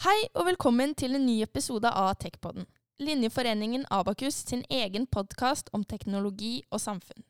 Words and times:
Hei 0.00 0.30
og 0.32 0.46
velkommen 0.46 0.94
til 0.96 1.12
en 1.12 1.26
ny 1.28 1.42
episode 1.44 1.90
av 1.92 2.14
Techpodden. 2.22 2.64
Linjeforeningen 3.04 3.82
Abakus 3.92 4.38
sin 4.48 4.62
egen 4.72 5.04
podkast 5.12 5.68
om 5.76 5.82
teknologi 5.84 6.62
og 6.72 6.80
samfunn. 6.80 7.20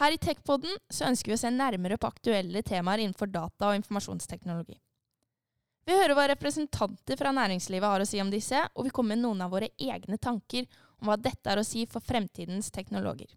Her 0.00 0.16
i 0.16 0.18
Techpodden 0.18 0.80
så 0.90 1.06
ønsker 1.06 1.30
vi 1.30 1.36
å 1.36 1.42
se 1.44 1.52
nærmere 1.54 1.94
på 2.02 2.10
aktuelle 2.10 2.64
temaer 2.66 3.04
innenfor 3.04 3.30
data 3.30 3.68
og 3.68 3.78
informasjonsteknologi. 3.78 4.80
Vi 5.86 5.94
hører 5.94 6.16
hva 6.18 6.26
representanter 6.32 7.22
fra 7.22 7.30
næringslivet 7.38 7.94
har 7.94 8.02
å 8.02 8.10
si 8.10 8.18
om 8.18 8.34
disse, 8.34 8.66
og 8.74 8.90
vi 8.90 8.94
kommer 8.98 9.14
med 9.14 9.22
noen 9.22 9.46
av 9.46 9.54
våre 9.54 9.70
egne 9.78 10.18
tanker 10.18 10.66
om 10.98 11.06
hva 11.12 11.20
dette 11.22 11.54
er 11.54 11.62
å 11.62 11.68
si 11.70 11.86
for 11.86 12.02
fremtidens 12.02 12.74
teknologer. 12.74 13.30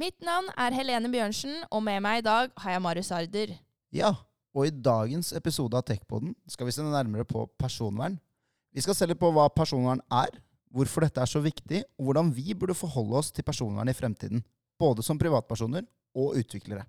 Mitt 0.00 0.16
navn 0.24 0.48
er 0.56 0.80
Helene 0.80 1.12
Bjørnsen, 1.12 1.66
og 1.68 1.84
med 1.84 2.00
meg 2.08 2.24
i 2.24 2.28
dag 2.32 2.56
har 2.64 2.78
jeg 2.78 2.88
Marius 2.88 3.12
Arder. 3.12 3.58
Ja, 3.92 4.16
og 4.52 4.68
i 4.68 4.74
dagens 4.74 5.32
episode 5.36 5.76
av 5.78 5.84
Techpoden 5.88 6.34
skal 6.50 6.68
vi 6.68 6.74
se 6.74 6.84
nærmere 6.84 7.24
på 7.28 7.46
personvern. 7.60 8.18
Vi 8.72 8.84
skal 8.84 8.96
se 8.96 9.08
litt 9.08 9.20
på 9.20 9.30
hva 9.32 9.48
personvern 9.52 10.02
er, 10.12 10.32
hvorfor 10.72 11.04
dette 11.04 11.20
er 11.20 11.28
så 11.28 11.40
viktig, 11.44 11.82
og 11.98 12.08
hvordan 12.08 12.32
vi 12.32 12.54
burde 12.56 12.76
forholde 12.76 13.18
oss 13.20 13.32
til 13.32 13.44
personvern 13.44 13.88
i 13.88 13.96
fremtiden. 13.96 14.44
Både 14.80 15.04
som 15.04 15.20
privatpersoner 15.20 15.84
og 16.16 16.36
utviklere. 16.40 16.84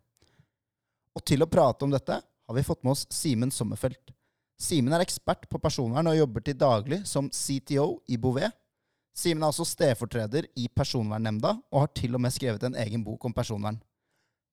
Og 1.14 1.24
til 1.28 1.44
å 1.44 1.50
prate 1.50 1.86
om 1.86 1.92
dette 1.94 2.20
har 2.20 2.58
vi 2.58 2.66
fått 2.66 2.84
med 2.84 2.96
oss 2.96 3.06
Simen 3.14 3.52
Sommerfelt. 3.54 4.12
Simen 4.60 4.94
er 4.96 5.04
ekspert 5.04 5.48
på 5.52 5.60
personvern 5.62 6.08
og 6.12 6.18
jobber 6.18 6.44
til 6.46 6.58
daglig 6.60 7.02
som 7.10 7.30
CTO 7.32 8.04
i 8.12 8.20
Bouvet. 8.20 8.52
Simen 9.14 9.44
er 9.44 9.52
også 9.52 9.68
stedfortreder 9.68 10.48
i 10.58 10.68
Personvernnemnda 10.74 11.54
og 11.70 11.84
har 11.84 11.92
til 11.94 12.16
og 12.18 12.24
med 12.24 12.34
skrevet 12.34 12.64
en 12.66 12.78
egen 12.82 13.04
bok 13.06 13.28
om 13.28 13.36
personvern. 13.36 13.78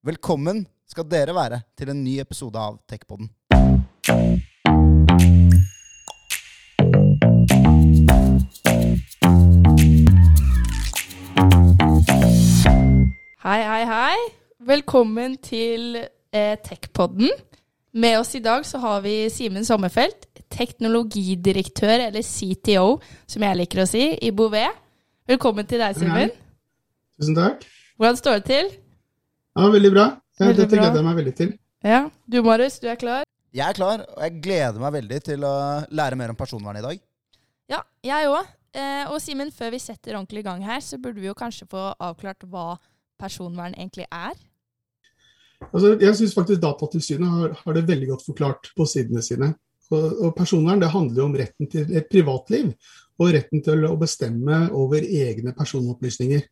Velkommen 0.05 0.67
skal 0.91 1.07
dere 1.07 1.35
være 1.37 1.61
til 1.79 1.93
en 1.93 2.01
ny 2.03 2.17
episode 2.19 2.59
av 2.59 2.81
Techpodden. 2.91 3.31
Hei, 13.41 13.61
hei, 13.67 13.85
hei. 13.87 14.17
Velkommen 14.67 15.37
til 15.43 16.01
eh, 16.01 16.57
Techpodden. 16.59 17.31
Med 17.95 18.19
oss 18.19 18.35
i 18.35 18.43
dag 18.43 18.67
så 18.67 18.79
har 18.83 19.01
vi 19.07 19.15
Simen 19.31 19.65
Sommerfelt, 19.67 20.27
teknologidirektør, 20.51 22.07
eller 22.09 22.27
CTO, 22.27 22.99
som 23.31 23.47
jeg 23.47 23.59
liker 23.63 23.83
å 23.83 23.89
si, 23.89 24.05
i 24.27 24.31
Bouvet. 24.35 24.75
Velkommen 25.31 25.67
til 25.71 25.83
deg, 25.83 25.95
Simen. 25.99 26.35
Tusen 27.19 27.39
takk. 27.39 27.63
Hvordan 27.99 28.19
står 28.19 28.41
det 28.41 28.47
til? 28.51 28.75
Ja, 29.55 29.71
Veldig 29.71 29.95
bra. 29.95 30.09
Veldig 30.41 30.63
Dette 30.63 30.79
gleder 30.79 30.97
jeg 31.01 31.07
meg 31.07 31.19
veldig 31.21 31.35
til. 31.37 31.53
Ja, 31.85 32.01
Du 32.29 32.41
Marius, 32.45 32.79
du 32.81 32.89
er 32.89 32.97
klar? 33.01 33.27
Jeg 33.51 33.67
er 33.67 33.77
klar, 33.77 34.05
og 34.15 34.23
jeg 34.23 34.41
gleder 34.45 34.79
meg 34.81 34.95
veldig 34.95 35.19
til 35.27 35.45
å 35.45 35.55
lære 35.91 36.17
mer 36.17 36.33
om 36.33 36.39
personvern 36.39 36.79
i 36.79 36.85
dag. 36.85 37.01
Ja, 37.71 37.81
jeg 38.07 38.29
òg. 38.31 38.53
Eh, 38.71 39.09
og 39.11 39.19
Simen, 39.23 39.51
før 39.51 39.73
vi 39.75 39.81
setter 39.83 40.15
ordentlig 40.15 40.45
i 40.45 40.47
gang 40.47 40.63
her, 40.63 40.79
så 40.85 41.01
burde 41.03 41.19
vi 41.19 41.27
jo 41.27 41.35
kanskje 41.35 41.67
få 41.71 41.89
avklart 41.99 42.47
hva 42.47 42.77
personvern 43.19 43.75
egentlig 43.75 44.07
er. 44.07 44.39
Altså, 45.69 45.97
jeg 46.01 46.17
syns 46.17 46.37
faktisk 46.37 46.63
Datatilsynet 46.63 47.35
har, 47.35 47.57
har 47.65 47.77
det 47.77 47.89
veldig 47.89 48.13
godt 48.15 48.25
forklart 48.31 48.71
på 48.77 48.87
sidene 48.89 49.23
sine. 49.25 49.53
Og, 49.91 50.07
og 50.23 50.33
Personvern 50.39 50.81
det 50.81 50.93
handler 50.93 51.21
jo 51.21 51.27
om 51.27 51.37
retten 51.37 51.69
til 51.71 51.91
et 51.99 52.07
privatliv 52.11 52.71
og 53.21 53.35
retten 53.35 53.63
til 53.67 53.85
å 53.89 53.97
bestemme 54.01 54.63
over 54.77 55.03
egne 55.05 55.53
personopplysninger. 55.59 56.47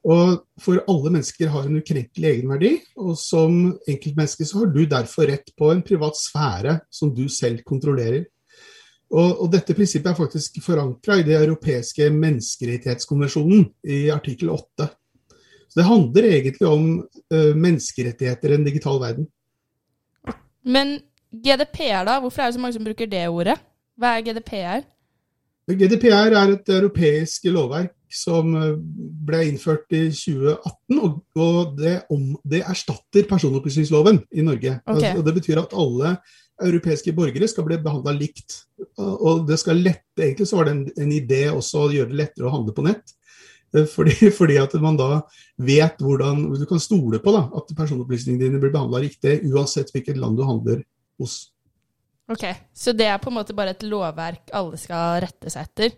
Og 0.00 0.46
For 0.60 0.80
alle 0.88 1.10
mennesker 1.12 1.50
har 1.52 1.66
en 1.68 1.80
ukrenkelig 1.80 2.28
egenverdi, 2.28 2.70
og 2.96 3.16
som 3.20 3.56
enkeltmenneske 3.88 4.46
så 4.48 4.62
har 4.62 4.70
du 4.72 4.84
derfor 4.88 5.28
rett 5.28 5.52
på 5.56 5.70
en 5.72 5.82
privat 5.84 6.16
sfære 6.16 6.78
som 6.92 7.12
du 7.16 7.26
selv 7.32 7.62
kontrollerer. 7.68 8.24
Og, 9.10 9.42
og 9.42 9.50
Dette 9.52 9.74
prinsippet 9.74 10.12
er 10.12 10.18
faktisk 10.18 10.60
forankra 10.64 11.18
i 11.18 11.26
det 11.26 11.36
europeiske 11.36 12.08
menneskerettighetskonvensjonen 12.14 13.66
i 13.84 14.06
artikkel 14.14 14.52
8. 14.54 14.88
Så 15.70 15.80
Det 15.80 15.86
handler 15.86 16.28
egentlig 16.28 16.68
om 16.68 16.86
eh, 17.32 17.52
menneskerettigheter 17.54 18.50
i 18.50 18.58
en 18.58 18.64
digital 18.66 19.00
verden. 19.02 19.26
Men 20.64 20.98
GDPR, 21.30 22.04
da? 22.06 22.20
Hvorfor 22.20 22.42
er 22.42 22.50
det 22.50 22.54
så 22.54 22.62
mange 22.62 22.78
som 22.78 22.86
bruker 22.86 23.06
det 23.10 23.28
ordet? 23.28 23.58
Hva 24.00 24.16
er 24.16 24.24
GDPR? 24.26 24.86
GDPR 25.78 26.34
er 26.34 26.54
et 26.54 26.70
europeisk 26.74 27.48
lovverk 27.52 27.94
som 28.10 28.54
eh, 28.58 28.74
ble 29.26 29.44
innført 29.46 29.90
i 29.94 30.08
2018, 30.10 31.00
og, 31.38 31.74
det, 31.78 31.96
om, 32.10 32.34
det 32.48 32.64
erstatter 32.66 33.28
personopplysningsloven 33.30 34.22
i 34.34 34.44
Norge. 34.46 34.78
Ok. 34.82 34.94
Altså, 34.94 35.12
og 35.16 35.26
det 35.26 35.36
betyr 35.38 35.62
at 35.62 35.76
alle 35.78 36.16
europeiske 36.60 37.14
borgere 37.16 37.48
skal 37.48 37.64
bli 37.66 37.78
behandla 37.80 38.12
likt. 38.16 38.64
Og 39.00 39.22
og 39.30 39.46
det 39.48 39.60
skal 39.62 39.80
lette, 39.80 40.20
Egentlig 40.20 40.48
så 40.48 40.58
var 40.58 40.68
det 40.68 40.74
en, 40.74 40.84
en 41.04 41.12
idé 41.14 41.46
også 41.48 41.86
å 41.86 41.92
gjøre 41.94 42.12
det 42.12 42.18
lettere 42.24 42.50
å 42.50 42.52
handle 42.52 42.74
på 42.76 42.84
nett. 42.84 43.14
Eh, 43.76 43.86
Fordi, 43.86 44.16
fordi 44.40 44.58
at 44.60 44.74
man 44.82 44.98
da 44.98 45.22
vet 45.60 46.02
hvordan 46.02 46.48
Du 46.58 46.66
kan 46.66 46.82
stole 46.82 47.22
på 47.22 47.34
da, 47.36 47.46
at 47.56 47.76
personopplysningene 47.76 48.48
dine 48.48 48.60
blir 48.62 48.74
behandla 48.74 49.02
riktig, 49.06 49.40
uansett 49.52 49.92
hvilket 49.94 50.18
land 50.18 50.40
du 50.40 50.44
handler 50.46 50.84
hos. 51.20 51.52
Ok, 52.30 52.44
Så 52.74 52.94
det 52.94 53.08
er 53.10 53.18
på 53.18 53.30
en 53.30 53.38
måte 53.40 53.56
bare 53.56 53.74
et 53.74 53.82
lovverk 53.82 54.52
alle 54.54 54.78
skal 54.78 55.20
rette 55.24 55.50
seg 55.50 55.66
etter? 55.66 55.96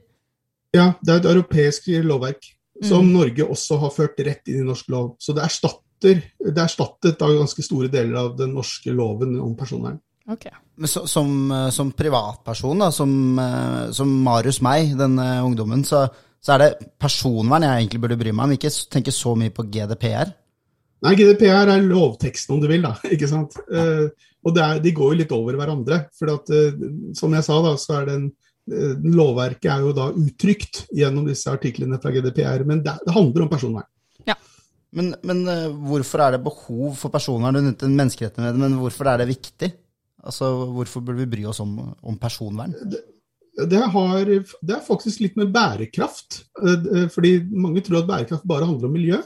Ja, 0.73 0.95
det 1.05 1.13
er 1.13 1.21
et 1.21 1.31
europeisk 1.35 1.91
lovverk 2.03 2.47
som 2.83 3.05
Mm. 3.05 3.13
Norge 3.13 3.45
også 3.45 3.79
har 3.79 3.91
ført 3.91 4.21
rett 4.25 4.49
inn 4.49 4.63
i 4.63 4.67
norsk 4.67 4.89
lov. 4.89 5.17
Så 5.21 5.35
det 5.37 5.45
erstatter 5.45 6.23
det 6.43 6.57
er 6.57 6.65
erstattet 6.65 7.21
av 7.23 7.35
ganske 7.37 7.63
store 7.63 7.89
deler 7.93 8.17
av 8.19 8.37
den 8.37 8.55
norske 8.57 8.91
loven 8.91 9.37
om 9.41 9.55
personvern. 9.55 10.01
Ok. 10.31 10.49
Men 10.77 10.89
så, 10.89 11.07
som, 11.07 11.51
eh, 11.53 11.71
som 11.71 11.93
privatperson, 11.93 12.79
da, 12.79 12.91
som, 12.91 13.39
eh, 13.39 13.91
som 13.93 14.09
Marius 14.25 14.61
meg, 14.63 14.97
denne 14.99 15.43
ungdommen, 15.45 15.85
så, 15.85 16.09
så 16.43 16.55
er 16.55 16.59
det 16.59 16.91
personvern 16.99 17.63
jeg 17.63 17.85
egentlig 17.85 18.01
burde 18.01 18.19
bry 18.19 18.33
meg 18.33 18.45
om, 18.45 18.53
ikke 18.57 18.73
tenke 18.91 19.15
så 19.15 19.37
mye 19.39 19.55
på 19.55 19.67
GDPR. 19.71 20.33
Nei, 21.03 21.15
GDPR 21.19 21.71
er 21.71 21.87
lovteksten 21.87 22.57
om 22.57 22.61
du 22.63 22.69
vil, 22.71 22.83
da. 22.83 22.95
ikke 23.15 23.31
sant? 23.31 23.59
Eh, 23.71 24.09
og 24.43 24.55
det 24.57 24.63
er, 24.63 24.81
de 24.83 24.95
går 24.95 25.13
jo 25.13 25.19
litt 25.21 25.35
over 25.35 25.59
hverandre. 25.59 25.99
For 26.19 26.33
at, 26.35 26.51
eh, 26.55 26.87
som 27.19 27.35
jeg 27.37 27.47
sa, 27.47 27.59
da, 27.65 27.77
så 27.79 28.01
er 28.01 28.09
den 28.11 28.25
eh, 28.73 28.97
lovverket 29.15 29.71
er 29.71 29.87
jo 29.87 29.95
da 29.97 30.09
uttrykt 30.11 30.85
gjennom 30.99 31.29
disse 31.31 31.53
artiklene 31.53 32.01
fra 32.03 32.13
GDPR. 32.15 32.67
Men 32.69 32.83
det, 32.85 32.97
det 33.07 33.15
handler 33.15 33.47
om 33.47 33.53
personvern. 33.53 33.89
Men, 34.93 35.15
men 35.25 35.39
eh, 35.49 35.71
hvorfor 35.89 36.21
er 36.21 36.35
det 36.35 36.43
behov 36.45 36.99
for 37.01 37.13
personvern? 37.15 37.57
Du 37.57 37.63
nevnte 37.65 37.89
menneskerettighetene, 37.89 38.59
men 38.61 38.77
hvorfor 38.77 39.09
er 39.09 39.23
det 39.23 39.31
viktig? 39.31 39.71
Altså, 40.23 40.51
Hvorfor 40.75 41.01
burde 41.01 41.23
vi 41.23 41.31
bry 41.33 41.47
oss 41.49 41.63
om, 41.65 41.79
om 41.81 42.19
personvern? 42.21 42.75
Det, 42.93 43.81
har, 43.95 44.29
det 44.29 44.75
er 44.77 44.85
faktisk 44.85 45.23
litt 45.25 45.39
med 45.41 45.49
bærekraft. 45.55 46.43
Fordi 47.15 47.33
mange 47.51 47.83
tror 47.83 48.03
at 48.03 48.11
bærekraft 48.11 48.47
bare 48.47 48.69
handler 48.69 48.91
om 48.91 48.95
miljø. 48.95 49.19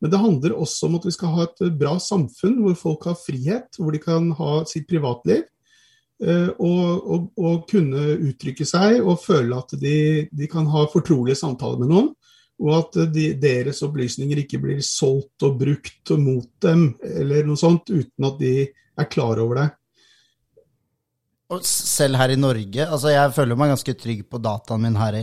Men 0.00 0.12
det 0.12 0.20
handler 0.22 0.54
også 0.54 0.86
om 0.86 0.98
at 0.98 1.06
vi 1.08 1.14
skal 1.14 1.32
ha 1.34 1.46
et 1.48 1.62
bra 1.78 1.96
samfunn 1.98 2.60
hvor 2.62 2.76
folk 2.78 3.08
har 3.10 3.18
frihet, 3.18 3.78
hvor 3.78 3.94
de 3.94 4.00
kan 4.02 4.30
ha 4.38 4.52
sitt 4.70 4.86
privatliv. 4.90 5.42
eh, 6.22 6.48
Og, 6.58 7.10
og, 7.14 7.32
og 7.38 7.64
kunne 7.70 8.18
uttrykke 8.30 8.66
seg 8.66 9.02
og 9.02 9.18
føle 9.22 9.58
at 9.58 9.74
de, 9.80 10.28
de 10.30 10.46
kan 10.50 10.66
ha 10.70 10.86
fortrolige 10.92 11.40
samtaler 11.40 11.82
med 11.82 11.92
noen. 11.92 12.12
Og 12.58 12.72
at 12.74 12.96
de, 13.14 13.32
deres 13.38 13.84
opplysninger 13.86 14.40
ikke 14.42 14.58
blir 14.58 14.80
solgt 14.82 15.44
og 15.46 15.60
brukt 15.60 16.10
mot 16.18 16.48
dem, 16.64 16.88
eller 17.02 17.46
noe 17.46 17.58
sånt, 17.58 17.86
uten 17.86 18.26
at 18.26 18.40
de 18.40 18.54
er 18.98 19.06
klar 19.10 19.38
over 19.38 19.60
det. 19.60 19.68
Og 21.54 21.62
selv 21.64 22.18
her 22.18 22.34
i 22.34 22.40
Norge, 22.40 22.82
altså 22.84 23.12
jeg 23.14 23.34
føler 23.36 23.56
meg 23.56 23.70
ganske 23.72 23.94
trygg 23.96 24.24
på 24.28 24.40
dataen 24.42 24.82
min 24.82 24.98
her 24.98 25.20
i, 25.20 25.22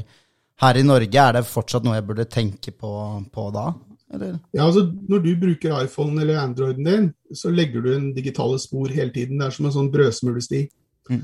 her 0.64 0.80
i 0.80 0.86
Norge. 0.88 1.20
Er 1.22 1.36
det 1.38 1.44
fortsatt 1.46 1.84
noe 1.86 2.00
jeg 2.00 2.08
burde 2.08 2.26
tenke 2.32 2.72
på, 2.72 2.94
på 3.36 3.50
da? 3.54 3.68
Eller? 4.14 4.38
Ja, 4.54 4.68
altså 4.68 4.86
Når 5.10 5.20
du 5.24 5.32
bruker 5.42 5.80
iPhone 5.84 6.22
eller 6.22 6.38
Androiden 6.40 6.86
din, 6.86 7.08
så 7.34 7.50
legger 7.50 7.82
du 7.82 7.94
en 7.96 8.14
digitale 8.14 8.60
spor 8.62 8.88
hele 8.94 9.12
tiden. 9.12 9.40
Det 9.40 9.48
er 9.48 9.56
som 9.56 9.66
en 9.66 9.74
sånn 9.74 9.92
brødsmulesti. 9.94 10.68
Mm. 11.10 11.24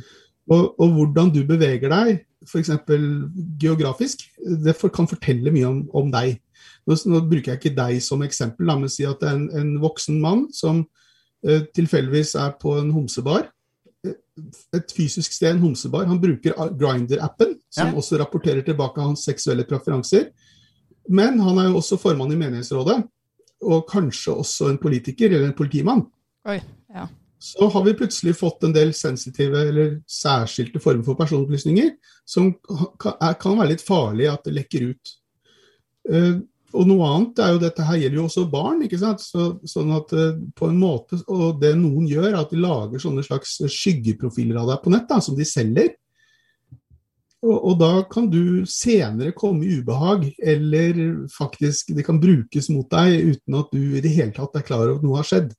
Og, 0.52 0.80
og 0.82 0.96
hvordan 0.96 1.30
du 1.34 1.44
beveger 1.48 1.92
deg, 1.94 2.24
f.eks. 2.48 2.72
geografisk, 3.62 4.26
det 4.66 4.74
for, 4.80 4.90
kan 4.94 5.08
fortelle 5.10 5.54
mye 5.54 5.68
om, 5.70 5.82
om 5.94 6.10
deg. 6.14 6.40
Nå, 6.90 6.98
nå 7.06 7.22
bruker 7.30 7.54
jeg 7.54 7.62
ikke 7.62 7.76
deg 7.78 8.02
som 8.04 8.24
eksempel, 8.26 8.66
la 8.68 8.76
meg 8.82 8.92
si 8.94 9.06
at 9.08 9.22
det 9.22 9.30
er 9.30 9.38
en, 9.38 9.48
en 9.62 9.72
voksen 9.84 10.18
mann 10.22 10.48
som 10.56 10.82
eh, 11.46 11.62
tilfeldigvis 11.78 12.34
er 12.42 12.56
på 12.62 12.74
en 12.82 12.90
homsebar. 12.96 13.52
Eh, 14.06 14.18
Et 14.74 14.94
fysisk 14.98 15.34
sted, 15.36 15.54
en 15.54 15.62
homsebar. 15.68 16.08
Han 16.10 16.22
bruker 16.22 16.58
Grinder-appen, 16.80 17.60
som 17.70 17.92
Ja. 17.94 17.98
også 18.02 18.18
rapporterer 18.22 18.66
tilbake 18.66 19.02
hans 19.06 19.26
seksuelle 19.30 19.68
preferanser. 19.70 20.32
Men 21.10 21.40
han 21.42 21.58
er 21.60 21.70
jo 21.70 21.80
også 21.80 21.98
formann 22.02 22.34
i 22.34 22.40
menighetsrådet, 22.40 23.00
og 23.62 23.88
kanskje 23.90 24.36
også 24.44 24.70
en 24.70 24.80
politiker 24.82 25.32
eller 25.32 25.50
en 25.50 25.58
politimann. 25.58 26.06
Oi, 26.50 26.60
ja. 26.94 27.08
Så 27.42 27.68
har 27.74 27.84
vi 27.86 27.96
plutselig 27.98 28.36
fått 28.38 28.68
en 28.68 28.74
del 28.74 28.94
sensitive 28.94 29.64
eller 29.72 29.96
særskilte 30.10 30.82
former 30.82 31.06
for 31.08 31.18
personopplysninger 31.18 31.96
som 32.30 32.52
kan, 33.02 33.58
være 33.58 33.72
litt 33.72 33.82
farlig 33.82 34.28
at 34.30 34.46
det 34.46 34.54
lekker 34.60 34.92
ut. 34.92 35.14
Eh, 36.14 36.36
og 36.72 36.88
noe 36.88 37.08
annet 37.10 37.42
er 37.44 37.56
jo 37.56 37.62
dette 37.64 37.86
her 37.86 37.98
gjelder 38.00 38.20
jo 38.20 38.28
også 38.30 38.46
barn, 38.52 38.84
ikke 38.86 39.00
sant. 39.02 39.24
Så, 39.26 39.48
sånn 39.68 39.90
at 39.98 40.14
eh, 40.16 40.38
på 40.56 40.70
en 40.70 40.78
måte, 40.80 41.20
Og 41.28 41.58
det 41.62 41.74
noen 41.80 42.06
gjør, 42.10 42.30
er 42.30 42.40
at 42.44 42.54
de 42.54 42.62
lager 42.62 43.02
sånne 43.02 43.26
slags 43.26 43.58
skyggeprofiler 43.66 44.62
av 44.62 44.70
deg 44.72 44.86
på 44.86 44.94
nett, 44.94 45.10
da, 45.10 45.18
som 45.24 45.38
de 45.38 45.48
selger. 45.48 45.92
Og, 47.42 47.56
og, 47.56 47.74
da 47.82 48.04
kan 48.06 48.28
du 48.30 48.68
senere 48.70 49.34
komme 49.34 49.66
i 49.66 49.80
ubehag, 49.82 50.28
eller 50.38 51.00
faktisk 51.34 51.90
det 51.98 52.06
kan 52.06 52.22
brukes 52.22 52.70
mot 52.70 52.86
deg 52.94 53.32
uten 53.34 53.58
at 53.58 53.74
du 53.74 53.98
i 53.98 54.04
det 54.04 54.14
hele 54.14 54.36
tatt 54.36 54.60
er 54.60 54.66
klar 54.68 54.86
over 54.86 55.00
at 55.00 55.08
noe 55.08 55.18
har 55.18 55.30
skjedd. 55.30 55.50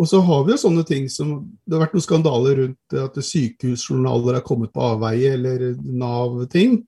Og 0.00 0.08
så 0.08 0.22
har 0.24 0.46
vi 0.46 0.54
jo 0.54 0.62
sånne 0.62 0.82
ting 0.88 1.10
som 1.12 1.34
Det 1.66 1.76
har 1.76 1.82
vært 1.82 1.96
noen 1.96 2.04
skandaler 2.06 2.60
rundt 2.62 2.98
at 3.02 3.18
sykehusjournaler 3.20 4.38
er 4.38 4.46
kommet 4.46 4.72
på 4.72 4.86
avveie, 4.94 5.34
eller 5.36 5.74
Nav-ting. 5.84 6.80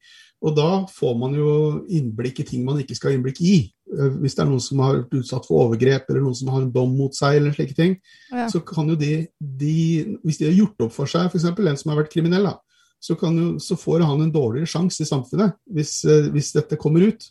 Og 0.42 0.56
da 0.56 0.70
får 0.90 1.12
man 1.20 1.36
jo 1.36 1.52
innblikk 1.92 2.40
i 2.42 2.46
ting 2.48 2.64
man 2.66 2.80
ikke 2.82 2.96
skal 2.98 3.12
ha 3.12 3.18
innblikk 3.18 3.38
i. 3.44 3.56
Eh, 3.92 4.16
hvis 4.22 4.34
det 4.34 4.42
er 4.42 4.50
noen 4.50 4.64
som 4.64 4.80
har 4.82 4.96
vært 4.96 5.14
utsatt 5.20 5.46
for 5.46 5.66
overgrep, 5.66 6.08
eller 6.08 6.24
noen 6.24 6.38
som 6.38 6.50
har 6.54 6.64
en 6.64 6.72
dom 6.72 6.96
mot 6.98 7.14
seg, 7.14 7.38
eller 7.38 7.54
slike 7.54 7.76
ting, 7.78 7.94
ja. 8.32 8.48
så 8.50 8.62
kan 8.66 8.88
jo 8.90 8.96
de, 8.98 9.28
de, 9.38 9.76
Hvis 10.24 10.40
de 10.40 10.48
har 10.48 10.56
gjort 10.56 10.88
opp 10.88 10.96
for 10.96 11.10
seg, 11.10 11.28
f.eks. 11.28 11.46
en 11.52 11.78
som 11.78 11.92
har 11.92 12.00
vært 12.00 12.14
kriminell, 12.16 12.48
da, 12.48 12.56
så, 13.02 13.16
jo, 13.18 13.58
så, 13.58 13.76
får 13.76 14.04
han 14.06 14.20
en 14.22 14.32
dårligere 14.32 14.70
sjanse 14.70 15.02
i 15.02 15.08
samfunnet 15.08 15.56
hvis, 15.74 15.96
eh, 16.06 16.28
hvis, 16.30 16.52
dette 16.54 16.78
kommer 16.78 17.08
ut. 17.10 17.30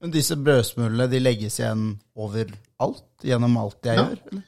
Men 0.00 0.14
disse 0.14 0.36
brødsmulene 0.40 1.10
de 1.12 1.20
legges 1.20 1.58
igjen 1.60 1.90
overalt? 2.16 3.04
Gjennom 3.20 3.58
alt 3.60 3.84
jeg 3.84 4.00
ja. 4.00 4.06
gjør? 4.06 4.22
Eller? 4.30 4.46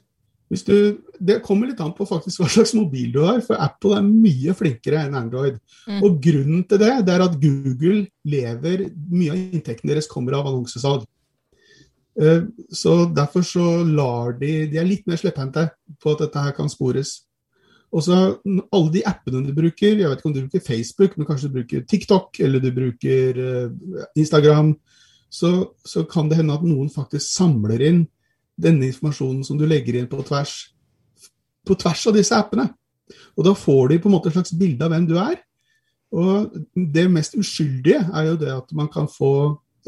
Du, 0.53 1.01
det 1.17 1.39
kommer 1.45 1.69
litt 1.69 1.79
an 1.81 1.93
på 1.97 2.05
faktisk 2.05 2.43
hva 2.43 2.49
slags 2.51 2.75
mobil 2.77 3.13
du 3.13 3.23
har, 3.23 3.39
for 3.45 3.57
Apple 3.61 3.97
er 3.97 4.05
mye 4.05 4.53
flinkere 4.57 5.01
enn 5.05 5.17
Android. 5.17 5.57
Mm. 5.89 6.01
Og 6.05 6.19
Grunnen 6.21 6.65
til 6.69 6.81
det, 6.81 6.91
det 7.07 7.13
er 7.13 7.25
at 7.25 7.37
Google 7.41 8.03
lever 8.29 8.87
Mye 9.13 9.33
av 9.33 9.39
inntekten 9.41 9.89
deres 9.89 10.09
kommer 10.09 10.37
av 10.37 10.49
annonsesalg. 10.49 11.05
Eh, 12.21 12.45
så 12.73 12.95
Derfor 13.09 13.45
så 13.45 13.67
lar 13.89 14.35
de 14.37 14.67
De 14.69 14.77
er 14.77 14.85
litt 14.85 15.07
mer 15.09 15.17
slepphendte 15.17 15.71
på 15.97 16.13
at 16.13 16.25
dette 16.25 16.43
her 16.45 16.57
kan 16.57 16.69
spores. 16.69 17.23
Og 17.93 18.01
så 18.01 18.17
Alle 18.73 18.91
de 18.93 19.03
appene 19.05 19.43
du 19.45 19.53
bruker, 19.53 19.99
jeg 19.99 20.09
vet 20.09 20.19
ikke 20.19 20.29
om 20.29 20.35
du 20.35 20.41
bruker 20.45 20.65
Facebook, 20.65 21.17
men 21.17 21.27
kanskje 21.29 21.49
du 21.49 21.57
bruker 21.59 21.85
TikTok 21.85 22.39
eller 22.41 22.59
du 22.59 22.71
bruker 22.73 23.39
eh, 23.43 23.99
Instagram, 24.17 24.73
så, 25.29 25.51
så 25.85 26.03
kan 26.09 26.29
det 26.29 26.39
hende 26.39 26.53
at 26.57 26.65
noen 26.65 26.89
faktisk 26.93 27.25
samler 27.25 27.81
inn 27.85 28.03
denne 28.57 28.89
informasjonen 28.89 29.41
som 29.45 29.57
du 29.57 29.65
legger 29.69 29.97
inn 29.97 30.09
på 30.09 30.21
tvers, 30.25 30.73
på 31.65 31.77
tvers 31.81 32.05
av 32.09 32.17
disse 32.17 32.37
appene. 32.37 32.67
Og 33.37 33.45
da 33.47 33.53
får 33.57 33.93
de 33.93 33.99
på 34.01 34.09
en 34.09 34.15
måte 34.15 34.29
et 34.29 34.37
slags 34.37 34.53
bilde 34.57 34.85
av 34.85 34.93
hvem 34.93 35.07
du 35.09 35.15
er. 35.21 35.39
Og 36.13 36.53
det 36.73 37.07
mest 37.09 37.37
uskyldige 37.39 38.03
er 38.13 38.29
jo 38.29 38.37
det 38.41 38.51
at 38.53 38.73
man 38.77 38.89
kan 38.93 39.09
få 39.09 39.33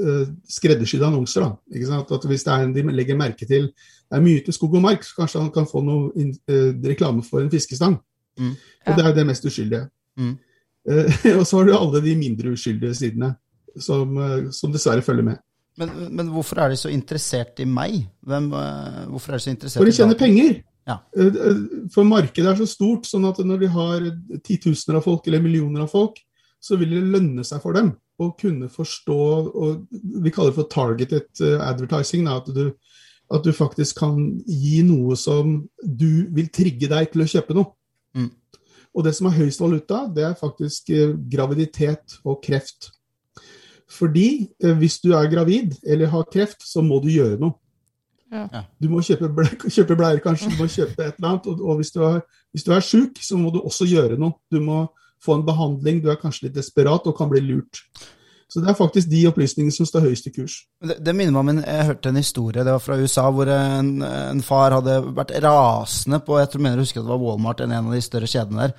uh, 0.01 0.25
skreddersydde 0.49 1.07
annonser. 1.07 1.45
da, 1.45 1.75
ikke 1.75 1.89
sant? 1.89 2.11
At 2.11 2.27
Hvis 2.29 2.43
det 2.45 2.53
er 2.53 2.65
en 2.65 2.73
de 2.75 2.83
legger 2.91 3.19
merke 3.19 3.47
til 3.47 3.71
det 4.05 4.19
er 4.19 4.21
mye 4.21 4.41
til 4.45 4.53
skog 4.53 4.75
og 4.77 4.83
mark, 4.83 5.03
så 5.03 5.15
kanskje 5.17 5.41
han 5.41 5.51
kan 5.51 5.65
få 5.65 5.81
noe 5.81 6.11
in, 6.21 6.35
uh, 6.51 6.71
reklame 6.85 7.23
for 7.25 7.41
en 7.41 7.49
fiskestang. 7.51 7.97
Mm. 8.39 8.53
Ja. 8.53 8.91
Og 8.91 8.97
det 8.97 9.03
er 9.03 9.09
jo 9.09 9.15
det 9.15 9.25
mest 9.31 9.47
uskyldige. 9.49 9.87
Mm. 10.17 10.35
Uh, 10.85 11.09
og 11.39 11.47
så 11.47 11.57
har 11.57 11.65
du 11.65 11.73
alle 11.77 12.03
de 12.05 12.15
mindre 12.19 12.53
uskyldige 12.53 12.95
sidene 12.95 13.33
som, 13.75 14.15
som 14.55 14.71
dessverre 14.71 15.03
følger 15.03 15.25
med. 15.25 15.41
Men, 15.75 15.89
men, 16.15 16.29
hvorfor 16.31 16.61
er 16.63 16.71
de 16.71 16.77
så 16.79 16.89
interessert 16.93 17.59
i 17.59 17.65
meg? 17.67 18.05
Hvem, 18.23 18.53
uh, 18.53 19.03
hvorfor 19.11 19.33
er 19.33 19.41
de 19.41 19.47
så 19.47 19.51
interessert 19.51 19.81
For 19.81 19.89
de 19.89 19.97
tjener 19.97 20.19
penger. 20.19 20.61
Ja. 20.85 20.99
Eh, 21.17 21.25
eh, 21.25 21.61
for 21.93 22.05
markedet 22.05 22.51
er 22.51 22.57
så 22.59 22.67
stort, 22.69 23.07
sånn 23.09 23.25
at 23.25 23.41
når 23.41 23.63
de 23.63 23.69
har 23.73 24.03
titusener 24.45 24.99
av 24.99 25.07
folk 25.07 25.25
eller 25.27 25.41
millioner 25.41 25.85
av 25.85 25.89
folk, 25.91 26.19
så 26.61 26.77
vil 26.77 26.93
det 26.93 27.01
lønne 27.15 27.45
seg 27.45 27.61
for 27.63 27.77
dem 27.77 27.91
å 28.21 28.29
kunne 28.39 28.69
forstå 28.71 29.19
og 29.19 29.87
Vi 29.91 30.31
kaller 30.31 30.53
det 30.53 30.59
for 30.59 30.69
targeted 30.71 31.41
advertising. 31.59 32.27
At 32.31 32.47
du, 32.55 32.71
at, 33.29 33.43
du, 33.43 33.51
faktisk 33.51 33.99
kan 33.99 34.19
gi 34.47 34.81
noe 34.87 35.17
som 35.19 35.57
du 35.83 36.25
vil 36.35 36.47
trigge 36.53 36.89
deg 36.91 37.11
til 37.11 37.25
å 37.25 37.29
kjøpe 37.29 37.57
noe. 37.57 37.73
Mm. 38.15 38.31
Og 38.95 39.03
det 39.03 39.15
som 39.17 39.27
er 39.27 39.35
høyest 39.35 39.59
valuta, 39.59 40.05
det 40.07 40.23
er 40.23 40.39
faktisk 40.39 40.93
graviditet 41.31 42.19
og 42.23 42.39
kreft. 42.45 42.93
Fordi 43.91 44.47
eh, 44.63 44.73
hvis 44.79 44.99
du 45.03 45.11
er 45.13 45.29
gravid 45.29 45.75
eller 45.85 46.09
har 46.11 46.27
kreft, 46.31 46.63
så 46.65 46.81
må 46.81 47.01
du 47.03 47.11
gjøre 47.11 47.39
noe. 47.41 47.57
Ja. 48.33 48.65
Du 48.81 48.89
må 48.91 49.03
kjøpe, 49.05 49.29
ble, 49.31 49.45
kjøpe 49.71 49.95
bleier, 49.97 50.19
kanskje, 50.23 50.49
du 50.51 50.59
må 50.59 50.67
kjøpe 50.71 50.97
et 51.03 51.19
eller 51.19 51.29
annet. 51.35 51.49
Og, 51.51 51.61
og 51.61 51.79
hvis 51.79 51.93
du 51.93 52.01
er, 52.03 52.21
hvis 52.55 52.65
er 52.67 52.83
sjuk, 52.83 53.19
så 53.23 53.37
må 53.39 53.51
du 53.53 53.61
også 53.61 53.87
gjøre 53.89 54.17
noe. 54.19 54.35
Du 54.51 54.59
må 54.63 54.85
få 55.25 55.39
en 55.39 55.47
behandling, 55.47 56.03
du 56.03 56.11
er 56.13 56.21
kanskje 56.21 56.47
litt 56.47 56.57
desperat 56.57 57.07
og 57.09 57.17
kan 57.17 57.31
bli 57.31 57.41
lurt. 57.43 57.81
Så 58.47 58.61
det 58.61 58.69
er 58.71 58.77
faktisk 58.77 59.09
de 59.09 59.23
opplysningene 59.27 59.73
som 59.73 59.87
står 59.89 60.05
høyest 60.05 60.29
i 60.29 60.31
kurs. 60.35 60.59
Det, 60.79 60.99
det 61.03 61.15
minner 61.17 61.33
meg 61.33 61.41
om 61.41 61.49
en, 61.55 61.63
Jeg 61.65 61.87
hørte 61.89 62.11
en 62.11 62.19
historie 62.21 62.63
det 62.63 62.75
var 62.75 62.83
fra 62.83 62.97
USA 63.01 63.25
hvor 63.33 63.49
en, 63.51 63.89
en 64.05 64.43
far 64.45 64.77
hadde 64.77 64.99
vært 65.17 65.33
rasende 65.43 66.21
på 66.23 66.37
jeg 66.39 66.51
tror 66.53 66.63
mener 66.63 66.77
jeg 66.77 66.87
husker 66.87 67.01
at 67.01 67.07
det 67.07 67.13
var 67.15 67.23
Walmart, 67.23 67.63
en 67.65 67.73
av 67.79 67.89
de 67.91 68.03
større 68.05 68.29
kjedene 68.29 68.67
der. 68.67 68.75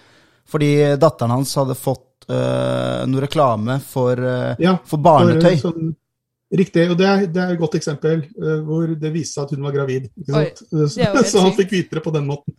Fordi 0.47 0.71
datteren 1.03 1.35
hans 1.35 1.57
hadde 1.59 1.75
fått 1.75 2.29
øh, 2.31 3.03
noe 3.11 3.25
reklame 3.25 3.81
for, 3.83 4.15
øh, 4.15 4.63
ja, 4.63 4.77
for 4.87 5.03
barnetøy. 5.03 5.57
For, 5.59 5.73
sånn, 5.75 5.97
riktig. 6.55 6.85
Og 6.93 6.99
det 6.99 7.07
er, 7.07 7.25
det 7.31 7.43
er, 7.43 7.55
et 7.55 7.61
godt 7.61 7.77
eksempel 7.79 8.23
uh, 8.39 8.59
hvor 8.67 8.93
det 8.99 9.13
viste 9.15 9.37
seg 9.37 9.47
at 9.47 9.55
hun 9.57 9.67
var 9.67 9.75
gravid. 9.75 10.09
Oi, 10.27 10.45
så, 10.55 10.89
så 11.33 11.45
han 11.45 11.55
fikk 11.57 11.75
vite 11.75 11.99
det 11.99 12.05
på 12.05 12.15
den 12.15 12.29
måten. 12.29 12.55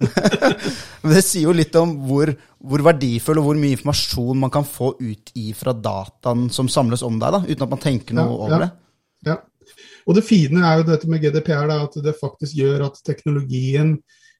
Men 1.04 1.16
det 1.16 1.24
sier 1.25 1.48
jo 1.48 1.56
litt 1.56 1.75
om 1.80 1.95
hvor, 2.07 2.34
hvor, 2.57 2.86
verdifull 2.89 3.42
og 3.42 3.50
hvor 3.50 3.60
mye 3.60 3.78
informasjon 3.78 4.44
man 4.44 4.54
kan 4.54 4.68
få 4.68 4.94
ut 5.00 5.34
fra 5.57 5.75
dataen 5.75 6.48
som 6.54 6.72
samles 6.72 7.06
om 7.06 7.19
deg, 7.22 7.38
da, 7.38 7.44
uten 7.48 7.68
at 7.68 7.74
man 7.75 7.84
tenker 7.84 8.18
noe 8.18 8.28
ja, 8.28 8.38
over 8.38 8.56
ja, 8.56 8.62
det. 8.66 8.69
Ja. 9.28 9.39
Og 10.07 10.16
det 10.16 10.24
fine 10.24 10.63
er 10.63 10.80
jo 10.80 10.88
dette 10.88 11.10
med 11.12 11.24
GDPR, 11.24 11.68
da, 11.69 11.81
at 11.86 11.98
det 12.04 12.16
faktisk 12.19 12.56
gjør 12.57 12.88
at 12.88 13.01
teknologien 13.06 13.98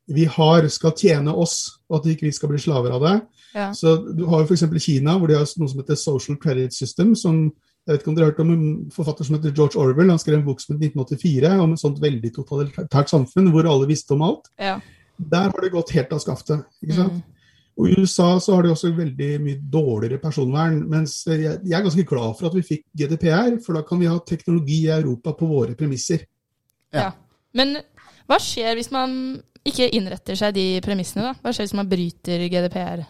vi 0.08 0.24
har, 0.32 0.64
skal 0.72 0.94
tjene 0.96 1.34
oss, 1.36 1.82
og 1.90 2.00
at 2.00 2.06
vi 2.08 2.14
ikke 2.16 2.32
skal 2.32 2.54
bli 2.54 2.62
slaver 2.64 2.94
av 2.96 3.04
det. 3.04 3.16
Ja. 3.52 3.72
Så 3.76 3.98
Du 4.16 4.24
har 4.32 4.44
jo 4.44 4.48
f.eks. 4.48 4.64
Kina, 4.80 5.18
hvor 5.20 5.28
de 5.28 5.36
har 5.36 5.44
noe 5.60 5.72
som 5.72 5.82
heter 5.82 6.00
Social 6.00 6.38
Credit 6.40 6.74
System. 6.74 7.12
som 7.16 7.50
jeg 7.88 7.96
vet 7.96 8.02
ikke 8.04 8.12
om 8.12 8.16
dere 8.18 8.28
har 8.28 8.34
hørt 8.34 8.44
om 8.44 8.50
en 8.52 8.92
forfatter 8.92 9.24
som 9.24 9.38
heter 9.38 9.54
George 9.56 9.80
Orwell. 9.80 10.10
Han 10.12 10.20
skrev 10.20 10.42
en 10.42 10.44
bok 10.44 10.60
som 10.60 10.76
het 10.76 10.90
1984 10.90 11.52
om 11.64 11.72
et 11.72 11.80
sånt 11.80 12.02
veldig 12.04 12.32
totalitært 12.36 13.14
samfunn 13.14 13.48
hvor 13.54 13.70
alle 13.72 13.88
visste 13.88 14.12
om 14.18 14.26
alt. 14.28 14.50
Ja. 14.60 14.76
Der 15.18 15.48
har 15.48 15.64
det 15.64 15.72
gått 15.72 15.94
helt 15.96 16.12
av 16.12 16.20
skaftet. 16.20 16.66
ikke 16.84 16.98
sant? 16.98 17.22
Mm. 17.22 17.38
Og 17.78 17.88
I 17.88 17.96
USA 18.02 18.28
så 18.44 18.58
har 18.58 18.66
de 18.66 18.74
også 18.74 18.92
veldig 18.98 19.30
mye 19.40 19.62
dårligere 19.72 20.20
personvern. 20.20 20.82
Mens 20.92 21.22
jeg, 21.30 21.46
jeg, 21.46 21.74
er 21.78 21.86
ganske 21.86 22.08
glad 22.10 22.36
for 22.40 22.50
at 22.50 22.58
vi 22.58 22.66
fikk 22.66 22.84
GDPR, 22.92 23.56
for 23.64 23.80
da 23.80 23.86
kan 23.88 24.02
vi 24.02 24.10
ha 24.12 24.18
teknologi 24.26 24.82
i 24.84 24.94
Europa 24.98 25.38
på 25.38 25.48
våre 25.48 25.78
premisser. 25.80 26.28
Ja. 26.92 27.08
ja. 27.08 27.12
Men 27.56 27.78
hva 28.28 28.42
skjer 28.44 28.76
hvis 28.76 28.92
man 28.92 29.38
ikke 29.68 29.88
innretter 29.96 30.36
seg 30.40 30.58
de 30.58 30.66
premissene? 30.84 31.30
da? 31.30 31.38
Hva 31.40 31.54
skjer 31.54 31.70
hvis 31.70 31.78
man 31.78 31.88
bryter 31.92 32.50
GDPR? 32.52 33.06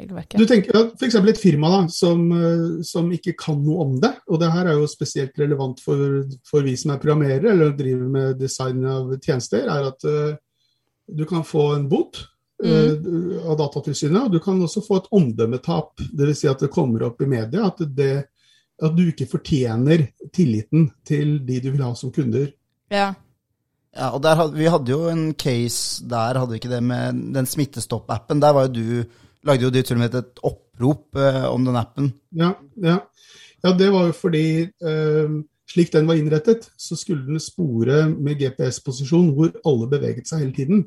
Regelverket. 0.00 0.40
Du 0.40 0.48
tenker 0.48 0.76
at 0.78 0.96
F.eks. 0.96 1.16
et 1.20 1.40
firma 1.40 1.70
da, 1.72 1.80
som, 1.92 2.24
eh, 2.34 2.66
som, 2.86 3.10
ikke 3.14 3.36
kan 3.38 3.60
noe 3.64 3.86
om 3.86 3.94
det. 4.02 4.12
og 4.28 4.40
det 4.42 4.50
her 4.54 4.70
er 4.70 4.80
jo 4.80 4.88
spesielt 4.90 5.38
relevant 5.40 5.80
for, 5.84 6.24
for 6.48 6.66
vi 6.66 6.76
som 6.80 6.94
er 6.94 7.00
programmerere 7.02 7.54
eller 7.54 7.76
driver 7.78 8.10
med 8.16 8.40
design 8.40 8.84
av 8.88 9.14
tjenester, 9.20 9.68
er 9.68 9.88
at 9.92 10.06
uh, 10.08 10.34
du 11.10 11.24
kan 11.28 11.44
få 11.46 11.72
en 11.76 11.88
bot 11.90 12.20
mm. 12.62 13.40
av 13.44 13.56
Datatilsynet, 13.58 14.28
og 14.28 14.34
du 14.36 14.40
kan 14.42 14.60
også 14.62 14.82
få 14.86 15.00
et 15.00 15.08
omdømmetap. 15.16 16.04
Dvs. 16.12 16.42
Si 16.42 16.50
at 16.50 16.62
det 16.62 16.70
kommer 16.72 17.08
opp 17.08 17.22
i 17.24 17.30
media 17.30 17.66
at, 17.66 17.82
det, 17.96 18.12
at 18.78 18.94
du 18.94 19.08
ikke 19.08 19.26
fortjener 19.30 20.06
tilliten 20.32 20.86
til 21.06 21.40
de 21.46 21.58
du 21.64 21.72
vil 21.72 21.82
ha 21.82 21.90
som 21.98 22.14
kunder. 22.14 22.46
Ja. 22.94 23.10
Ja, 23.90 24.12
og 24.14 24.22
der, 24.22 24.38
Vi 24.54 24.70
hadde 24.70 24.92
jo 24.92 25.08
en 25.10 25.32
case 25.34 26.04
der, 26.06 26.38
hadde 26.38 26.54
vi 26.54 26.60
ikke 26.60 26.70
det, 26.70 26.82
med 26.82 27.24
den 27.34 27.46
Smittestopp-appen. 27.46 28.40
Der 28.42 28.54
var 28.54 28.68
jo 28.68 28.74
du 28.74 29.04
lagde 29.46 29.66
jo 29.66 29.72
du 29.72 29.80
til 29.82 29.96
og 29.96 30.02
med 30.02 30.16
et 30.18 30.42
opprop 30.46 31.16
eh, 31.18 31.46
om 31.48 31.64
den 31.66 31.78
appen. 31.80 32.12
Ja, 32.36 32.54
ja. 32.82 32.98
ja, 33.64 33.72
det 33.76 33.90
var 33.94 34.08
jo 34.10 34.16
fordi 34.16 34.46
eh, 34.68 35.36
slik 35.70 35.92
den 35.94 36.08
var 36.08 36.18
innrettet, 36.18 36.68
så 36.76 36.98
skulle 36.98 37.26
den 37.28 37.42
spore 37.42 38.04
med 38.10 38.40
GPS-posisjon 38.40 39.32
hvor 39.36 39.52
alle 39.64 39.90
beveget 39.92 40.30
seg 40.30 40.44
hele 40.44 40.56
tiden, 40.56 40.84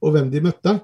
og 0.00 0.14
hvem 0.14 0.30
de 0.32 0.44
møtte. 0.44 0.76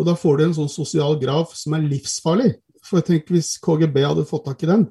Og 0.00 0.06
da 0.08 0.16
får 0.16 0.38
du 0.38 0.46
en 0.46 0.56
sånn 0.56 0.72
sosial 0.72 1.18
graf 1.20 1.52
som 1.58 1.76
er 1.76 1.84
livsfarlig. 1.84 2.54
For 2.86 3.04
tenk 3.04 3.28
hvis 3.32 3.58
KGB 3.60 4.00
hadde 4.00 4.28
fått 4.28 4.46
tak 4.48 4.64
i 4.64 4.70
den. 4.70 4.88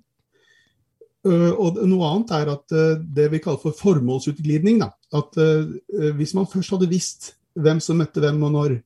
Uh, 1.25 1.51
og 1.59 1.79
noe 1.83 2.07
annet 2.07 2.29
er 2.37 2.51
at 2.53 2.75
uh, 2.75 3.01
det 3.01 3.25
vi 3.33 3.41
kaller 3.43 3.59
for 3.59 3.75
formålsutglidning. 3.75 4.79
Da. 4.83 4.91
At 5.17 5.35
uh, 5.41 6.13
hvis 6.15 6.35
man 6.37 6.47
først 6.47 6.75
hadde 6.75 6.91
visst 6.91 7.33
hvem 7.59 7.81
som 7.83 7.99
møtte 7.99 8.21
hvem 8.23 8.39
og 8.45 8.53
når, 8.53 8.77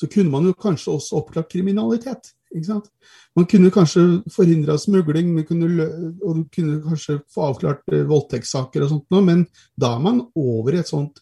så 0.00 0.08
kunne 0.08 0.32
man 0.32 0.46
jo 0.48 0.56
kanskje 0.56 0.94
også 0.96 1.18
oppklart 1.20 1.50
kriminalitet. 1.52 2.32
Man 3.36 3.46
kunne 3.46 3.70
kanskje 3.70 4.02
forhindra 4.32 4.78
smugling, 4.80 5.34
kunne, 5.46 5.86
og 6.24 6.38
du 6.38 6.44
kunne 6.54 6.80
kanskje 6.82 7.20
få 7.30 7.50
avklart 7.50 7.92
eh, 7.92 8.06
voldtektssaker 8.08 8.86
og 8.86 8.94
sånt, 8.94 9.18
men 9.26 9.44
da 9.78 9.92
er 9.94 10.02
man 10.02 10.24
over 10.34 10.74
i 10.74 10.80
et 10.80 10.90
sånt 10.90 11.20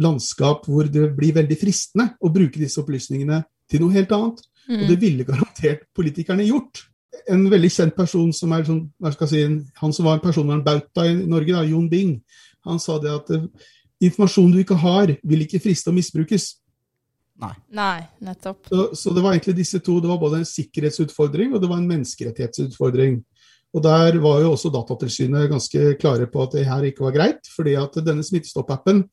landskap 0.00 0.64
hvor 0.70 0.88
det 0.88 1.10
blir 1.18 1.34
veldig 1.36 1.58
fristende 1.60 2.14
å 2.22 2.30
bruke 2.32 2.60
disse 2.60 2.80
opplysningene 2.80 3.42
til 3.68 3.82
noe 3.82 3.96
helt 3.98 4.14
annet. 4.16 4.40
Mm. 4.70 4.78
Og 4.78 4.88
det 4.88 4.98
ville 5.02 5.26
garantert 5.28 5.84
politikerne 5.96 6.46
gjort. 6.46 6.86
En 7.28 7.44
veldig 7.50 7.70
kjent 7.74 7.96
person 7.98 8.32
som 8.34 8.54
er 8.54 8.64
sånn, 8.66 8.86
hva 9.02 9.12
skal 9.12 9.28
jeg 9.28 9.34
si, 9.34 9.76
han 9.82 9.92
som 9.92 10.08
var 10.08 10.18
en 10.18 10.24
personvernbauta 10.24 11.04
i 11.10 11.18
Norge, 11.26 11.52
da, 11.52 11.66
Jon 11.68 11.90
Bing, 11.90 12.16
han 12.64 12.80
sa 12.80 12.96
det 13.02 13.12
at 13.12 13.30
uh, 13.34 13.44
informasjon 14.02 14.52
du 14.54 14.60
ikke 14.62 14.78
har, 14.80 15.12
vil 15.26 15.44
ikke 15.44 15.60
friste 15.62 15.90
og 15.90 15.98
misbrukes. 15.98 16.48
Nei, 17.74 18.04
nettopp. 18.24 18.68
Så, 18.70 18.84
så 18.98 19.14
det 19.14 19.24
var 19.24 19.34
egentlig 19.34 19.56
disse 19.58 19.80
to. 19.84 19.98
Det 20.02 20.10
var 20.10 20.20
både 20.20 20.42
en 20.42 20.48
sikkerhetsutfordring 20.48 21.54
og 21.54 21.62
det 21.62 21.70
var 21.70 21.80
en 21.80 21.90
menneskerettighetsutfordring. 21.90 23.18
Og 23.72 23.82
Der 23.82 24.18
var 24.20 24.40
jo 24.42 24.52
også 24.52 24.70
Datatilsynet 24.72 25.50
ganske 25.50 25.94
klare 26.00 26.28
på 26.28 26.42
at 26.44 26.56
det 26.58 26.66
her 26.68 26.84
ikke 26.84 27.06
var 27.06 27.16
greit. 27.16 27.48
fordi 27.56 27.74
at 27.80 27.96
denne 28.04 28.24
Smittestopp-appen 28.24 29.04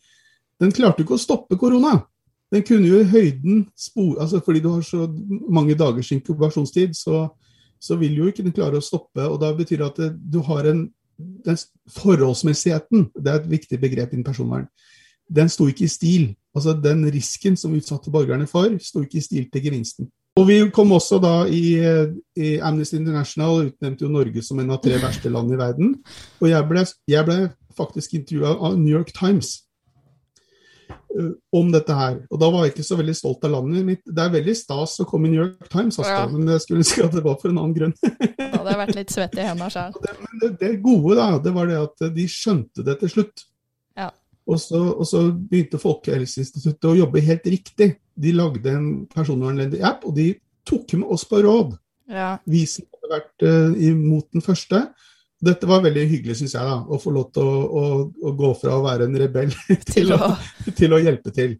den 0.59 0.73
klarte 0.75 1.05
ikke 1.05 1.15
å 1.15 1.21
stoppe 1.21 1.55
korona. 1.57 2.01
Den 2.51 2.65
kunne 2.67 2.89
jo 2.89 2.99
i 2.99 3.07
høyden 3.07 3.67
spore 3.77 4.23
altså 4.23 4.41
Fordi 4.43 4.59
du 4.59 4.69
har 4.73 4.81
så 4.81 5.07
mange 5.47 5.77
dagers 5.77 6.11
inkubasjonstid, 6.11 6.95
så, 6.97 7.27
så 7.79 7.95
vil 7.95 8.17
jo 8.17 8.27
ikke 8.27 8.43
den 8.43 8.55
klare 8.55 8.81
å 8.81 8.83
stoppe. 8.83 9.23
og 9.23 9.39
Da 9.39 9.53
betyr 9.55 9.77
det 9.77 9.91
at 9.93 10.17
du 10.19 10.41
har 10.43 10.67
en 10.67 10.89
den 11.19 11.57
Forholdsmessigheten, 11.91 13.09
det 13.15 13.31
er 13.31 13.41
et 13.41 13.49
viktig 13.51 13.79
begrep 13.81 14.13
innen 14.13 14.23
personvern, 14.23 14.69
den 15.29 15.49
sto 15.49 15.67
ikke 15.69 15.85
i 15.85 15.91
stil. 15.91 16.29
Altså 16.55 16.73
Den 16.73 17.05
risken 17.13 17.57
som 17.57 17.75
utsatte 17.77 18.11
borgerne 18.11 18.47
for, 18.49 18.71
sto 18.81 19.03
ikke 19.05 19.19
i 19.19 19.25
stil 19.25 19.45
til 19.53 19.63
gevinsten. 19.63 20.09
Og 20.39 20.47
Vi 20.47 20.59
kom 20.73 20.91
også 20.95 21.19
da 21.19 21.33
i, 21.51 21.79
i 22.39 22.57
Amnesty 22.63 22.95
International 22.95 23.65
utnevnte 23.67 24.05
jo 24.05 24.11
Norge 24.11 24.43
som 24.45 24.59
en 24.61 24.71
av 24.71 24.79
tre 24.83 24.99
verste 25.01 25.31
land 25.31 25.51
i 25.51 25.57
verden. 25.59 25.97
Og 26.39 26.51
jeg 26.51 26.67
ble, 26.69 26.85
jeg 27.11 27.27
ble 27.27 27.39
faktisk 27.75 28.15
intervjua 28.15 28.53
av 28.55 28.77
New 28.79 28.93
York 28.93 29.11
Times 29.15 29.51
uh, 31.17 31.33
om 31.55 31.73
dette 31.73 31.95
her. 31.95 32.21
Og 32.31 32.39
da 32.39 32.51
var 32.53 32.65
jeg 32.65 32.75
ikke 32.75 32.87
så 32.87 32.99
veldig 33.01 33.17
stolt 33.19 33.43
av 33.49 33.57
landet 33.57 33.87
mitt. 33.87 34.03
Det 34.05 34.23
er 34.23 34.33
veldig 34.37 34.55
stas 34.55 34.95
å 35.03 35.07
komme 35.09 35.27
i 35.27 35.33
New 35.33 35.41
York 35.41 35.67
Times, 35.67 35.99
altså, 35.99 36.15
ja. 36.15 36.25
men 36.31 36.55
jeg 36.55 36.65
skulle 36.65 36.87
si 36.87 37.03
at 37.03 37.19
det 37.19 37.25
var 37.25 37.39
for 37.41 37.51
en 37.51 37.59
annen 37.59 37.75
grunn. 37.75 37.95
da 37.99 38.49
hadde 38.55 38.71
jeg 38.71 38.81
vært 38.85 38.97
litt 39.01 39.15
svett 39.17 39.37
i 39.39 39.45
hendene 39.49 39.71
sjøl. 39.75 39.99
Men 40.23 40.41
det, 40.41 40.55
det, 40.61 40.73
gode, 40.83 41.19
da, 41.19 41.29
det 41.43 41.55
var 41.55 41.67
det 41.69 41.79
at 41.83 42.09
de 42.15 42.31
skjønte 42.31 42.85
det 42.87 42.99
til 43.03 43.17
slutt. 43.17 43.49
Og 44.49 44.57
så, 44.61 44.79
og 44.79 45.05
så, 45.07 45.27
begynte 45.31 45.81
Folkehelseinstituttet 45.81 46.87
å 46.89 46.97
jobbe 46.97 47.21
helt 47.25 47.45
riktig. 47.51 47.91
De 48.19 48.33
lagde 48.35 48.71
en 48.73 48.87
personvernledig 49.11 49.83
app, 49.85 50.07
og 50.09 50.15
de 50.17 50.31
tok 50.67 50.95
med 50.97 51.11
oss 51.13 51.25
på 51.29 51.43
råd. 51.45 51.75
Ja. 52.09 52.33
Vi 52.49 52.63
som 52.69 52.87
hadde 52.89 53.11
vært 53.13 53.45
uh, 53.45 53.75
imot 53.89 54.29
den 54.33 54.45
første. 54.45 54.87
Dette 55.45 55.69
var 55.69 55.83
veldig 55.85 56.07
hyggelig, 56.09 56.39
syns 56.39 56.55
jeg, 56.57 56.65
da, 56.65 56.79
å 56.81 56.99
få 56.99 57.13
lov 57.15 57.29
til 57.35 57.45
å, 57.45 57.59
å, 57.61 57.83
å, 58.09 58.33
gå 58.35 58.49
fra 58.59 58.75
å 58.75 58.83
være 58.83 59.07
en 59.07 59.19
rebell 59.21 59.53
til, 59.93 60.15
å, 60.17 60.33
til 60.75 60.97
å 60.97 61.01
hjelpe 61.03 61.33
til. 61.35 61.55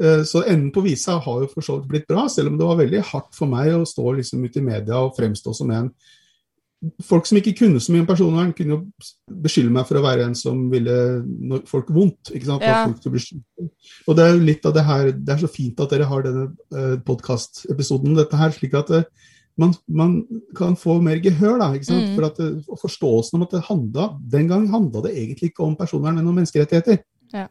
Uh, 0.00 0.24
så 0.26 0.42
enden 0.46 0.72
på 0.74 0.84
visa 0.86 1.18
har 1.22 1.44
jo 1.44 1.50
for 1.52 1.64
så 1.64 1.78
vidt 1.78 1.90
blitt 1.92 2.08
bra, 2.10 2.24
selv 2.32 2.50
om 2.50 2.58
det 2.58 2.70
var 2.70 2.80
veldig 2.80 3.04
hardt 3.12 3.36
for 3.36 3.52
meg 3.52 3.74
å 3.76 3.84
stå 3.88 4.16
liksom 4.18 4.48
ute 4.48 4.62
i 4.62 4.66
media 4.72 5.04
og 5.04 5.14
fremstå 5.18 5.54
som 5.60 5.70
en 5.76 5.92
folk 7.06 7.28
som 7.28 7.38
ikke 7.38 7.54
kunne 7.60 7.80
så 7.82 7.92
mye 7.94 8.02
om 8.02 8.08
personvern, 8.08 8.52
kunne 8.56 8.74
jo 8.74 8.80
beskylde 9.44 9.72
meg 9.74 9.86
for 9.86 10.00
å 10.00 10.04
være 10.04 10.26
en 10.26 10.34
som 10.38 10.64
ville 10.72 10.96
folk 11.70 11.92
vondt. 11.94 12.32
ikke 12.34 12.48
sant? 12.48 12.64
Ja. 12.66 13.68
Og 14.08 14.18
det 14.18 14.24
er 14.24 14.34
jo 14.34 14.48
litt 14.48 14.66
av 14.66 14.74
det 14.74 14.84
her 14.86 15.12
Det 15.14 15.34
er 15.34 15.44
så 15.44 15.50
fint 15.50 15.78
at 15.82 15.94
dere 15.94 16.08
har 16.10 16.26
denne 16.26 16.48
uh, 16.74 16.96
podkastepisoden 17.06 18.18
dette 18.18 18.40
her, 18.40 18.54
slik 18.56 18.74
at 18.78 18.90
uh, 18.90 19.06
man, 19.60 19.74
man, 19.86 20.18
kan 20.58 20.74
få 20.80 20.98
mer 21.04 21.22
gehør. 21.22 21.60
da, 21.62 21.70
ikke 21.76 21.90
sant? 21.92 22.10
Mm. 22.10 22.14
For 22.18 22.28
at 22.30 22.42
uh, 22.42 22.76
Forståelsen 22.82 23.38
om 23.38 23.46
at 23.46 23.54
det 23.54 23.64
handla 23.70 24.10
Den 24.34 24.50
gang 24.50 24.68
handla 24.72 25.06
det 25.06 25.16
egentlig 25.16 25.52
ikke 25.52 25.66
om 25.68 25.78
personvern, 25.78 26.18
men 26.18 26.26
om 26.26 26.38
menneskerettigheter. 26.40 27.04
Ja. 27.32 27.46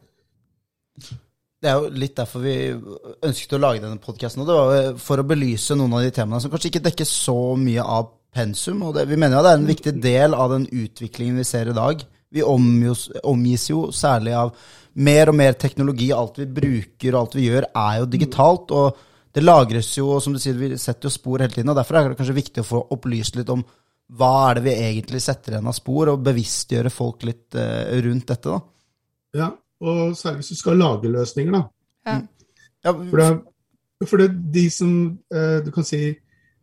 Det 1.62 1.70
er 1.70 1.78
jo 1.78 1.92
litt 1.94 2.18
derfor 2.18 2.42
vi 2.42 2.56
ønsket 2.74 3.54
å 3.54 3.62
lage 3.62 3.84
denne 3.84 4.02
podkasten. 4.02 4.44
Det 4.44 4.56
var 4.58 4.98
for 5.00 5.22
å 5.22 5.28
belyse 5.30 5.78
noen 5.78 5.94
av 5.94 6.04
de 6.04 6.12
temaene 6.16 6.42
som 6.42 6.52
kanskje 6.52 6.74
ikke 6.74 6.90
dekker 6.90 7.08
så 7.08 7.54
mye 7.56 7.86
av 7.86 8.18
pensum. 8.34 8.82
Og 8.88 8.96
det, 8.96 9.08
vi 9.10 9.20
mener 9.20 9.38
jo 9.38 9.46
det 9.46 9.54
er 9.54 9.62
en 9.62 9.70
viktig 9.70 9.96
del 10.04 10.36
av 10.38 10.54
den 10.54 10.68
utviklingen 10.68 11.42
vi 11.42 11.48
ser 11.48 11.72
i 11.72 11.78
dag. 11.78 12.04
Vi 12.32 12.44
omgis, 12.48 13.10
omgis 13.28 13.70
jo 13.70 13.90
særlig 13.96 14.36
av 14.40 14.54
mer 14.94 15.32
og 15.32 15.38
mer 15.40 15.58
teknologi. 15.60 16.12
Alt 16.16 16.40
vi 16.42 16.50
bruker 16.60 17.16
og 17.16 17.22
alt 17.22 17.40
vi 17.40 17.48
gjør, 17.50 17.70
er 17.76 18.02
jo 18.02 18.12
digitalt. 18.12 18.72
og 18.72 19.08
det 19.32 19.44
lagres 19.44 19.94
jo, 19.96 20.10
og 20.12 20.24
som 20.24 20.34
du 20.36 20.40
sier, 20.44 20.58
vi 20.60 20.76
setter 20.80 21.08
jo 21.08 21.14
spor 21.14 21.40
hele 21.40 21.54
tiden. 21.54 21.72
og 21.72 21.78
Derfor 21.80 21.98
er 21.98 22.10
det 22.10 22.18
kanskje 22.20 22.36
viktig 22.36 22.64
å 22.64 22.68
få 22.68 22.82
opplyst 22.98 23.38
litt 23.40 23.52
om 23.54 23.64
hva 24.20 24.32
er 24.50 24.60
det 24.60 24.66
vi 24.66 24.74
egentlig 24.90 25.22
setter 25.24 25.56
igjen 25.56 25.70
av 25.72 25.76
spor, 25.78 26.12
og 26.12 26.26
bevisstgjøre 26.26 26.92
folk 26.92 27.24
litt 27.24 27.56
uh, 27.56 27.96
rundt 28.04 28.34
dette. 28.34 28.52
da. 28.52 28.60
Ja, 29.40 29.48
og 29.88 30.18
særlig 30.20 30.42
hvis 30.42 30.52
du 30.52 30.60
skal 30.60 30.82
lage 30.82 31.12
løsninger, 31.14 31.56
da. 31.56 31.62
Ja. 32.10 32.18
Ja, 32.82 32.92
for, 32.98 33.22
det, 33.22 34.08
for 34.10 34.20
det, 34.20 34.28
de 34.52 34.66
som 34.74 34.92
uh, 35.32 35.62
du 35.64 35.72
kan 35.72 35.88
si 35.88 36.02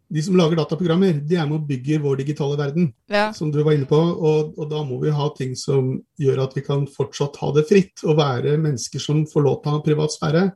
de 0.09 0.23
som 0.25 0.37
lager 0.39 0.57
dataprogrammer, 0.57 1.19
de 1.29 1.37
er 1.37 1.49
med 1.49 1.59
og 1.59 1.67
bygger 1.69 2.01
vår 2.01 2.23
digitale 2.23 2.57
verden. 2.57 2.93
Ja. 3.13 3.29
Som 3.37 3.51
du 3.53 3.61
var 3.61 3.77
inne 3.77 3.89
på. 3.89 3.99
Og, 3.99 4.55
og, 4.57 4.65
da 4.71 4.81
må 4.87 5.01
vi 5.03 5.13
ha 5.13 5.27
ting 5.37 5.53
som 5.59 5.99
gjør 6.21 6.47
at 6.47 6.57
vi 6.57 6.65
kan 6.65 6.87
fortsatt 6.89 7.37
ha 7.43 7.51
det 7.57 7.67
fritt, 7.69 8.05
og 8.07 8.17
være 8.21 8.57
mennesker 8.57 9.03
som 9.03 9.27
får 9.29 9.45
lov 9.45 9.61
til 9.61 9.71
å 9.71 9.77
ha 9.77 9.85
privat 9.85 10.15
sfære. 10.17 10.47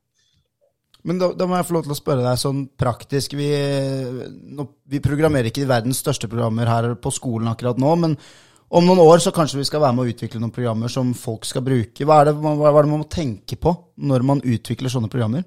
Men 1.02 1.18
da, 1.18 1.32
da, 1.34 1.48
må 1.50 1.58
jeg 1.58 1.66
få 1.68 1.76
lov 1.76 1.84
til 1.84 1.92
å 1.92 1.98
spørre 1.98 2.24
deg 2.24 2.40
sånn 2.40 2.64
praktisk. 2.78 3.34
Vi, 3.36 3.50
nå, 4.56 4.68
vi 4.88 5.02
programmerer 5.02 5.50
ikke 5.50 5.68
verdens 5.68 6.00
største 6.00 6.30
programmer 6.30 6.70
her 6.70 6.92
på 7.02 7.12
skolen 7.12 7.50
akkurat 7.50 7.80
nå, 7.82 7.94
men 8.04 8.16
om 8.72 8.86
noen 8.88 9.02
år 9.02 9.20
så 9.20 9.34
kanskje 9.36 9.58
vi 9.58 9.66
skal 9.68 9.82
være 9.82 9.98
med 9.98 10.06
å 10.06 10.12
utvikle 10.14 10.40
noen 10.40 10.54
programmer 10.54 10.92
som 10.92 11.10
folk 11.18 11.44
skal 11.44 11.64
bruke. 11.66 12.06
Hva 12.08 12.22
er 12.22 12.30
det, 12.30 12.38
hva 12.40 12.70
er 12.70 12.78
det 12.78 12.92
man 12.94 13.02
må 13.02 13.08
tenke 13.10 13.58
på 13.60 13.74
når 14.00 14.24
man 14.30 14.40
utvikler 14.40 14.94
sånne 14.94 15.10
programmer? 15.12 15.44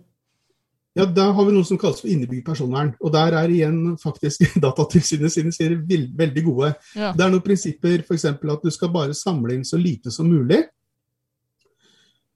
Ja, 0.96 1.06
Da 1.06 1.26
har 1.36 1.46
vi 1.46 1.52
noe 1.52 1.68
som 1.68 1.80
kalles 1.80 2.00
for 2.00 2.12
innebygd 2.12 2.46
personvern. 2.48 2.94
Og 3.04 3.12
Der 3.12 3.36
er 3.36 3.52
igjen 3.52 3.98
faktisk 4.00 4.46
Datatilsynet 4.64 5.34
sine 5.34 5.52
sier 5.56 5.76
veldig 5.76 6.46
gode. 6.46 6.72
Ja. 6.96 7.12
Det 7.12 7.26
er 7.26 7.34
noen 7.34 7.44
prinsipper, 7.44 8.00
f.eks. 8.06 8.26
at 8.32 8.64
du 8.64 8.72
skal 8.72 8.94
bare 8.94 9.18
samle 9.18 9.58
inn 9.58 9.68
så 9.68 9.80
lite 9.82 10.14
som 10.14 10.30
mulig. 10.32 10.64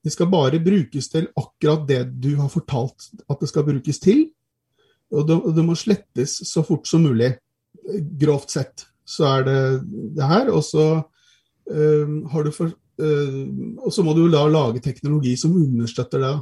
Det 0.04 0.12
skal 0.14 0.30
bare 0.32 0.60
brukes 0.64 1.10
til 1.12 1.28
akkurat 1.36 1.88
det 1.88 2.04
du 2.24 2.34
har 2.40 2.52
fortalt 2.52 3.10
at 3.28 3.40
det 3.40 3.50
skal 3.52 3.68
brukes 3.68 4.00
til. 4.00 4.28
Og 5.12 5.26
det, 5.28 5.40
det 5.56 5.66
må 5.66 5.76
slettes 5.76 6.38
så 6.48 6.64
fort 6.64 6.88
som 6.88 7.04
mulig. 7.04 7.34
Grovt 8.20 8.54
sett 8.54 8.86
så 9.10 9.26
er 9.40 9.48
det 9.48 9.60
det 10.20 10.30
her. 10.30 10.52
Og 10.54 10.64
så, 10.64 10.86
øh, 11.72 12.14
har 12.32 12.44
du 12.44 12.52
for, 12.52 12.72
øh, 13.00 13.48
og 13.80 13.94
så 13.94 14.04
må 14.06 14.14
du 14.14 14.28
da 14.32 14.46
lage 14.48 14.84
teknologi 14.84 15.36
som 15.36 15.56
understøtter 15.58 16.24
det. 16.24 16.36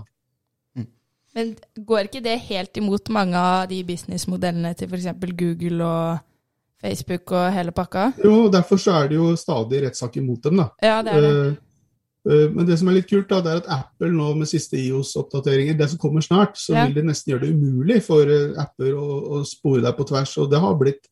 Men 1.37 1.53
går 1.85 2.07
ikke 2.07 2.23
det 2.25 2.39
helt 2.47 2.79
imot 2.81 3.11
mange 3.13 3.37
av 3.37 3.67
de 3.69 3.83
businessmodellene 3.85 4.73
til 4.77 4.89
f.eks. 4.89 5.11
Google 5.37 5.85
og 5.85 6.23
Facebook 6.81 7.33
og 7.37 7.51
hele 7.53 7.73
pakka? 7.77 8.09
Jo, 8.23 8.47
derfor 8.53 8.81
så 8.81 8.95
er 8.97 9.11
det 9.11 9.19
jo 9.19 9.35
stadig 9.37 9.83
rettssaker 9.85 10.23
imot 10.23 10.47
dem, 10.47 10.63
da. 10.63 10.67
Ja, 10.81 10.95
det 11.05 11.13
er 11.13 11.25
det. 11.25 11.33
Uh, 12.27 12.47
men 12.55 12.65
det 12.67 12.79
som 12.81 12.89
er 12.89 12.97
litt 12.97 13.09
kult, 13.09 13.29
da, 13.29 13.43
det 13.45 13.51
er 13.53 13.61
at 13.61 13.69
Apple 13.75 14.09
nå 14.11 14.31
med 14.39 14.49
siste 14.49 14.79
IOS-oppdateringer, 14.81 15.77
det 15.77 15.87
som 15.91 16.01
kommer 16.01 16.25
snart, 16.25 16.57
så 16.59 16.73
ja. 16.73 16.87
vil 16.87 16.97
det 16.97 17.05
nesten 17.07 17.31
gjøre 17.31 17.45
det 17.45 17.53
umulig 17.53 17.99
for 18.07 18.33
uh, 18.33 18.57
apper 18.63 18.97
å, 18.97 19.05
å, 19.37 19.43
spore 19.47 19.83
deg 19.85 19.93
på 19.95 20.07
tvers. 20.09 20.33
Og 20.41 20.49
det 20.51 20.63
har 20.63 20.73
blitt 20.79 21.05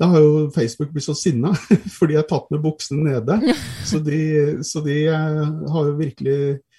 da 0.00 0.08
har 0.08 0.22
jo 0.24 0.48
Facebook 0.54 0.90
blitt 0.94 1.04
så 1.04 1.14
sinna, 1.14 1.52
for 1.96 2.10
de 2.10 2.16
har 2.18 2.26
tatt 2.26 2.50
med 2.50 2.62
buksene 2.64 3.06
nede. 3.06 3.54
Så 3.90 4.00
de, 4.00 4.20
så 4.64 4.80
de 4.80 4.94
har 5.12 5.88
jo 5.90 5.96
virkelig 5.98 6.38
Eh, 6.40 6.69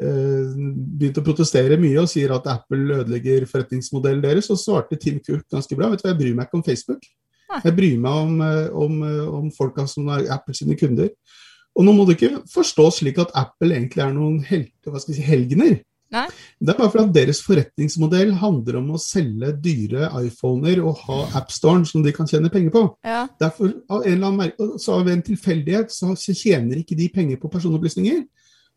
begynt 0.00 1.18
å 1.20 1.24
protestere 1.24 1.76
mye 1.80 2.00
og 2.00 2.08
sier 2.08 2.32
at 2.32 2.46
Apple 2.48 3.00
ødelegger 3.02 3.44
forretningsmodellen 3.50 4.22
deres. 4.24 4.50
Og 4.52 4.60
svarte 4.60 4.98
Tim 5.00 5.18
Cook 5.20 5.44
ganske 5.52 5.76
bra. 5.76 5.90
Vet 5.92 6.02
du, 6.02 6.08
hva, 6.08 6.14
Jeg 6.14 6.20
bryr 6.22 6.38
meg 6.38 6.48
ikke 6.48 6.60
om 6.60 6.66
Facebook. 6.66 7.04
Jeg 7.64 7.76
bryr 7.76 7.98
meg 7.98 8.12
om, 8.12 8.40
eh, 8.46 8.68
om, 8.72 9.02
eh, 9.02 9.28
om 9.40 9.50
folka 9.50 9.86
som 9.88 10.08
er 10.08 10.30
Apple 10.30 10.54
sine 10.54 10.76
kunder. 10.78 11.10
Og 11.76 11.84
nå 11.84 11.94
må 11.94 12.06
du 12.06 12.14
ikke 12.14 12.42
forstå 12.50 12.90
slik 12.92 13.18
at 13.18 13.30
Apple 13.34 13.74
egentlig 13.74 14.02
er 14.04 14.12
noen 14.12 14.42
skal 14.44 15.14
si, 15.14 15.22
helgener. 15.22 15.80
Nei. 16.10 16.26
Det 16.58 16.72
er 16.72 16.78
bare 16.78 16.90
fordi 16.90 17.04
at 17.04 17.14
deres 17.14 17.40
forretningsmodell 17.46 18.32
handler 18.40 18.80
om 18.80 18.88
å 18.96 18.98
selge 18.98 19.52
dyre 19.62 20.08
iPhoner 20.24 20.80
og 20.82 20.98
ha 21.06 21.20
AppStoren 21.38 21.84
som 21.86 22.02
de 22.02 22.10
kan 22.12 22.26
tjene 22.26 22.50
penger 22.50 22.74
på. 22.74 22.82
Ja. 23.06 23.28
Derfor, 23.38 23.76
av 23.88 24.02
en 24.02 24.16
eller 24.16 24.26
annen, 24.32 24.78
så 24.82 24.98
av 24.98 25.08
en 25.08 25.22
tilfeldighet 25.22 25.94
så 25.94 26.16
tjener 26.34 26.82
ikke 26.82 26.98
de 26.98 27.06
penger 27.14 27.38
på 27.38 27.50
personopplysninger. 27.52 28.24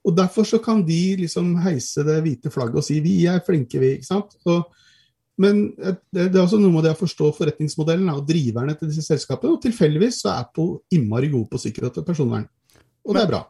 Og 0.04 0.16
Derfor 0.18 0.48
så 0.48 0.60
kan 0.60 0.82
de 0.86 1.16
liksom 1.22 1.54
heise 1.64 2.04
det 2.04 2.20
hvite 2.26 2.52
flagget 2.52 2.82
og 2.82 2.84
si 2.84 3.00
'vi 3.00 3.26
er 3.28 3.44
flinke, 3.46 3.80
vi'. 3.80 3.98
ikke 3.98 4.10
sant? 4.10 4.36
Så, 4.44 4.64
men 5.38 5.74
det, 5.78 5.98
det, 6.12 6.36
er 6.36 6.44
også 6.44 6.60
noe 6.60 6.72
med 6.72 6.84
det 6.84 6.92
å 6.94 7.00
forstå 7.00 7.32
forretningsmodellen 7.38 8.10
og 8.12 8.28
driverne 8.28 8.76
til 8.78 8.92
disse 8.92 9.06
selskapene. 9.08 9.56
Og 9.56 9.64
tilfeldigvis 9.64 10.22
så 10.22 10.30
er 10.34 10.44
Apple 10.44 10.84
innmari 10.92 11.32
gode 11.32 11.50
på 11.50 11.62
sikkerhet 11.62 11.98
og 11.98 12.06
personvern. 12.06 12.46
Og 13.08 13.14
men, 13.14 13.18
det 13.18 13.24
er 13.24 13.32
bra. 13.32 13.42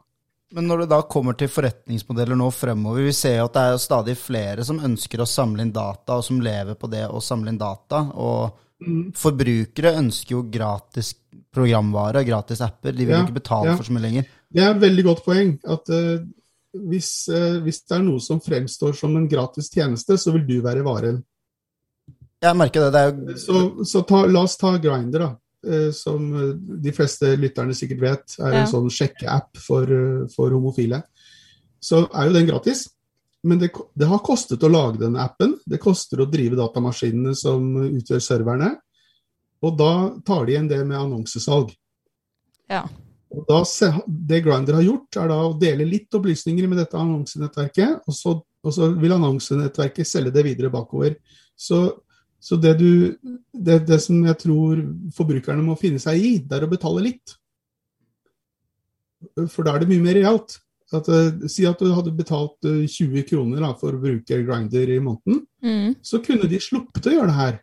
Men 0.54 0.68
når 0.70 0.84
det 0.84 0.90
da 0.94 1.00
kommer 1.10 1.34
til 1.34 1.50
forretningsmodeller 1.50 2.38
nå 2.38 2.50
fremover, 2.54 3.02
vi 3.08 3.12
ser 3.16 3.40
jo 3.40 3.48
at 3.48 3.56
det 3.56 3.64
er 3.66 3.80
stadig 3.82 4.14
flere 4.20 4.64
som 4.66 4.78
ønsker 4.78 5.20
å 5.20 5.26
samle 5.26 5.66
inn 5.66 5.74
data, 5.74 6.20
og 6.20 6.24
som 6.26 6.38
lever 6.44 6.78
på 6.78 6.90
det 6.92 7.08
å 7.10 7.22
samle 7.24 7.50
inn 7.50 7.58
data. 7.58 8.04
Og 8.14 8.54
mm. 8.84 9.10
forbrukere 9.18 9.96
ønsker 9.98 10.36
jo 10.36 10.44
gratis 10.54 11.16
programvare 11.54 12.22
og 12.22 12.30
gratis 12.30 12.62
apper. 12.64 12.94
De 12.94 13.04
vil 13.04 13.16
ja, 13.16 13.24
ikke 13.26 13.40
betale 13.40 13.72
ja. 13.72 13.76
for 13.76 13.86
så 13.86 13.94
mye 13.94 14.06
lenger. 14.06 14.30
Det 14.54 14.62
er 14.62 14.70
et 14.70 14.82
veldig 14.82 15.04
godt 15.08 15.24
poeng. 15.26 15.52
at 15.74 15.90
uh, 15.90 16.22
hvis, 16.74 17.28
eh, 17.28 17.60
hvis, 17.62 17.82
det 17.86 17.96
er 17.98 18.04
noe 18.04 18.22
som 18.22 18.42
fremstår 18.42 18.96
som 18.98 19.14
en 19.16 19.28
gratis 19.30 19.70
tjeneste, 19.72 20.18
så 20.18 20.34
vil 20.34 20.44
du 20.48 20.58
være 20.64 20.84
varen. 20.86 21.20
Jeg 22.44 22.58
merker 22.58 22.86
det. 22.86 22.92
det 22.92 23.04
jo... 23.06 23.38
Så, 23.40 23.62
så 23.88 24.02
ta, 24.08 24.24
la 24.28 24.44
oss 24.44 24.58
ta 24.60 24.74
Grinder, 24.82 25.26
da. 25.26 25.30
Eh, 25.64 25.90
som 25.96 26.26
eh, 26.36 26.50
de 26.84 26.92
fleste 26.92 27.34
lytterne 27.40 27.76
sikkert 27.76 28.02
vet 28.02 28.36
er 28.40 28.58
en 28.60 28.68
sånn 28.70 28.90
sjekkeapp 28.92 29.62
for, 29.62 29.94
for 30.34 30.52
homofile. 30.52 31.00
Så 31.80 32.04
er 32.10 32.28
jo 32.28 32.36
den 32.36 32.50
gratis. 32.50 32.88
men 33.44 33.58
det, 33.60 33.68
det 33.92 34.06
har 34.08 34.24
kostet 34.24 34.62
å 34.64 34.72
lage 34.72 35.02
denne 35.02 35.20
appen. 35.20 35.58
Det 35.68 35.80
koster 35.80 36.22
å 36.22 36.28
drive 36.32 36.56
datamaskinene 36.56 37.34
som 37.36 37.76
utgjør 37.84 38.22
serverne. 38.24 38.70
Og 39.64 39.76
da 39.76 39.94
tar 40.24 40.46
de 40.46 40.54
igjen 40.54 40.68
det 40.68 40.80
med 40.84 40.96
annonsesalg. 40.96 41.72
Ja. 42.72 42.86
Og 43.34 43.44
da, 43.48 43.60
det 44.06 44.40
Grindr 44.44 44.76
har 44.78 44.86
gjort, 44.86 45.18
er 45.18 45.30
da 45.32 45.38
å 45.42 45.54
dele 45.58 45.86
litt 45.88 46.14
opplysninger 46.14 46.68
med 46.70 46.78
dette 46.82 46.98
annonsenettverket, 47.00 48.04
og 48.06 48.14
så, 48.16 48.34
og 48.40 48.74
så 48.76 48.90
vil 49.00 49.14
annonsenettverket 49.16 50.08
selge 50.08 50.32
det 50.34 50.44
videre 50.46 50.70
bakover. 50.72 51.16
Så, 51.58 51.80
så 52.38 52.58
det, 52.60 52.76
du, 52.78 53.16
det, 53.52 53.80
det 53.88 54.00
som 54.04 54.20
jeg 54.26 54.38
tror 54.44 54.84
forbrukerne 55.16 55.64
må 55.66 55.76
finne 55.80 56.02
seg 56.02 56.20
i, 56.20 56.34
det 56.44 56.58
er 56.60 56.68
å 56.68 56.70
betale 56.70 57.02
litt. 57.08 57.34
For 59.50 59.64
da 59.64 59.74
er 59.74 59.84
det 59.84 59.90
mye 59.90 60.04
mer 60.04 60.18
realt. 60.20 60.58
At, 60.94 61.08
eh, 61.10 61.46
si 61.50 61.64
at 61.66 61.80
du 61.80 61.88
hadde 61.96 62.12
betalt 62.14 62.66
eh, 62.68 62.84
20 62.86 63.24
kroner 63.26 63.64
da, 63.64 63.72
for 63.78 63.96
å 63.96 64.02
bruke 64.02 64.42
Grindr 64.46 64.92
i 64.94 65.00
måneden, 65.02 65.42
Mm. 65.64 65.94
så 66.04 66.18
kunne 66.20 66.44
de 66.44 66.58
sluppet 66.60 67.06
å 67.08 67.12
gjøre 67.14 67.30
det 67.30 67.38
her. 67.38 67.54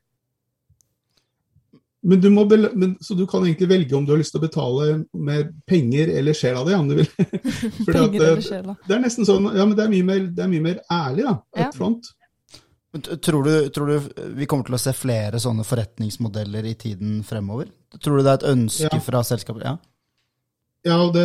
Men 2.03 2.22
du 2.22 2.29
må 2.34 2.48
bel 2.50 2.65
men, 2.74 2.96
så 3.01 3.13
du 3.13 3.27
kan 3.29 3.43
egentlig 3.46 3.67
velge 3.70 3.93
om 3.98 4.05
du 4.08 4.12
har 4.15 4.17
lyst 4.22 4.34
til 4.34 4.41
å 4.41 4.46
betale 4.48 4.86
med 5.13 5.51
penger 5.70 6.10
eller 6.17 6.34
sjela 6.34 6.63
di, 6.65 6.74
om 6.74 6.88
du 6.89 6.96
vil. 6.98 7.10
penger 7.22 7.91
at, 7.91 7.91
Penger 7.91 8.24
eh, 8.24 8.31
eller 8.31 8.41
sjela. 8.48 8.75
det 8.88 8.96
er 8.96 9.03
nesten 9.03 9.27
sånn, 9.29 9.51
ja, 9.53 9.67
men 9.67 9.75
det 9.77 9.86
er 9.86 9.93
mye 9.93 10.08
mer, 10.08 10.24
det 10.34 10.46
er 10.46 10.50
mye 10.50 10.65
mer 10.65 10.79
ærlig, 10.89 11.27
da. 11.29 11.36
Ja. 11.60 11.67
Up 11.70 11.77
front. 11.77 12.10
Men 12.91 13.05
Tror 13.24 13.46
du, 13.48 13.53
tror 13.72 13.88
du 13.88 14.10
vi 14.36 14.46
kommer 14.51 14.67
til 14.67 14.75
å 14.75 14.81
se 14.81 14.91
flere 14.98 15.39
sånne 15.39 15.63
forretningsmodeller 15.63 16.65
i 16.67 16.74
tiden 16.75 17.22
fremover? 17.24 17.70
Tror 18.01 18.17
du 18.20 18.25
det 18.25 18.34
er 18.34 18.41
et 18.41 18.50
ønske 18.51 18.89
Ja. 18.91 19.00
fra 19.05 19.22
selskapet? 19.24 19.63
Ja. 19.70 19.77
Ja, 20.84 20.98
det, 21.13 21.24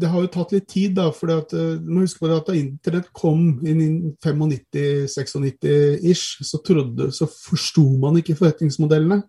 det 0.00 0.08
har 0.10 0.24
jo 0.24 0.30
tatt 0.34 0.52
litt 0.54 0.66
tid, 0.70 0.94
da. 0.96 1.06
For 1.14 1.30
du 1.50 1.80
må 1.86 2.04
huske 2.04 2.20
på 2.22 2.28
det 2.30 2.38
at 2.40 2.48
da 2.50 2.56
internett 2.58 3.08
kom 3.16 3.40
inn 3.66 3.80
i 3.80 3.88
95-96-ish, 4.24 6.42
så, 6.44 6.60
trodde- 6.66 7.10
så 7.14 7.28
forsto 7.30 7.84
man 8.00 8.18
ikke 8.20 8.36
forretningsmodellene. 8.38 9.20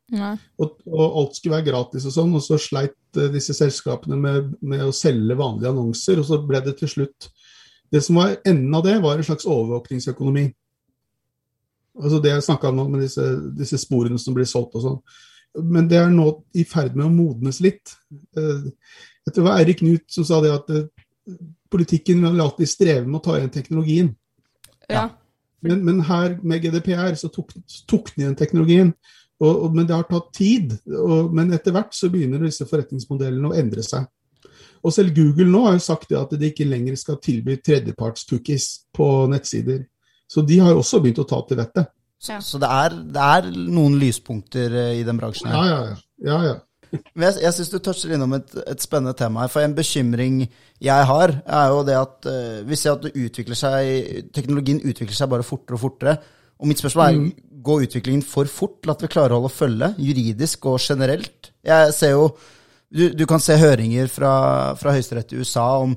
Og, 0.60 0.78
og 0.90 1.20
alt 1.22 1.38
skulle 1.38 1.58
være 1.58 1.70
gratis 1.70 2.08
og 2.10 2.16
sånn, 2.16 2.36
og 2.38 2.44
så 2.46 2.60
sleit 2.62 2.98
eh, 3.20 3.30
disse 3.34 3.56
selskapene 3.58 4.18
med, 4.20 4.54
med 4.62 4.86
å 4.86 4.94
selge 4.96 5.38
vanlige 5.40 5.72
annonser, 5.74 6.22
og 6.22 6.28
så 6.30 6.42
ble 6.46 6.62
det 6.66 6.78
til 6.82 6.92
slutt 6.98 7.32
Det 7.94 8.02
som 8.04 8.18
var 8.18 8.34
enden 8.50 8.74
av 8.76 8.82
det, 8.84 8.96
var 9.04 9.20
en 9.22 9.28
slags 9.28 9.46
overvåkningsøkonomi. 9.46 10.48
Altså 12.02 12.18
det 12.20 12.32
jeg 12.34 12.44
snakka 12.48 12.72
om 12.72 12.80
nå 12.82 12.86
med 12.92 13.04
disse, 13.06 13.24
disse 13.56 13.78
sporene 13.80 14.18
som 14.20 14.34
blir 14.36 14.48
solgt 14.50 14.74
og 14.76 14.84
sånn. 14.84 14.98
Men 15.64 15.86
det 15.88 16.00
er 16.02 16.10
nå 16.12 16.26
i 16.58 16.66
ferd 16.68 16.98
med 16.98 17.06
å 17.06 17.14
modnes 17.14 17.62
litt. 17.64 17.94
Jeg 19.26 19.34
tror 19.34 19.44
det 19.44 19.50
var 19.50 19.60
Eirik 19.60 19.82
Knut 19.82 20.06
som 20.12 20.28
sa 20.28 20.40
det 20.44 20.54
at 20.54 20.72
eh, 20.74 20.88
politikken 21.74 22.24
vil 22.26 22.44
alltid 22.44 22.70
streve 22.70 23.06
med 23.08 23.20
å 23.20 23.26
ta 23.26 23.38
igjen 23.40 23.54
teknologien. 23.54 24.10
Ja. 24.92 25.10
Men, 25.66 25.82
men 25.86 26.02
her 26.06 26.38
med 26.46 26.62
GDPR 26.62 27.16
så 27.18 27.32
tok, 27.34 27.56
tok 27.90 28.12
den 28.14 28.26
igjen 28.26 28.38
teknologien. 28.38 28.92
Og, 29.42 29.50
og, 29.50 29.74
men 29.76 29.88
det 29.88 29.96
har 29.96 30.06
tatt 30.08 30.30
tid. 30.36 30.76
Og, 30.94 31.34
men 31.36 31.52
etter 31.56 31.74
hvert 31.76 31.96
så 31.96 32.12
begynner 32.14 32.46
disse 32.46 32.68
forretningsmodellene 32.70 33.52
å 33.52 33.58
endre 33.58 33.84
seg. 33.86 34.06
Og 34.86 34.94
selv 34.94 35.16
Google 35.18 35.50
nå 35.50 35.64
har 35.66 35.76
jo 35.80 35.84
sagt 35.84 36.12
det 36.12 36.20
at 36.20 36.34
de 36.38 36.52
ikke 36.52 36.68
lenger 36.70 36.98
skal 37.00 37.18
tilby 37.24 37.58
tredjeparts-cookies 37.66 38.68
på 38.94 39.10
nettsider. 39.32 39.82
Så 40.30 40.46
de 40.46 40.60
har 40.62 40.74
jo 40.74 40.82
også 40.84 41.02
begynt 41.02 41.22
å 41.24 41.28
ta 41.30 41.42
til 41.50 41.60
vettet. 41.60 41.90
Ja. 42.26 42.40
Så 42.42 42.62
det 42.62 42.70
er, 42.70 42.96
det 43.14 43.26
er 43.38 43.50
noen 43.54 43.98
lyspunkter 44.02 44.74
eh, 44.80 44.94
i 45.02 45.04
den 45.06 45.18
bransjen 45.20 45.50
her. 45.52 45.58
Ja, 45.58 45.66
ja, 45.66 45.82
ja. 45.90 45.98
ja, 46.30 46.38
ja. 46.52 46.56
Men 47.16 47.28
jeg, 47.30 47.42
jeg 47.44 47.54
syns 47.58 47.70
du 47.74 47.80
toucher 47.80 48.14
innom 48.16 48.34
et, 48.38 48.56
et 48.68 48.82
spennende 48.82 49.14
tema 49.18 49.42
her. 49.46 49.52
For 49.54 49.62
en 49.66 49.76
bekymring 49.78 50.42
jeg 50.84 51.06
har, 51.12 51.34
er 51.46 51.68
jo 51.74 51.84
det 51.88 51.98
at 52.00 52.28
uh, 52.30 52.62
vi 52.68 52.76
ser 52.80 52.96
at 52.96 53.06
det 53.06 53.14
utvikler 53.16 53.56
seg, 53.60 54.24
teknologien 54.36 54.82
utvikler 54.84 55.16
seg 55.16 55.30
bare 55.32 55.44
fortere 55.48 55.78
og 55.80 55.84
fortere. 55.86 56.18
Og 56.60 56.68
mitt 56.70 56.80
spørsmål 56.80 57.06
er 57.06 57.32
går 57.66 57.86
utviklingen 57.88 58.22
for 58.24 58.46
fort 58.46 58.82
til 58.84 58.92
at 58.94 59.02
vi 59.02 59.08
klarer 59.12 59.34
å 59.34 59.40
holde 59.42 59.54
følge, 59.56 59.88
juridisk 59.98 60.68
og 60.70 60.78
generelt? 60.80 61.52
Jeg 61.66 61.94
ser 61.98 62.12
jo 62.14 62.28
Du, 62.96 63.10
du 63.18 63.26
kan 63.28 63.42
se 63.42 63.56
høringer 63.58 64.08
fra, 64.08 64.76
fra 64.78 64.92
Høyesterett 64.94 65.34
i 65.34 65.40
USA 65.42 65.64
om 65.82 65.96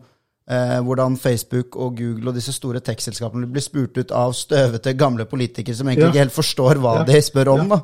eh, 0.50 0.78
hvordan 0.82 1.18
Facebook 1.20 1.76
og 1.76 1.98
Google 2.00 2.32
og 2.32 2.38
disse 2.38 2.54
store 2.56 2.80
tech-selskapene 2.80 3.46
blir 3.52 3.62
spurt 3.62 4.00
ut 4.00 4.14
av 4.16 4.32
støvete, 4.34 4.96
gamle 4.98 5.26
politikere 5.28 5.76
som 5.76 5.86
egentlig 5.86 6.06
Ja. 6.06 6.10
ikke 6.14 6.24
helt 6.24 6.34
forstår 6.38 6.80
hva 6.80 6.94
Ja. 7.00 7.04
de 7.04 7.20
spør 7.22 7.52
om. 7.52 7.68
Ja. 7.76 7.80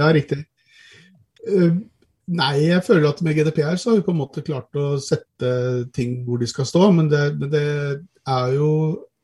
Ja, 0.00 0.08
riktig. 0.16 0.40
Eh, 1.46 1.76
nei, 2.26 2.54
jeg 2.68 2.84
føler 2.86 3.10
at 3.10 3.20
med 3.24 3.36
GDPR 3.36 3.76
så 3.80 3.90
har 3.92 4.00
vi 4.00 4.06
på 4.06 4.14
en 4.14 4.20
måte 4.22 4.44
klart 4.46 4.78
å 4.78 4.94
sette 5.02 5.50
ting 5.96 6.22
hvor 6.26 6.40
de 6.40 6.48
skal 6.50 6.68
stå, 6.68 6.88
men 6.96 7.10
det, 7.12 7.22
men 7.40 7.52
det 7.52 7.66
er 8.30 8.56
jo 8.56 8.70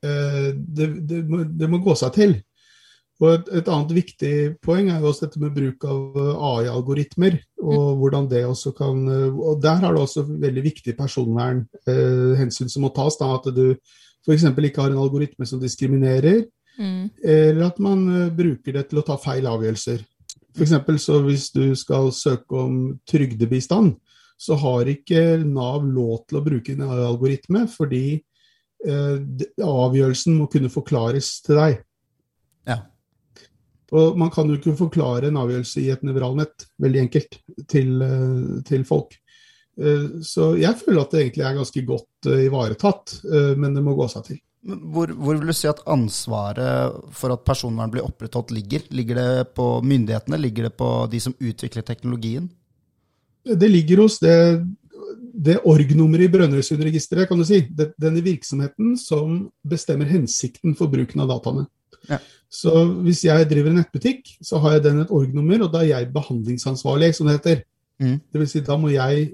eh, 0.05 0.53
det, 0.53 0.89
det, 1.09 1.21
må, 1.27 1.43
det 1.45 1.69
må 1.71 1.81
gå 1.83 1.95
seg 1.97 2.15
til. 2.17 2.37
Og 3.21 3.27
et, 3.35 3.49
et 3.59 3.67
annet 3.69 3.91
viktig 3.93 4.35
poeng 4.65 4.87
er 4.89 5.01
jo 5.01 5.11
også 5.11 5.27
dette 5.27 5.41
med 5.41 5.53
bruk 5.53 5.85
av 5.85 6.21
eh, 6.21 6.45
AI-algoritmer, 6.51 7.37
og 7.61 7.99
hvordan 8.01 8.29
det 8.31 8.45
også 8.49 8.73
kan 8.77 9.03
eh, 9.05 9.27
Og 9.29 9.59
der 9.61 9.83
har 9.83 9.93
det 9.93 10.05
også 10.05 10.25
veldig 10.29 10.63
viktig 10.65 10.95
personvernhensyn 10.97 12.71
som 12.71 12.87
må 12.87 12.93
tas. 12.95 13.19
Da, 13.21 13.35
at 13.37 13.51
du 13.53 13.75
f.eks. 14.25 14.47
ikke 14.49 14.81
har 14.81 14.93
en 14.93 15.03
algoritme 15.03 15.49
som 15.49 15.61
diskriminerer, 15.61 16.43
Mm. 16.79 17.09
eller 17.23 17.65
at 17.67 17.79
man 17.83 18.03
eh, 18.09 18.29
bruker 18.33 18.77
det 18.77 18.85
til 18.89 19.01
å 19.01 19.05
ta 19.05 19.17
feil 19.21 19.47
avgjørelser. 19.49 20.01
For 20.55 20.65
eksempel 20.65 20.97
så 20.99 21.21
hvis 21.25 21.49
du 21.55 21.63
skal 21.79 22.11
søke 22.15 22.57
om 22.59 22.81
trygdebistand, 23.07 23.95
så 24.41 24.57
har 24.57 24.89
ikke 24.89 25.37
Nav 25.45 25.85
lov 25.85 26.25
til 26.27 26.39
å 26.39 26.43
bruke 26.45 26.73
en 26.73 26.83
algoritme, 26.87 27.67
fordi 27.69 28.17
eh, 28.17 29.17
avgjørelsen 29.61 30.35
må 30.39 30.49
kunne 30.51 30.71
forklares 30.73 31.35
til 31.45 31.59
deg. 31.61 31.79
Ja. 32.67 32.81
Og 33.91 34.17
man 34.19 34.31
kan 34.33 34.49
jo 34.49 34.57
ikke 34.57 34.77
forklare 34.79 35.29
en 35.29 35.39
avgjørelse 35.39 35.83
i 35.83 35.89
et 35.93 36.03
nevralnett, 36.07 36.67
veldig 36.81 37.03
enkelt, 37.05 37.37
til, 37.69 37.97
eh, 38.01 38.61
til 38.67 38.85
folk. 38.87 39.17
Eh, 39.77 40.21
Så 40.25 40.55
jeg 40.59 40.79
føler 40.79 41.01
at 41.03 41.11
det 41.11 41.21
egentlig 41.25 41.45
er 41.47 41.59
ganske 41.59 41.85
godt 41.85 42.31
eh, 42.31 42.45
ivaretatt, 42.47 43.19
men 43.57 43.75
det 43.75 43.83
må 43.83 43.95
gå 43.95 44.09
seg 44.09 44.25
til. 44.25 44.41
Hvor, 44.61 45.09
hvor 45.17 45.39
vil 45.39 45.49
du 45.49 45.55
si 45.57 45.65
at 45.65 45.79
ansvaret 45.89 46.97
for 47.17 47.33
at 47.33 47.45
personvern 47.47 47.89
blir 47.93 48.05
opprettholdt 48.05 48.51
ligger? 48.53 48.83
Ligger 48.93 49.17
det 49.17 49.53
på 49.57 49.65
myndighetene? 49.81 50.37
Ligger 50.37 50.69
det 50.69 50.75
på 50.77 50.89
de 51.09 51.21
som 51.23 51.33
utvikler 51.39 51.85
teknologien? 51.87 52.45
Det 53.41 53.69
ligger 53.71 54.03
hos 54.03 54.19
det, 54.21 54.35
det 55.33 55.57
org-nummeret 55.65 56.27
i 56.27 56.33
Brønnøysundregisteret, 56.35 57.25
kan 57.29 57.41
du 57.41 57.45
si. 57.47 57.63
Det, 57.73 57.89
denne 57.97 58.21
virksomheten 58.21 58.93
som 59.01 59.47
bestemmer 59.65 60.11
hensikten 60.11 60.77
for 60.77 60.93
bruken 60.93 61.25
av 61.25 61.33
dataene. 61.33 61.65
Ja. 62.09 62.21
Så 62.51 62.85
hvis 63.05 63.23
jeg 63.25 63.49
driver 63.49 63.71
en 63.71 63.79
nettbutikk, 63.81 64.35
så 64.45 64.61
har 64.61 64.77
jeg 64.77 64.85
den 64.91 65.01
et 65.01 65.13
org-nummer, 65.15 65.65
og 65.65 65.73
da 65.73 65.81
er 65.81 65.93
jeg 65.93 66.13
behandlingsansvarlig, 66.13 67.13
som 67.17 67.29
det 67.29 67.39
heter. 67.39 67.63
Mm. 68.01 68.17
Det 68.29 68.43
vil 68.43 68.49
si, 68.51 68.61
da 68.65 68.77
må 68.77 68.93
jeg 68.93 69.31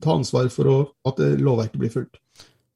ta 0.00 0.16
ansvar 0.16 0.48
for 0.52 0.70
å, 0.70 0.76
at 1.08 1.20
lovverket 1.42 1.80
blir 1.80 1.92
fulgt. 1.92 2.21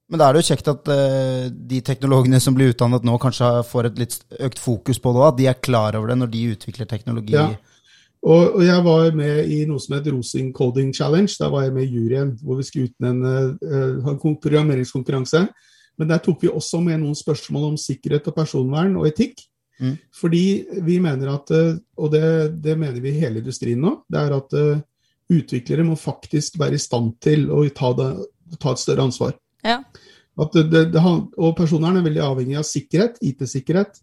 Men 0.06 0.20
da 0.20 0.28
er 0.28 0.36
det 0.36 0.42
jo 0.44 0.48
kjekt 0.52 0.68
at 0.70 0.90
uh, 0.90 1.46
de 1.50 1.80
teknologene 1.82 2.38
som 2.42 2.54
blir 2.54 2.70
utdannet 2.70 3.06
nå, 3.06 3.16
kanskje 3.22 3.48
får 3.66 3.88
et 3.88 4.02
litt 4.04 4.18
økt 4.46 4.60
fokus 4.62 5.00
på 5.02 5.14
det 5.14 5.22
òg. 5.22 5.30
At 5.32 5.40
de 5.40 5.48
er 5.50 5.64
klar 5.68 5.98
over 5.98 6.12
det 6.12 6.20
når 6.20 6.30
de 6.34 6.44
utvikler 6.54 6.90
teknologi. 6.90 7.34
Ja. 7.34 7.48
Og, 8.26 8.56
og 8.58 8.62
jeg 8.64 8.82
var 8.86 9.10
med 9.14 9.50
i 9.54 9.60
noe 9.68 9.82
som 9.82 9.96
het 9.96 10.06
Rosing 10.10 10.52
Coding 10.54 10.92
Challenge. 10.94 11.30
Der 11.38 11.50
var 11.52 11.66
jeg 11.66 11.74
med 11.74 11.86
i 11.86 11.98
juryen, 11.98 12.32
hvor 12.42 12.58
vi 12.58 12.66
skulle 12.66 12.90
utnevne 12.90 13.34
uh, 13.62 14.38
programmeringskonkurranse. 14.42 15.46
Men 15.96 16.10
der 16.10 16.22
tok 16.22 16.42
vi 16.44 16.52
også 16.52 16.80
med 16.84 17.00
noen 17.02 17.16
spørsmål 17.16 17.70
om 17.72 17.78
sikkerhet 17.80 18.26
og 18.30 18.36
personvern 18.36 18.96
og 19.00 19.08
etikk. 19.08 19.40
Mm. 19.80 19.96
Fordi 20.14 20.44
vi 20.86 20.98
mener 21.04 21.34
at, 21.34 21.50
eh, 21.52 21.74
og 22.00 22.12
det, 22.12 22.22
det 22.64 22.78
mener 22.80 23.00
vi 23.00 23.12
i 23.12 23.18
hele 23.20 23.42
industrien 23.42 23.80
nå, 23.80 23.92
det 24.08 24.20
er 24.22 24.32
at 24.36 24.54
uh, 24.56 24.78
utviklere 25.32 25.84
må 25.84 25.98
faktisk 26.00 26.56
være 26.60 26.78
i 26.78 26.80
stand 26.80 27.10
til 27.20 27.50
å 27.52 27.60
ta, 27.76 27.92
det, 27.96 28.08
ta 28.60 28.72
et 28.72 28.80
større 28.80 29.04
ansvar. 29.08 29.34
Ja. 29.66 29.81
At 30.37 30.52
det, 30.52 30.66
det, 30.68 30.83
det, 30.92 31.02
og 31.02 31.55
personvern 31.57 31.96
er 31.96 32.05
veldig 32.05 32.22
avhengig 32.24 32.59
av 32.61 32.66
sikkerhet, 32.68 33.16
IT-sikkerhet. 33.24 34.02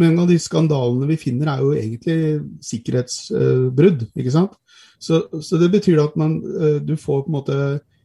Mange 0.00 0.22
av 0.22 0.30
de 0.30 0.38
skandalene 0.40 1.08
vi 1.10 1.18
finner 1.20 1.50
er 1.52 1.60
jo 1.60 1.74
egentlig 1.76 2.18
sikkerhetsbrudd, 2.64 4.06
ikke 4.16 4.32
sant. 4.32 4.56
Så, 5.04 5.26
så 5.44 5.60
det 5.60 5.68
betyr 5.74 6.00
at 6.00 6.16
man, 6.16 6.38
uh, 6.40 6.78
du 6.80 6.94
får 6.96 7.26
på 7.26 7.32
en 7.32 7.36
måte, 7.36 7.58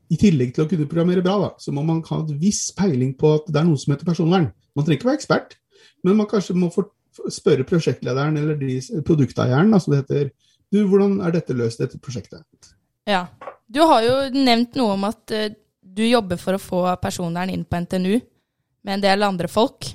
i 0.10 0.18
tillegg 0.20 0.52
til 0.56 0.66
å 0.66 0.70
kunne 0.70 0.90
programmere 0.90 1.24
bra, 1.24 1.38
da, 1.44 1.50
så 1.62 1.72
må 1.72 1.86
man 1.86 2.02
ha 2.08 2.20
et 2.24 2.36
viss 2.42 2.66
peiling 2.76 3.14
på 3.18 3.36
at 3.38 3.48
det 3.48 3.62
er 3.62 3.68
noe 3.68 3.80
som 3.80 3.94
heter 3.94 4.08
personvern. 4.10 4.50
Man 4.76 4.86
trenger 4.86 5.00
ikke 5.00 5.12
være 5.12 5.20
ekspert, 5.22 5.56
men 6.04 6.18
man 6.18 6.28
kanskje 6.32 6.58
må 6.58 6.72
få 6.74 6.88
spørre 7.30 7.66
prosjektlederen 7.68 8.38
eller 8.42 8.58
de, 8.60 8.80
produkteieren, 9.06 9.72
da, 9.72 9.80
som 9.80 9.94
det 9.94 10.02
heter, 10.04 10.32
du, 10.74 10.84
hvordan 10.90 11.20
er 11.26 11.34
dette 11.34 11.56
løst, 11.58 11.82
dette 11.82 12.02
prosjektet? 12.02 12.74
Ja. 13.10 13.28
Du 13.70 13.82
har 13.86 14.02
jo 14.06 14.16
nevnt 14.34 14.78
noe 14.80 14.96
om 14.96 15.06
at 15.06 15.34
eh, 15.36 15.52
du 16.00 16.06
jobber 16.08 16.40
for 16.42 16.56
å 16.58 16.62
få 16.62 16.84
personvern 17.02 17.52
inn 17.54 17.66
på 17.68 17.80
NTNU 17.84 18.14
med 18.88 18.94
en 18.98 19.04
del 19.04 19.26
andre 19.28 19.50
folk. 19.52 19.92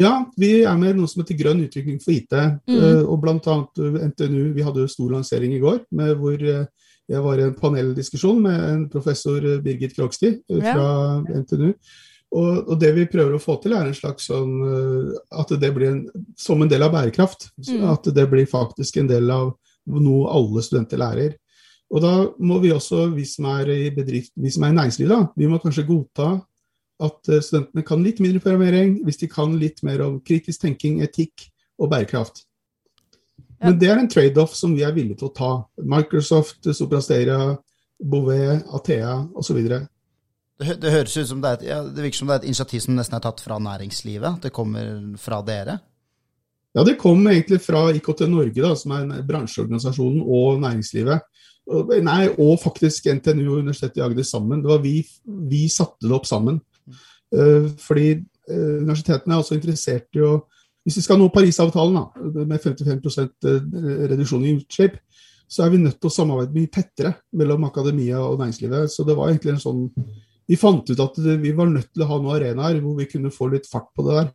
Ja, 0.00 0.12
vi 0.38 0.62
er 0.64 0.76
med 0.80 0.94
i 0.94 0.98
noe 0.98 1.10
som 1.10 1.20
heter 1.20 1.36
Grønn 1.36 1.64
utvikling 1.66 1.98
for 2.00 2.14
IT. 2.14 2.32
Mm. 2.32 2.76
eh, 2.76 3.02
Og 3.04 3.18
blant 3.20 3.48
annet 3.52 3.80
eh, 3.82 3.98
NTNU, 4.12 4.52
vi 4.56 4.64
hadde 4.64 4.84
jo 4.84 4.92
stor 4.92 5.10
lansering 5.16 5.52
i 5.56 5.60
går, 5.60 5.82
med 5.98 6.14
hvor 6.20 6.40
eh, 6.40 6.68
jeg 7.10 7.24
var 7.24 7.40
i 7.40 7.48
en 7.48 7.56
paneldiskusjon 7.58 8.38
med 8.44 8.62
en 8.68 8.86
professor 8.88 9.42
Birgit 9.64 9.96
Krogstid 9.96 10.44
fra 10.46 10.86
Ja. 11.26 11.40
NTNU. 11.42 11.72
Og, 12.30 12.68
og 12.70 12.76
det 12.78 12.92
vi 12.94 13.08
prøver 13.10 13.34
å 13.34 13.42
få 13.42 13.56
til, 13.58 13.74
er 13.74 13.88
en 13.88 13.96
slags 13.96 14.28
sånn 14.30 14.52
At 15.34 15.50
det 15.58 15.72
blir 15.74 15.88
en, 15.88 16.04
som 16.38 16.62
en 16.62 16.70
del 16.70 16.84
av 16.86 16.92
bærekraft. 16.94 17.48
Mm. 17.66 17.82
At 17.90 18.06
det 18.14 18.28
blir 18.30 18.46
faktisk 18.46 19.00
en 19.02 19.10
del 19.10 19.26
av 19.34 19.50
noe 19.90 20.30
alle 20.30 20.62
studenter 20.62 21.02
lærer. 21.02 21.34
Og 21.90 22.02
da 22.04 22.12
må 22.38 22.60
vi 22.62 22.70
også, 22.70 23.08
vi 23.14 23.24
som 23.26 23.48
er 23.50 23.72
i 23.74 23.90
bedrift, 23.94 24.32
vi 24.38 24.52
som 24.54 24.64
er 24.64 24.74
i 24.74 24.76
næringslivet, 24.78 25.10
da, 25.10 25.24
vi 25.36 25.48
må 25.50 25.58
kanskje 25.62 25.88
godta 25.88 26.36
at 27.00 27.32
eh, 27.32 27.42
studentene 27.42 27.84
kan 27.86 28.04
litt 28.04 28.20
mindre 28.22 28.42
programmering, 28.44 29.00
hvis 29.06 29.20
de 29.22 29.30
kan 29.30 29.56
litt 29.58 29.82
mer 29.86 30.04
om 30.04 30.20
kritisk 30.22 30.62
tenking, 30.62 31.00
etikk 31.04 31.48
og 31.80 31.90
bærekraft. 31.92 32.44
Ja. 33.60 33.70
Men 33.70 33.80
det 33.80 33.90
er 33.90 34.00
en 34.00 34.10
trade-off 34.12 34.54
som 34.56 34.76
vi 34.76 34.84
er 34.86 34.94
villige 34.96 35.20
til 35.20 35.30
å 35.30 35.34
ta. 35.36 35.50
Microsoft, 35.82 36.68
Soprasteria, 36.76 37.56
Bouvet, 38.00 38.64
Athea 38.76 39.18
osv. 39.36 39.58
Det, 39.60 40.76
det 40.80 40.92
høres 40.92 41.16
ut 41.16 41.28
som 41.28 41.42
det 41.42 41.50
er 41.50 41.58
et, 41.58 41.66
ja, 41.72 41.82
det 41.84 42.04
virker 42.04 42.22
som 42.22 42.30
det 42.30 42.38
er 42.38 42.42
et 42.44 42.50
initiativ 42.52 42.84
som 42.84 42.96
nesten 42.96 43.18
er 43.18 43.24
tatt 43.24 43.42
fra 43.44 43.58
næringslivet. 43.60 44.38
At 44.38 44.48
det 44.48 44.54
kommer 44.56 44.94
fra 45.20 45.42
dere. 45.44 45.80
Ja, 46.76 46.84
det 46.86 47.00
kom 47.00 47.24
egentlig 47.26 47.58
fra 47.64 47.88
IKT 47.90 48.24
Norge, 48.30 48.62
da, 48.62 48.74
som 48.78 48.94
er 48.94 49.24
bransjeorganisasjonen, 49.26 50.22
og 50.22 50.60
næringslivet. 50.62 51.24
Nei, 51.70 52.24
og 52.42 52.58
faktisk 52.62 53.06
NTNU 53.14 53.44
og 53.46 53.60
Universitetet 53.62 54.00
i 54.00 54.04
Agder 54.04 54.26
sammen. 54.26 54.62
Det 54.62 54.70
var 54.70 54.80
vi, 54.82 55.00
vi 55.50 55.66
satte 55.70 56.08
det 56.08 56.16
opp 56.16 56.26
sammen. 56.26 56.58
Eh, 57.30 57.68
fordi 57.78 58.08
eh, 58.16 58.78
universitetene 58.82 59.36
er 59.36 59.42
også 59.42 59.58
interessert 59.58 60.18
i 60.18 60.24
å 60.26 60.40
Hvis 60.80 60.96
vi 60.96 61.02
skal 61.04 61.18
nå 61.20 61.26
Parisavtalen 61.28 61.92
da, 61.98 62.44
med 62.48 62.56
55 62.56 63.18
eh, 63.20 63.58
reduksjon 64.08 64.46
i 64.48 64.54
utslipp, 64.56 64.94
så 65.44 65.66
er 65.66 65.74
vi 65.74 65.80
nødt 65.82 65.98
til 66.00 66.08
å 66.08 66.14
samarbeide 66.14 66.56
mye 66.56 66.70
tettere 66.72 67.10
mellom 67.36 67.66
akademia 67.68 68.22
og 68.24 68.38
næringslivet. 68.40 68.88
Så 68.88 69.04
det 69.04 69.16
var 69.18 69.28
egentlig 69.28 69.58
en 69.58 69.64
sånn 69.66 69.82
Vi 70.48 70.56
fant 70.58 70.88
ut 70.88 71.02
at 71.04 71.18
vi 71.20 71.52
var 71.54 71.68
nødt 71.70 71.92
til 71.92 72.02
å 72.02 72.08
ha 72.08 72.16
noen 72.18 72.32
arenaer 72.38 72.80
hvor 72.82 72.96
vi 72.96 73.06
kunne 73.12 73.30
få 73.30 73.50
litt 73.52 73.68
fart 73.70 73.92
på 73.94 74.06
det 74.08 74.16
der. 74.16 74.32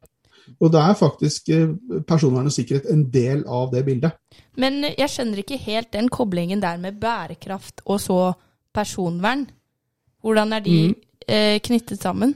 Og 0.59 0.71
da 0.73 0.81
er 0.89 0.93
faktisk 0.99 1.49
eh, 1.49 1.67
personvern 2.07 2.45
og 2.49 2.53
sikkerhet 2.55 2.89
en 2.91 3.05
del 3.13 3.43
av 3.47 3.71
det 3.73 3.85
bildet. 3.85 4.11
Men 4.57 4.81
jeg 4.97 5.09
skjønner 5.09 5.41
ikke 5.41 5.57
helt 5.57 5.91
den 5.93 6.09
koblingen 6.09 6.61
der 6.61 6.77
med 6.77 6.99
bærekraft 7.01 7.81
og 7.85 7.99
så 8.01 8.19
personvern. 8.73 9.47
Hvordan 10.21 10.53
er 10.53 10.59
de 10.65 10.87
Mm. 10.87 10.95
eh, 11.27 11.59
knyttet 11.59 12.01
sammen? 12.01 12.35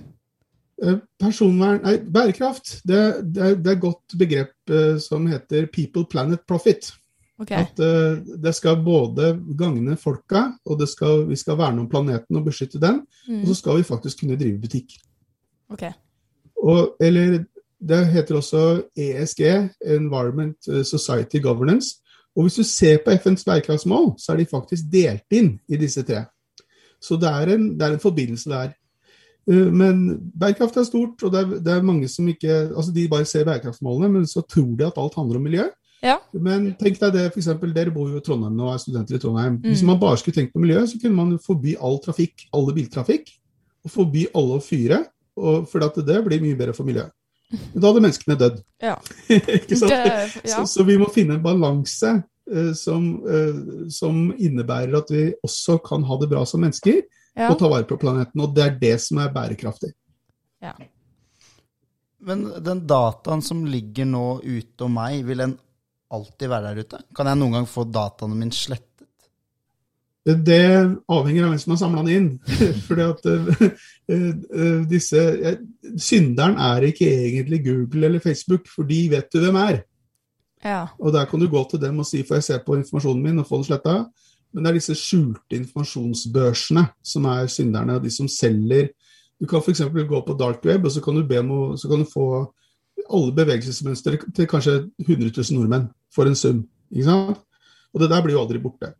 Eh, 0.84 0.95
Personvern, 1.19 1.82
nei, 1.84 1.98
bærekraft, 1.98 2.82
det, 2.88 3.00
det, 3.36 3.43
er, 3.43 3.56
det 3.56 3.67
er 3.67 3.76
et 3.76 3.82
godt 3.82 4.17
begrep 4.17 5.00
som 5.02 5.26
heter 5.28 5.65
people, 5.74 6.06
planet, 6.10 6.39
profit. 6.48 6.93
Okay. 7.39 7.56
At 7.56 7.80
uh, 7.80 8.19
det 8.43 8.52
skal 8.56 8.82
både 8.84 9.30
gagne 9.58 9.95
folka, 9.98 10.41
og 10.65 10.80
det 10.80 10.89
skal, 10.91 11.22
vi 11.30 11.36
skal 11.39 11.56
verne 11.58 11.80
om 11.82 11.89
planeten 11.89 12.36
og 12.36 12.45
beskytte 12.45 12.80
den, 12.84 13.06
Mm. 13.28 13.41
og 13.41 13.48
så 13.48 13.54
skal 13.56 13.78
vi 13.78 13.84
faktisk 13.84 14.19
kunne 14.19 14.36
drive 14.39 14.60
butikk. 14.60 14.91
Okay. 15.69 15.91
Og, 16.63 16.95
eller 17.00 17.43
det 17.82 18.08
heter 18.12 18.36
også 18.36 18.62
ESG, 18.98 19.42
Environment 19.86 20.58
eh, 20.68 20.84
Society 20.84 21.39
Governance. 21.44 21.96
Og 22.36 22.44
hvis 22.46 22.56
du 22.60 22.63
ser 22.63 22.98
på 23.06 23.12
FNs 23.18 23.44
bærekraftsmål, 23.46 24.13
så 24.20 24.34
er 24.34 24.38
de 24.38 24.46
faktisk 24.52 24.84
delt 24.92 25.26
inn 25.32 25.60
i 25.70 25.78
disse 25.82 26.04
tre. 26.04 26.26
Så 27.02 27.15
det 27.20 27.30
er 27.30 27.54
en, 27.56 27.70
det 27.80 27.88
er 27.88 27.94
en 27.96 28.00
forbindelse 28.04 28.50
der. 28.52 28.74
Eh, 29.50 29.72
Men 29.72 30.32
bærekraft 30.39 30.78
er 30.78 30.84
stort, 30.84 31.24
og 31.24 31.32
det 31.34 31.39
er, 31.42 31.60
det 31.60 31.74
er 31.74 31.82
mange 31.82 32.08
som 32.08 32.28
ikke 32.28 32.70
altså 32.76 32.92
De 32.94 33.08
bare 33.10 33.26
ser 33.26 33.46
bærekraftsmålene, 33.46 34.10
men 34.13 34.28
så 34.28 34.42
tror 34.42 34.76
de 34.78 34.86
at 34.86 34.98
alt 34.98 35.15
handler 35.15 35.36
om 35.39 35.44
miljø. 35.44 35.68
Ja. 36.04 36.15
Men 36.34 36.76
tenk 36.80 37.00
deg 37.00 37.12
det, 37.13 37.26
eksempel, 37.36 37.74
dere 37.76 37.92
bor 37.92 38.08
jo 38.08 38.18
i 38.22 38.24
Trondheim 38.24 38.56
nå 38.56 38.70
og 38.70 38.74
er 38.74 38.80
studenter 38.80 39.15
i 39.18 39.20
Trondheim. 39.20 39.58
Hvis 39.63 39.82
Mm. 39.82 39.88
man 39.88 40.00
bare 40.00 40.18
skulle 40.18 40.36
tenkt 40.36 40.54
på 40.54 40.60
miljø, 40.60 40.86
så 40.88 41.00
kunne 41.02 41.15
man 41.15 41.39
forby 41.39 41.76
all 41.82 42.00
trafikk, 42.00 42.46
alle 42.54 42.74
biltrafikk, 42.74 43.28
og 43.84 43.92
forby 43.92 44.26
alle 44.36 44.60
å 44.60 44.63
fyre, 44.63 45.06
for 45.36 45.80
det 45.80 46.24
blir 46.26 46.39
mye 46.42 46.56
bedre 46.56 46.74
for 46.74 46.84
miljøet. 46.88 47.12
Men 47.50 47.82
da 47.82 47.90
hadde 47.90 48.04
menneskene 48.06 48.38
dødd. 48.40 48.60
Ja. 48.84 48.98
Ikke 49.58 49.78
sant? 49.80 49.94
Det, 49.94 50.42
ja. 50.44 50.60
Så, 50.60 50.66
så 50.70 50.86
vi 50.86 50.98
må 51.02 51.10
finne 51.14 51.38
en 51.38 51.46
balanse 51.46 52.12
uh, 52.22 52.74
som, 52.78 53.08
uh, 53.26 53.88
som 53.94 54.28
innebærer 54.38 55.00
at 55.00 55.10
vi 55.14 55.26
også 55.46 55.80
kan 55.86 56.06
ha 56.06 56.20
det 56.22 56.30
bra 56.32 56.44
som 56.50 56.62
mennesker, 56.66 57.02
ja. 57.34 57.50
og 57.50 57.58
ta 57.62 57.72
vare 57.72 57.88
på 57.90 57.98
planeten. 58.02 58.44
Og 58.46 58.54
det 58.56 58.66
er 58.68 58.78
det 58.82 58.96
som 59.06 59.22
er 59.24 59.34
bærekraftig. 59.34 59.94
Men 62.20 62.44
den 62.62 62.84
dataen 62.88 63.42
som 63.42 63.64
ligger 63.66 64.06
nå 64.06 64.42
ute 64.44 64.86
om 64.86 64.98
meg, 65.00 65.24
vil 65.26 65.40
den 65.46 65.56
alltid 66.12 66.52
være 66.52 66.74
der 66.74 66.84
ute? 66.84 67.02
Kan 67.16 67.30
jeg 67.32 67.40
noen 67.40 67.60
gang 67.60 67.68
få 67.70 67.86
dataene 67.88 68.38
mine 68.38 68.56
slettet? 68.56 68.88
Det 70.26 70.64
avhenger 71.08 71.46
av 71.46 71.54
hvem 71.54 71.60
som 71.62 71.74
har 71.74 71.80
samla 71.80 72.04
den 72.06 72.16
inn. 72.16 72.30
Fordi 72.88 73.06
at 73.06 73.30
eh, 73.32 73.62
eh, 74.12 74.82
disse 74.90 75.22
eh, 75.22 75.62
Synderen 75.98 76.58
er 76.60 76.90
ikke 76.90 77.08
egentlig 77.08 77.64
Google 77.66 78.10
eller 78.10 78.24
Facebook, 78.24 78.68
for 78.70 78.88
de 78.90 79.06
vet 79.14 79.32
du 79.32 79.40
hvem 79.40 79.60
er. 79.64 79.84
ja. 80.64 80.88
Og 81.00 81.14
der 81.14 81.26
kan 81.26 81.40
du 81.40 81.48
gå 81.48 81.64
til 81.72 81.82
dem 81.82 82.00
og 82.00 82.06
si 82.06 82.24
får 82.24 82.36
jeg 82.36 82.44
se 82.44 82.60
på 82.66 82.76
informasjonen 82.76 83.24
min 83.24 83.40
og 83.40 83.48
få 83.48 83.62
den 83.62 83.70
sletta. 83.72 83.96
Men 84.54 84.66
det 84.66 84.70
er 84.70 84.80
disse 84.80 84.98
skjulte 84.98 85.56
informasjonsbørsene 85.56 86.88
som 87.06 87.26
er 87.30 87.48
synderne, 87.48 87.96
og 87.96 88.04
de 88.04 88.12
som 88.12 88.28
selger 88.28 88.90
Du 89.40 89.46
kan 89.48 89.62
f.eks. 89.64 89.86
gå 89.88 90.22
på 90.26 90.34
dark 90.36 90.66
web, 90.66 90.86
og 90.86 90.92
så 90.92 91.00
kan 91.02 91.16
du, 91.16 91.24
be 91.24 91.40
om 91.40 91.78
så 91.78 91.88
kan 91.88 92.02
du 92.02 92.10
få 92.12 92.26
alle 93.08 93.32
bevegelsesmønstre 93.32 94.18
til 94.36 94.48
kanskje 94.48 94.74
100 95.00 95.32
000 95.32 95.56
nordmenn 95.56 95.86
for 96.12 96.28
en 96.28 96.36
sum. 96.36 96.66
Og 97.94 98.02
det 98.02 98.10
der 98.10 98.22
blir 98.22 98.36
jo 98.36 98.42
aldri 98.42 98.60
borte. 98.60 98.92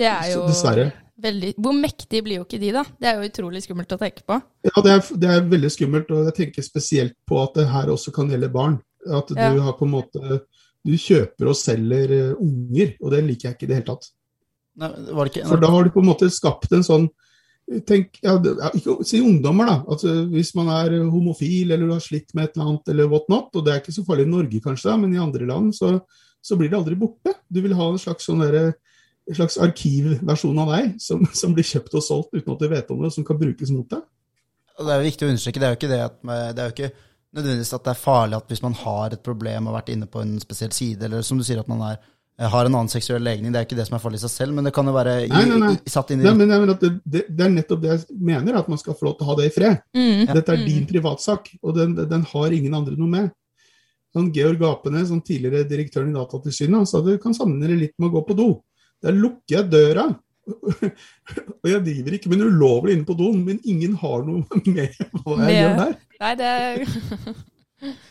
Det 0.00 0.08
er 0.08 0.30
jo 0.32 0.46
Dessverre. 0.48 0.86
veldig 1.20 1.54
Hvor 1.60 1.74
mektige 1.76 2.22
blir 2.24 2.38
jo 2.40 2.44
ikke 2.46 2.60
de, 2.62 2.70
da? 2.72 2.84
Det 3.00 3.08
er 3.10 3.18
jo 3.20 3.28
utrolig 3.28 3.60
skummelt 3.66 3.92
å 3.92 3.98
tenke 4.00 4.24
på. 4.24 4.38
Ja, 4.64 4.82
det 4.86 4.92
er, 4.96 5.02
det 5.24 5.28
er 5.34 5.48
veldig 5.50 5.70
skummelt, 5.74 6.10
og 6.16 6.30
jeg 6.30 6.36
tenker 6.38 6.64
spesielt 6.64 7.14
på 7.28 7.42
at 7.42 7.58
det 7.60 7.66
her 7.68 7.92
også 7.92 8.12
kan 8.16 8.30
gjelde 8.32 8.48
barn. 8.54 8.78
At 9.08 9.28
du 9.28 9.36
Ja. 9.40 9.52
har 9.64 9.76
på 9.78 9.86
en 9.88 9.94
måte 9.98 10.40
Du 10.84 10.92
kjøper 10.96 11.48
og 11.50 11.56
selger 11.60 12.10
eh, 12.16 12.34
unger, 12.40 12.94
og 13.04 13.10
det 13.12 13.18
liker 13.26 13.48
jeg 13.50 13.54
ikke 13.58 13.66
i 13.66 13.68
det 13.68 13.76
hele 13.76 13.88
tatt. 13.90 14.06
Nei, 14.80 14.88
var 15.12 15.26
det 15.28 15.32
ikke 15.34 15.48
For 15.50 15.60
da 15.60 15.68
har 15.74 15.84
du 15.84 15.90
på 15.92 16.00
en 16.00 16.06
måte 16.08 16.28
skapt 16.32 16.72
en 16.72 16.82
sånn 16.86 17.08
Tenk, 17.86 18.16
ja, 18.24 18.32
ikke 18.74 19.04
si 19.06 19.20
ungdommer, 19.22 19.68
da. 19.68 19.74
Altså, 19.92 20.26
hvis 20.32 20.54
man 20.58 20.66
er 20.74 20.96
homofil 21.06 21.70
eller 21.70 21.86
du 21.86 21.92
har 21.92 22.00
slitt 22.02 22.32
med 22.34 22.48
et 22.48 22.56
eller 22.56 22.66
annet, 22.72 22.88
eller 22.90 23.06
what 23.12 23.28
not, 23.30 23.52
og 23.54 23.62
det 23.64 23.72
er 23.74 23.78
ikke 23.82 23.94
så 23.94 24.02
farlig 24.08 24.24
i 24.26 24.30
Norge 24.32 24.60
kanskje, 24.64 24.88
da, 24.90 24.96
men 24.98 25.12
i 25.14 25.20
andre 25.22 25.46
land, 25.46 25.68
så, 25.76 25.92
så 26.42 26.56
blir 26.58 26.72
det 26.72 26.80
aldri 26.80 26.96
borte. 26.98 27.36
Du 27.46 27.60
vil 27.62 27.76
ha 27.78 27.86
en 27.92 28.00
slags, 28.02 28.26
sånn 28.26 28.42
derre- 28.42 28.72
en 29.30 29.38
slags 29.38 29.56
arkivversjon 29.62 30.58
av 30.64 30.72
deg 30.74 30.96
som, 31.02 31.22
som 31.36 31.54
blir 31.56 31.66
kjøpt 31.66 31.94
og 31.98 32.02
solgt 32.04 32.34
uten 32.34 32.52
at 32.56 32.64
du 32.64 32.68
vet 32.72 32.90
om 32.90 33.04
det, 33.04 33.12
som 33.14 33.26
kan 33.26 33.38
brukes 33.40 33.70
mot 33.74 33.86
deg. 33.92 34.02
Og 34.80 34.86
det 34.88 34.92
er 34.94 35.00
jo 35.02 35.08
viktig 35.10 35.26
å 35.26 35.30
understreke, 35.34 35.60
det 35.62 35.68
er 35.68 35.74
jo 35.74 35.78
ikke 35.80 35.92
det 35.92 36.02
at 36.08 36.20
det 36.56 36.62
er 36.64 36.70
jo 36.70 36.74
ikke 36.76 36.92
nødvendigvis 37.36 37.74
at 37.76 37.84
det 37.86 37.90
er 37.92 37.98
farlig 38.00 38.38
at 38.40 38.48
hvis 38.50 38.62
man 38.64 38.74
har 38.80 39.12
et 39.14 39.22
problem 39.22 39.66
og 39.68 39.74
har 39.74 39.82
vært 39.84 39.92
inne 39.94 40.08
på 40.10 40.22
en 40.24 40.32
spesiell 40.42 40.72
side, 40.74 41.04
eller 41.06 41.22
som 41.26 41.38
du 41.38 41.44
sier 41.46 41.60
at 41.62 41.68
man 41.70 41.84
er, 41.92 41.98
har 42.40 42.64
en 42.66 42.74
annen 42.78 42.88
seksuell 42.90 43.20
legning, 43.22 43.52
det 43.52 43.60
er 43.60 43.66
jo 43.66 43.68
ikke 43.68 43.78
det 43.78 43.84
som 43.86 43.98
er 43.98 44.02
farlig 44.02 44.18
i 44.18 44.24
seg 44.24 44.32
selv, 44.32 44.56
men 44.56 44.66
det 44.66 44.72
kan 44.74 44.88
jo 44.88 44.94
være 44.96 45.12
i, 45.26 45.28
Nei, 45.30 45.42
nei, 45.50 45.58
nei. 45.60 45.72
i, 45.76 45.92
satt 45.92 46.10
inn 46.14 46.22
i 46.22 46.26
Nei, 46.26 46.32
men 46.40 46.48
jeg 46.50 46.62
mener 46.64 46.72
at 46.74 46.82
det, 46.86 46.90
det, 47.04 47.22
det 47.28 47.44
er 47.46 47.52
nettopp 47.54 47.82
det 47.84 47.90
jeg 47.92 48.18
mener, 48.32 48.56
at 48.62 48.70
man 48.72 48.80
skal 48.80 48.96
få 48.98 49.06
lov 49.10 49.18
til 49.18 49.26
å 49.26 49.30
ha 49.30 49.36
det 49.42 49.50
i 49.50 49.52
fred. 49.54 49.82
Mm. 49.94 50.24
Dette 50.32 50.56
er 50.56 50.62
Mm. 50.64 50.64
din 50.72 50.88
privatsak, 50.88 51.52
og 51.60 51.76
den, 51.76 51.94
den 52.10 52.24
har 52.32 52.56
ingen 52.56 52.74
andre 52.80 52.96
noe 52.98 53.12
med. 53.12 53.28
Sånn 54.16 54.32
Georg 54.34 54.64
Apene, 54.66 55.04
som 55.06 55.20
tidligere 55.22 55.68
direktøren 55.70 56.08
i 56.10 56.16
Datatilsynet, 56.16 56.88
sa 56.90 56.98
du 57.04 57.12
kan 57.22 57.36
sammenligne 57.36 57.76
det 57.76 57.82
litt 57.84 57.94
med 58.00 58.08
å 58.08 58.14
gå 58.16 58.24
på 58.32 58.34
do. 58.40 58.48
Der 59.00 59.16
lukker 59.16 59.54
jeg 59.56 59.70
døra, 59.72 60.04
og 61.62 61.66
jeg 61.68 61.82
driver 61.86 62.16
ikke 62.16 62.30
min 62.32 62.42
ulovlig 62.48 62.96
inne 62.96 63.06
på 63.08 63.16
doen, 63.18 63.40
men 63.46 63.60
ingen 63.64 63.94
har 64.00 64.24
noe 64.26 64.42
med 64.74 64.96
hva 65.22 65.36
jeg 65.36 65.46
Med- 65.46 65.56
gjør 65.56 65.76
der. 65.84 65.94
Nei, 66.20 66.32
det 66.40 66.50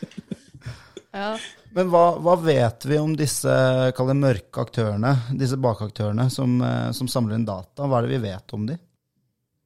Ja. 1.10 1.34
Men 1.74 1.88
hva, 1.90 2.04
hva 2.22 2.36
vet 2.42 2.84
vi 2.86 2.98
om 2.98 3.16
disse 3.18 3.50
kall 3.96 4.12
det 4.12 4.16
mørke 4.20 4.62
aktørene, 4.62 5.10
disse 5.38 5.58
bakaktørene 5.58 6.28
som, 6.30 6.56
eh, 6.62 6.90
som 6.94 7.10
samler 7.10 7.34
inn 7.38 7.46
data? 7.48 7.86
Hva 7.86 7.98
er 7.98 8.06
det 8.06 8.12
vi 8.14 8.20
vet 8.28 8.54
om 8.54 8.66
de? 8.68 8.76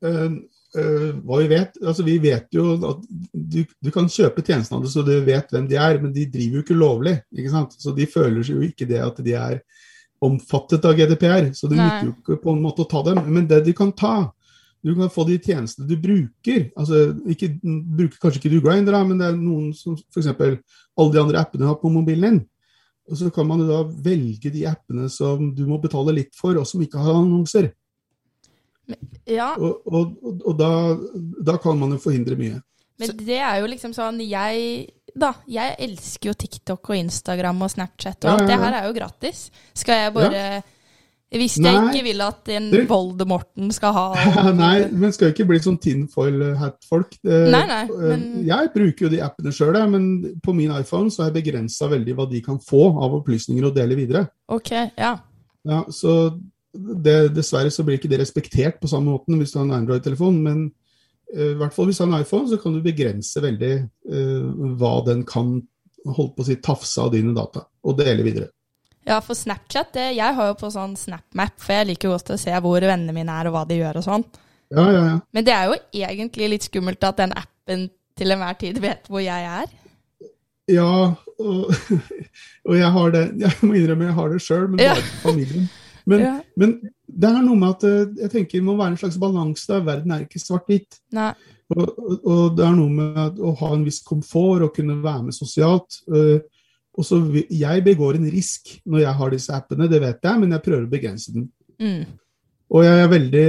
Uh, 0.05 0.37
uh, 0.77 1.11
hva 1.25 1.41
vi 1.43 1.49
vet? 1.53 1.77
Altså, 1.85 2.05
vi 2.05 2.17
vet 2.21 2.49
jo 2.53 2.75
at 2.77 3.05
du, 3.33 3.61
du 3.65 3.91
kan 3.93 4.09
kjøpe 4.13 4.45
tjenestene 4.45 4.81
av 4.81 4.85
det 4.87 4.93
så 4.93 5.05
du 5.05 5.13
vet 5.25 5.53
hvem 5.53 5.69
de 5.69 5.79
er, 5.81 6.01
men 6.03 6.13
de 6.17 6.27
driver 6.33 6.61
jo 6.61 6.65
ikke 6.65 6.77
lovlig. 6.81 7.15
ikke 7.37 7.53
sant? 7.53 7.77
Så 7.81 7.93
de 7.97 8.09
føler 8.09 8.41
jo 8.53 8.61
ikke 8.65 8.89
det 8.89 9.01
at 9.05 9.21
de 9.25 9.37
er 9.41 9.61
omfattet 10.25 10.87
av 10.89 10.97
GDPR. 10.99 11.51
Så 11.57 11.69
det 11.71 11.79
nytter 11.79 12.09
jo 12.09 12.15
ikke 12.15 12.41
på 12.43 12.55
en 12.55 12.65
måte 12.65 12.85
å 12.85 12.89
ta 12.91 13.03
dem. 13.07 13.21
Men 13.29 13.47
det 13.51 13.63
de 13.67 13.75
kan 13.77 13.93
ta, 13.97 14.17
du 14.85 14.93
kan 14.97 15.13
få 15.13 15.27
de 15.29 15.39
tjenestene 15.41 15.89
du 15.89 15.95
bruker. 16.01 16.67
altså 16.77 17.07
ikke, 17.31 17.55
Bruker 17.63 18.19
kanskje 18.21 18.43
ikke 18.43 18.53
du 18.53 18.59
Grindr, 18.65 18.97
men 19.07 19.21
det 19.21 19.31
er 19.31 19.39
noen 19.39 19.71
som 19.77 19.97
f.eks. 19.97 20.29
alle 20.35 21.15
de 21.15 21.23
andre 21.23 21.41
appene 21.41 21.65
du 21.65 21.71
har 21.71 21.81
på 21.81 21.93
mobilen 21.93 22.27
din. 22.27 22.43
Og 23.09 23.21
så 23.21 23.31
kan 23.33 23.49
man 23.49 23.61
jo 23.61 23.69
da 23.69 23.81
velge 23.85 24.53
de 24.53 24.65
appene 24.69 25.11
som 25.13 25.51
du 25.53 25.65
må 25.69 25.77
betale 25.81 26.15
litt 26.17 26.37
for, 26.37 26.57
og 26.57 26.69
som 26.69 26.81
ikke 26.85 27.01
har 27.01 27.19
annonser. 27.21 27.73
ja. 29.29 29.55
Og, 29.57 29.85
og, 29.89 30.15
og 30.45 30.55
da, 30.61 30.71
da 31.45 31.57
kan 31.61 31.81
man 31.81 31.97
jo 31.97 32.01
forhindre 32.01 32.37
mye. 32.41 32.61
Men 33.01 33.17
det 33.27 33.41
er 33.43 33.59
jo 33.59 33.67
liksom 33.67 33.91
sånn 33.97 34.21
Jeg 34.23 34.85
da, 35.15 35.33
jeg 35.47 35.77
elsker 35.79 36.31
jo 36.31 36.35
TikTok 36.45 36.91
og 36.91 36.97
Instagram 36.99 37.63
og 37.67 37.71
Snapchat 37.71 38.25
og 38.25 38.31
Ja, 38.31 38.37
ja, 38.37 38.41
ja, 38.43 38.47
Det 38.49 38.57
her 38.65 38.79
er 38.81 38.87
jo 38.89 38.95
gratis. 38.97 39.51
Skal 39.75 40.01
jeg 40.03 40.15
bare 40.17 40.63
Hvis 41.35 41.57
jeg 41.59 41.65
Nei, 41.67 41.89
ikke 41.91 42.05
vil 42.07 42.21
at 42.23 42.49
en 42.55 42.67
du... 42.71 42.79
Voldemorten 42.87 43.73
skal 43.75 43.93
ha 43.97 44.05
Nei, 44.55 44.89
men 44.93 45.15
skal 45.15 45.33
ikke 45.33 45.47
bli 45.49 45.59
sånn 45.65 45.79
tinfoil 45.83 46.43
hat-folk. 46.61 47.17
Eh, 47.27 47.49
Nei, 47.51 47.63
nei, 47.67 47.81
eh, 47.89 48.05
men- 48.13 48.45
Jeg 48.47 48.71
bruker 48.75 49.07
jo 49.09 49.13
de 49.17 49.23
appene 49.25 49.51
sjøl, 49.55 49.79
men 49.91 50.39
på 50.45 50.55
min 50.55 50.71
iPhone 50.77 51.11
så 51.11 51.25
er 51.25 51.33
jeg 51.33 51.39
begrensa 51.41 51.89
veldig 51.91 52.15
hva 52.15 52.29
de 52.31 52.43
kan 52.45 52.61
få 52.63 52.85
av 53.03 53.17
opplysninger 53.19 53.67
å 53.67 53.75
dele 53.75 53.97
videre. 53.99 54.29
Ok, 54.49 54.71
ja. 54.99 55.17
Ja, 55.65 55.83
så 55.91 56.39
det, 56.75 57.33
Dessverre 57.35 57.71
så 57.73 57.83
blir 57.87 57.99
ikke 57.99 58.11
det 58.11 58.21
respektert 58.23 58.81
på 58.83 58.91
samme 58.91 59.11
måten 59.15 59.39
hvis 59.41 59.55
du 59.55 59.59
har 59.59 59.67
en 59.67 59.77
Android-telefon, 59.79 60.39
men 60.43 60.65
i 61.35 61.55
hvert 61.59 61.75
fall 61.75 61.89
hvis 61.91 61.99
du 61.99 62.05
har 62.05 62.11
en 62.13 62.23
iPhone, 62.23 62.49
så 62.51 62.59
kan 62.63 62.75
du 62.75 62.83
begrense 62.85 63.43
veldig 63.43 63.73
uh, 64.13 64.75
hva 64.79 64.97
den 65.09 65.25
kan 65.29 65.57
holde 66.05 66.35
på 66.37 66.45
å 66.45 66.47
si 66.47 66.59
tafse 66.63 67.01
av 67.01 67.11
dine 67.15 67.35
data, 67.37 67.65
og 67.85 67.99
dele 67.99 68.27
videre. 68.27 68.51
Ja, 69.05 69.19
for 69.21 69.37
Snapchat, 69.37 69.93
det, 69.97 70.07
jeg 70.17 70.37
har 70.37 70.49
jo 70.49 70.57
på 70.57 70.71
sånn 70.73 70.95
SnapMap, 70.97 71.59
for 71.61 71.77
jeg 71.77 71.91
liker 71.91 72.13
godt 72.15 72.33
å 72.33 72.41
se 72.41 72.55
hvor 72.65 72.81
vennene 72.81 73.13
mine 73.17 73.37
er 73.37 73.51
og 73.51 73.57
hva 73.57 73.65
de 73.69 73.77
gjør 73.81 74.01
og 74.01 74.07
sånn. 74.07 74.25
Ja, 74.73 74.85
ja, 74.89 75.03
ja. 75.11 75.17
Men 75.37 75.47
det 75.47 75.55
er 75.55 75.69
jo 75.69 75.77
egentlig 75.93 76.51
litt 76.55 76.69
skummelt 76.71 77.05
at 77.05 77.21
den 77.21 77.35
appen 77.37 77.89
til 78.19 78.33
enhver 78.33 78.57
tid 78.61 78.81
vet 78.83 79.11
hvor 79.13 79.21
jeg 79.21 79.49
er. 79.49 79.73
Ja, 80.73 80.89
og, 81.37 81.75
og 82.69 82.77
jeg 82.79 82.91
har 82.95 83.11
det 83.13 83.25
Jeg 83.43 83.53
må 83.61 83.75
innrømme 83.77 84.07
jeg 84.07 84.17
har 84.17 84.31
det 84.33 84.41
sjøl, 84.41 84.69
men 84.71 84.81
bare 84.81 84.97
ja. 85.03 85.09
familien. 85.21 85.69
Men, 86.09 86.25
men 86.61 86.75
det 87.15 87.31
er 87.31 87.43
noe 87.45 87.59
med 87.59 87.77
at 87.77 87.87
eh, 87.89 88.15
jeg 88.25 88.33
tenker 88.33 88.59
det 88.59 88.67
må 88.67 88.77
være 88.79 88.95
en 88.95 89.01
slags 89.01 89.19
balanse 89.23 89.71
der. 89.71 89.85
Verden 89.87 90.15
er 90.15 90.25
ikke 90.25 90.43
svart-hvitt. 90.43 90.99
Og, 91.75 91.85
og, 92.19 92.43
det 92.59 92.67
er 92.67 92.75
noe 92.77 92.93
med 92.93 93.39
å 93.41 93.55
ha 93.61 93.71
en 93.75 93.87
viss 93.87 94.03
komfort 94.05 94.67
og 94.67 94.75
kunne 94.77 94.99
være 95.05 95.29
med 95.29 95.37
sosialt. 95.37 96.03
eh, 96.11 96.43
og 96.95 97.03
så 97.07 97.19
Jeg 97.51 97.83
begår 97.83 98.15
en 98.15 98.29
risk 98.31 98.77
når 98.87 99.01
jeg 99.01 99.15
har 99.19 99.31
disse 99.31 99.55
appene, 99.55 99.89
det 99.91 99.99
vet 100.01 100.21
jeg, 100.23 100.41
men 100.41 100.53
jeg 100.55 100.63
prøver 100.63 100.85
å 100.85 100.93
begrense 100.93 101.33
den. 101.35 101.49
Mm. 101.83 102.05
Og 102.75 102.85
jeg 102.85 103.01
er 103.01 103.11
veldig 103.11 103.49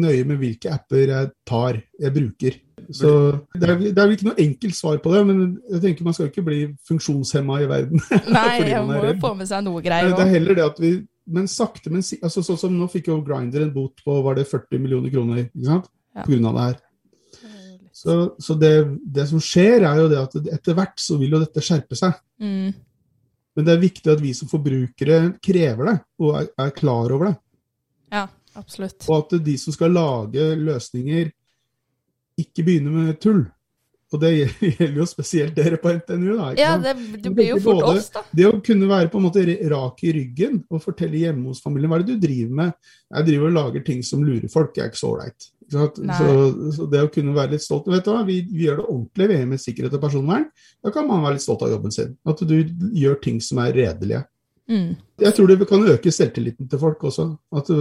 nøye 0.00 0.26
med 0.28 0.36
hvilke 0.40 0.70
apper 0.72 1.10
jeg 1.10 1.30
tar, 1.48 1.80
jeg 2.00 2.14
bruker. 2.14 2.58
Så 2.92 3.10
det 3.56 3.68
er, 3.68 3.78
det 3.80 3.96
er 3.96 4.06
vel 4.06 4.14
ikke 4.16 4.28
noe 4.28 4.42
enkelt 4.42 4.76
svar 4.76 4.98
på 5.02 5.12
det, 5.14 5.22
men 5.28 5.40
jeg 5.70 5.82
tenker 5.84 6.06
man 6.06 6.16
skal 6.16 6.28
ikke 6.30 6.44
bli 6.46 6.60
funksjonshemma 6.88 7.60
i 7.62 7.68
verden. 7.70 8.02
Nei, 8.36 8.58
man 8.74 8.90
må 8.90 9.00
jo 9.06 9.14
få 9.22 9.32
med 9.38 9.50
seg 9.50 9.64
noe 9.66 9.82
greier 9.84 10.10
er, 10.10 10.16
det 10.18 10.26
er 10.26 10.32
heller 10.36 10.58
det 10.58 10.66
at 10.66 10.80
vi 10.82 10.92
Men 11.24 11.46
sakte, 11.50 11.90
men 11.92 12.02
sikkert 12.02 12.26
altså, 12.26 12.42
Sånn 12.42 12.58
som 12.58 12.72
nå 12.74 12.88
fikk 12.90 13.06
jo 13.12 13.20
Grinder 13.22 13.62
en 13.62 13.74
bot 13.74 14.00
på 14.02 14.16
var 14.24 14.34
det 14.34 14.48
40 14.50 14.80
millioner 14.82 15.12
kroner 15.12 15.44
ikke 15.44 15.68
sant? 15.68 15.92
Ja. 16.12 16.24
på 16.26 16.34
grunn 16.34 16.48
av 16.50 16.56
det 16.56 16.64
her. 16.66 16.80
Så, 17.92 18.14
så 18.38 18.54
det, 18.58 18.72
det 19.14 19.28
som 19.30 19.40
skjer, 19.40 19.84
er 19.86 20.00
jo 20.00 20.08
det 20.10 20.18
at 20.18 20.34
etter 20.56 20.76
hvert 20.76 20.98
så 21.00 21.18
vil 21.20 21.36
jo 21.36 21.40
dette 21.42 21.62
skjerpe 21.62 21.96
seg. 21.98 22.16
Mm. 22.42 22.72
Men 23.54 23.66
det 23.68 23.74
er 23.74 23.82
viktig 23.82 24.10
at 24.10 24.22
vi 24.22 24.32
som 24.34 24.50
forbrukere 24.50 25.18
krever 25.44 25.90
det, 25.90 25.96
og 26.24 26.38
er, 26.40 26.48
er 26.64 26.72
klar 26.74 27.12
over 27.14 27.30
det. 27.30 27.34
Ja, 28.12 28.24
absolutt. 28.58 29.06
Og 29.06 29.18
at 29.20 29.36
de 29.44 29.56
som 29.60 29.76
skal 29.76 29.94
lage 29.94 30.48
løsninger, 30.58 31.30
ikke 32.42 32.64
begynner 32.64 32.96
med 32.96 33.20
tull. 33.22 33.44
Og 34.12 34.20
det 34.20 34.30
gjelder 34.34 34.98
jo 35.00 35.06
spesielt 35.08 35.54
dere 35.56 35.78
på 35.80 35.92
NTNU. 35.96 36.32
da, 36.36 36.50
Ja, 36.58 36.72
det, 36.80 36.92
det 37.22 37.32
blir 37.32 37.52
jo 37.54 37.60
fort 37.64 37.80
Både- 37.80 37.94
oss, 37.96 38.10
da. 38.12 38.22
Det 38.28 38.44
å 38.48 38.58
kunne 38.64 38.90
være 38.90 39.08
på 39.12 39.20
en 39.20 39.24
måte 39.24 39.44
rak 39.72 40.02
i 40.04 40.12
ryggen 40.18 40.60
og 40.68 40.82
fortelle 40.84 41.22
hjemme 41.22 41.48
hos 41.48 41.62
familien 41.64 41.90
hva 41.92 42.00
er 42.00 42.04
det 42.04 42.18
du 42.18 42.26
driver 42.26 42.58
med. 42.60 42.74
Jeg 43.16 43.28
driver 43.30 43.48
og 43.48 43.56
lager 43.56 43.84
ting 43.86 44.02
som 44.04 44.24
lurer 44.26 44.52
folk, 44.52 44.76
jeg 44.76 44.84
er 44.84 44.92
ikke 44.92 45.00
så 45.00 45.12
ålreit. 45.14 45.48
Så, 45.72 45.86
så 46.76 46.86
det 46.92 47.00
å 47.00 47.08
kunne 47.08 47.32
være 47.32 47.54
litt 47.54 47.64
stolt 47.64 47.86
vet 47.88 48.04
du 48.04 48.10
hva, 48.12 48.20
vi, 48.28 48.42
vi 48.44 48.66
gjør 48.66 48.82
det 48.82 48.86
ordentlig 48.92 49.28
vi 49.30 49.36
er 49.38 49.46
med 49.48 49.62
sikkerhet 49.62 49.96
og 49.96 50.02
personvern. 50.02 50.44
Da 50.84 50.92
kan 50.92 51.06
man 51.08 51.22
være 51.24 51.38
litt 51.38 51.44
stolt 51.46 51.64
av 51.64 51.72
jobben 51.72 51.94
sin. 51.94 52.12
At 52.28 52.42
du 52.44 52.56
gjør 53.00 53.16
ting 53.24 53.40
som 53.40 53.62
er 53.64 53.72
redelige. 53.78 54.24
Mm. 54.68 54.90
Jeg 55.24 55.36
tror 55.36 55.48
det 55.48 55.68
kan 55.70 55.88
øke 55.94 56.12
selvtilliten 56.12 56.68
til 56.68 56.82
folk 56.82 57.00
også. 57.08 57.30
At, 57.56 57.72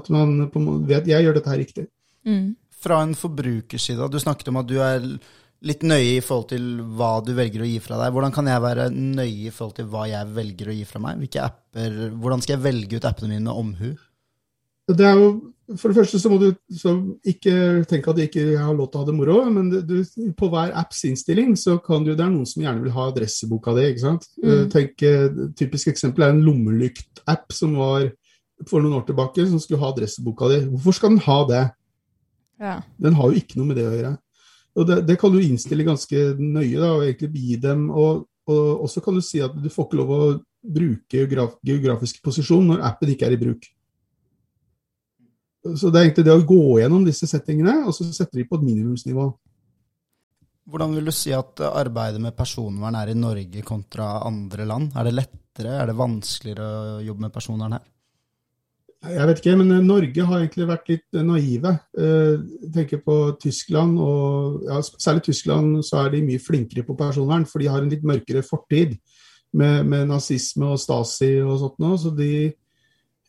at 0.00 0.08
man 0.16 0.48
på 0.54 0.64
vet 0.88 1.12
jeg 1.12 1.26
gjør 1.26 1.36
dette 1.36 1.52
her 1.52 1.60
riktig. 1.60 1.86
Mm. 2.24 2.54
Fra 2.84 3.00
en 3.02 3.16
forbrukerside, 3.16 4.10
du 4.12 4.20
snakket 4.20 4.52
om 4.52 4.60
at 4.60 4.68
du 4.68 4.76
er 4.84 5.06
litt 5.64 5.84
nøye 5.86 6.18
i 6.18 6.24
forhold 6.24 6.50
til 6.52 6.64
hva 6.98 7.14
du 7.24 7.32
velger 7.36 7.64
å 7.64 7.68
gi 7.68 7.78
fra 7.80 7.96
deg. 8.02 8.12
Hvordan 8.12 8.34
kan 8.34 8.50
jeg 8.50 8.64
være 8.64 8.90
nøye 8.92 9.48
i 9.48 9.52
forhold 9.54 9.78
til 9.78 9.88
hva 9.92 10.04
jeg 10.10 10.32
velger 10.36 10.70
å 10.70 10.76
gi 10.76 10.84
fra 10.88 11.00
meg? 11.00 11.22
Hvilke 11.22 11.46
apper, 11.46 11.96
hvordan 12.20 12.44
skal 12.44 12.58
jeg 12.58 12.64
velge 12.66 13.00
ut 13.00 13.08
appene 13.08 13.32
mine 13.32 13.46
med 13.46 13.62
omhu? 13.62 13.94
Det 14.92 15.06
er 15.08 15.16
jo, 15.16 15.28
for 15.80 15.88
det 15.88 15.96
første 15.96 16.18
så 16.20 16.28
må 16.28 16.36
du 16.42 16.50
så 16.76 16.92
ikke 17.24 17.54
tenke 17.88 18.12
at 18.12 18.18
du 18.18 18.24
ikke 18.26 18.42
har 18.60 18.74
lov 18.76 18.90
til 18.90 19.00
å 19.00 19.04
ha 19.04 19.08
det 19.08 19.14
moro, 19.16 19.38
men 19.48 19.70
du, 19.72 19.94
på 20.36 20.50
hver 20.52 20.74
apps 20.76 21.06
innstilling 21.08 21.54
så 21.56 21.78
kan 21.80 22.04
du, 22.04 22.12
det 22.12 22.20
er 22.20 22.34
noen 22.34 22.48
som 22.48 22.66
gjerne 22.66 22.84
vil 22.84 22.92
ha 22.92 23.06
adresseboka 23.08 23.72
di. 23.78 23.86
ikke 23.94 24.04
sant? 24.04 24.28
Mm. 24.42 24.50
Eh, 24.50 24.66
Tenk, 24.74 25.06
eh, 25.08 25.40
Typisk 25.56 25.88
eksempel 25.94 26.26
er 26.26 26.34
en 26.34 26.44
lommelykt-app 26.44 27.56
som 27.56 27.78
var 27.80 28.10
for 28.68 28.84
noen 28.84 28.98
år 29.00 29.08
tilbake, 29.08 29.48
som 29.48 29.62
skulle 29.62 29.80
ha 29.80 29.88
adresseboka 29.94 30.52
di. 30.52 30.60
Hvorfor 30.74 30.98
skal 31.00 31.14
den 31.14 31.24
ha 31.24 31.38
det? 31.48 31.64
Ja. 32.60 32.78
Den 33.00 33.16
har 33.18 33.30
jo 33.30 33.40
ikke 33.40 33.58
noe 33.58 33.70
med 33.70 33.78
det 33.80 33.88
å 33.88 33.94
gjøre. 33.94 34.14
Og 34.74 34.88
Det, 34.88 34.96
det 35.06 35.18
kan 35.20 35.30
du 35.30 35.38
innstille 35.42 35.86
ganske 35.86 36.24
nøye, 36.38 36.78
da, 36.80 36.90
og 36.96 37.04
egentlig 37.06 37.30
gi 37.44 37.60
dem. 37.62 37.86
Og, 37.90 38.24
og 38.50 38.84
også 38.88 39.02
kan 39.04 39.16
du 39.16 39.22
si 39.24 39.42
at 39.44 39.54
du 39.54 39.70
får 39.70 39.88
ikke 39.88 40.00
lov 40.00 40.12
å 40.14 40.20
bruke 40.64 41.18
geograf, 41.18 41.56
geografisk 41.66 42.22
posisjon 42.24 42.66
når 42.72 42.84
appen 42.88 43.12
ikke 43.12 43.28
er 43.28 43.36
i 43.36 43.40
bruk. 43.40 43.70
Så 45.64 45.88
det 45.88 46.00
er 46.00 46.08
egentlig 46.08 46.26
det 46.26 46.34
å 46.34 46.44
gå 46.44 46.62
gjennom 46.82 47.06
disse 47.06 47.28
settingene, 47.28 47.84
og 47.88 47.94
så 47.96 48.04
setter 48.12 48.42
de 48.42 48.48
på 48.48 48.58
et 48.58 48.66
minimumsnivå. 48.66 49.30
Hvordan 50.68 50.96
vil 50.96 51.08
du 51.08 51.12
si 51.12 51.32
at 51.36 51.60
arbeidet 51.66 52.20
med 52.24 52.36
personvern 52.36 52.96
er 52.96 53.12
i 53.12 53.16
Norge 53.16 53.64
kontra 53.64 54.18
andre 54.24 54.64
land? 54.68 54.92
Er 54.96 55.08
det 55.08 55.16
lettere, 55.16 55.76
er 55.76 55.88
det 55.88 55.96
vanskeligere 55.96 56.68
å 56.98 57.02
jobbe 57.04 57.26
med 57.26 57.34
personvern 57.34 57.76
her? 57.76 57.84
Jeg 59.04 59.28
vet 59.28 59.40
ikke, 59.40 59.54
men 59.60 59.72
eh, 59.74 59.84
Norge 59.84 60.24
har 60.28 60.40
egentlig 60.40 60.66
vært 60.68 60.90
litt 60.92 61.16
eh, 61.18 61.24
naive. 61.26 61.74
Eh, 61.98 62.34
Jeg 62.64 62.72
tenker 62.76 63.02
på 63.04 63.16
Tyskland, 63.42 63.98
og 64.00 64.64
ja, 64.68 64.80
særlig 64.82 65.26
Tyskland 65.28 65.82
så 65.86 66.04
er 66.04 66.14
de 66.14 66.22
mye 66.24 66.42
flinkere 66.42 66.86
på 66.86 66.96
personvern, 66.98 67.46
for 67.48 67.60
de 67.60 67.70
har 67.72 67.82
en 67.82 67.90
litt 67.92 68.06
mørkere 68.06 68.44
fortid 68.46 68.96
med, 69.54 69.84
med 69.90 70.08
nazisme 70.10 70.72
og 70.74 70.80
Stasi 70.82 71.36
og 71.42 71.58
sånt 71.62 71.82
nå. 71.82 71.92
Så 72.00 72.14
de, 72.16 72.30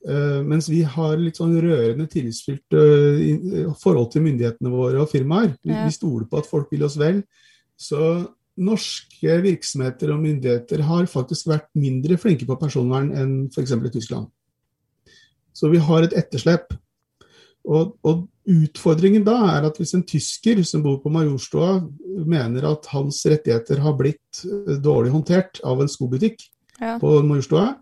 eh, 0.08 0.40
mens 0.46 0.70
vi 0.72 0.82
har 0.96 1.18
litt 1.22 1.42
sånn 1.42 1.58
rørende 1.60 2.08
tillitsfylt 2.12 2.80
eh, 2.80 3.68
forhold 3.82 4.14
til 4.14 4.26
myndighetene 4.26 4.74
våre 4.74 5.04
og 5.04 5.12
firmaer. 5.12 5.54
Vi, 5.62 5.76
vi 5.76 5.94
stoler 5.94 6.30
på 6.30 6.42
at 6.42 6.50
folk 6.50 6.72
vil 6.74 6.88
oss 6.88 6.98
vel. 7.02 7.24
Så 7.76 8.00
norske 8.56 9.42
virksomheter 9.44 10.14
og 10.14 10.22
myndigheter 10.24 10.86
har 10.88 11.10
faktisk 11.12 11.50
vært 11.52 11.68
mindre 11.76 12.16
flinke 12.22 12.48
på 12.48 12.56
personvern 12.62 13.12
enn 13.12 13.34
f.eks. 13.52 13.76
i 13.76 13.96
Tyskland. 13.98 14.32
Så 15.56 15.72
vi 15.72 15.80
har 15.82 16.04
et 16.04 16.16
etterslep. 16.18 16.74
Og, 17.66 17.96
og 18.06 18.28
utfordringen 18.46 19.24
da 19.26 19.38
er 19.56 19.66
at 19.70 19.80
hvis 19.80 19.96
en 19.98 20.04
tysker 20.06 20.60
som 20.68 20.84
bor 20.86 21.00
på 21.02 21.10
Majorstua 21.14 21.80
mener 22.30 22.68
at 22.70 22.86
hans 22.92 23.24
rettigheter 23.26 23.82
har 23.82 23.96
blitt 23.98 24.44
eh, 24.46 24.76
dårlig 24.84 25.16
håndtert 25.16 25.64
av 25.66 25.82
en 25.82 25.92
skobutikk 25.92 26.44
Ja. 26.76 26.98
på 27.00 27.08
Majorstua, 27.24 27.78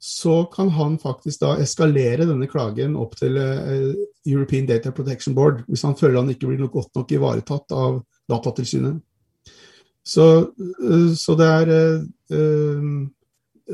så 0.00 0.46
kan 0.48 0.70
han 0.72 0.94
faktisk 0.98 1.42
da 1.42 1.50
eskalere 1.60 2.24
denne 2.24 2.46
klagen 2.48 2.94
opp 2.96 3.18
til 3.20 3.36
eh, 3.36 3.90
European 4.26 4.64
Data 4.66 4.90
Protection 4.96 5.34
Board, 5.36 5.60
hvis 5.68 5.84
han 5.84 5.94
føler 5.94 6.22
han 6.22 6.30
ikke 6.32 6.48
blir 6.48 6.62
nok 6.62 6.72
godt 6.78 6.96
nok 6.96 7.12
ivaretatt 7.12 7.76
av 7.76 8.00
Datatilsynet. 8.32 8.96
Så, 10.08 10.26
eh, 10.56 11.12
så 11.20 11.36
det 11.36 11.50
er 11.60 11.74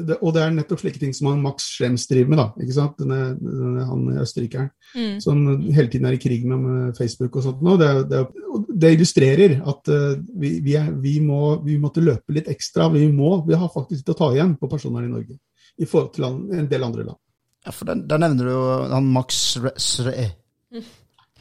det, 0.06 0.16
Og 0.20 0.35
det 0.35 0.42
er 0.42 0.50
nettopp 0.54 0.80
slike 0.82 1.00
ting 1.00 1.14
som 1.16 1.30
han 1.30 1.40
Max 1.42 1.64
Schrems 1.76 2.04
driver 2.11 2.32
med, 2.32 2.38
da. 2.42 2.46
ikke 2.62 2.76
sant? 2.76 2.98
Denne, 3.00 3.20
denne, 3.40 3.87
han 3.88 4.06
østerrikeren 4.22 4.70
Mm. 4.96 5.16
som 5.20 5.40
hele 5.74 5.90
tiden 5.90 6.06
er 6.06 6.14
i 6.14 6.20
krig 6.22 6.44
med, 6.46 6.59
med 6.62 6.96
Facebook 6.96 7.35
og 7.37 7.42
sånt. 7.42 7.62
Og 7.66 7.78
Det, 7.80 7.88
det, 8.09 8.20
og 8.54 8.68
det 8.70 8.92
illustrerer 8.94 9.56
at 9.68 9.90
uh, 9.92 10.14
vi, 10.40 10.61
vi, 10.64 10.76
er, 10.78 10.92
vi, 11.02 11.18
må, 11.20 11.56
vi 11.64 11.76
måtte 11.82 12.00
løpe 12.04 12.32
litt 12.32 12.48
ekstra. 12.48 12.87
Vi 12.94 13.02
må, 13.12 13.42
vi 13.48 13.59
har 13.59 13.68
faktisk 13.74 14.00
litt 14.04 14.14
å 14.14 14.18
ta 14.18 14.30
igjen 14.32 14.54
på 14.56 14.70
personer 14.70 15.04
i 15.04 15.11
Norge 15.11 15.37
i 15.76 15.85
forhold 15.85 16.14
til 16.14 16.24
land, 16.24 16.54
en 16.56 16.68
del 16.70 16.87
andre 16.87 17.04
land. 17.11 17.18
Ja, 17.66 17.74
for 17.74 17.90
der, 17.90 18.00
der 18.09 18.22
nevner 18.22 18.46
du 18.46 18.50
jo 18.54 18.62
han 18.94 19.11
Max 19.12 19.42
Schre... 19.52 19.74
Schre 19.76 20.30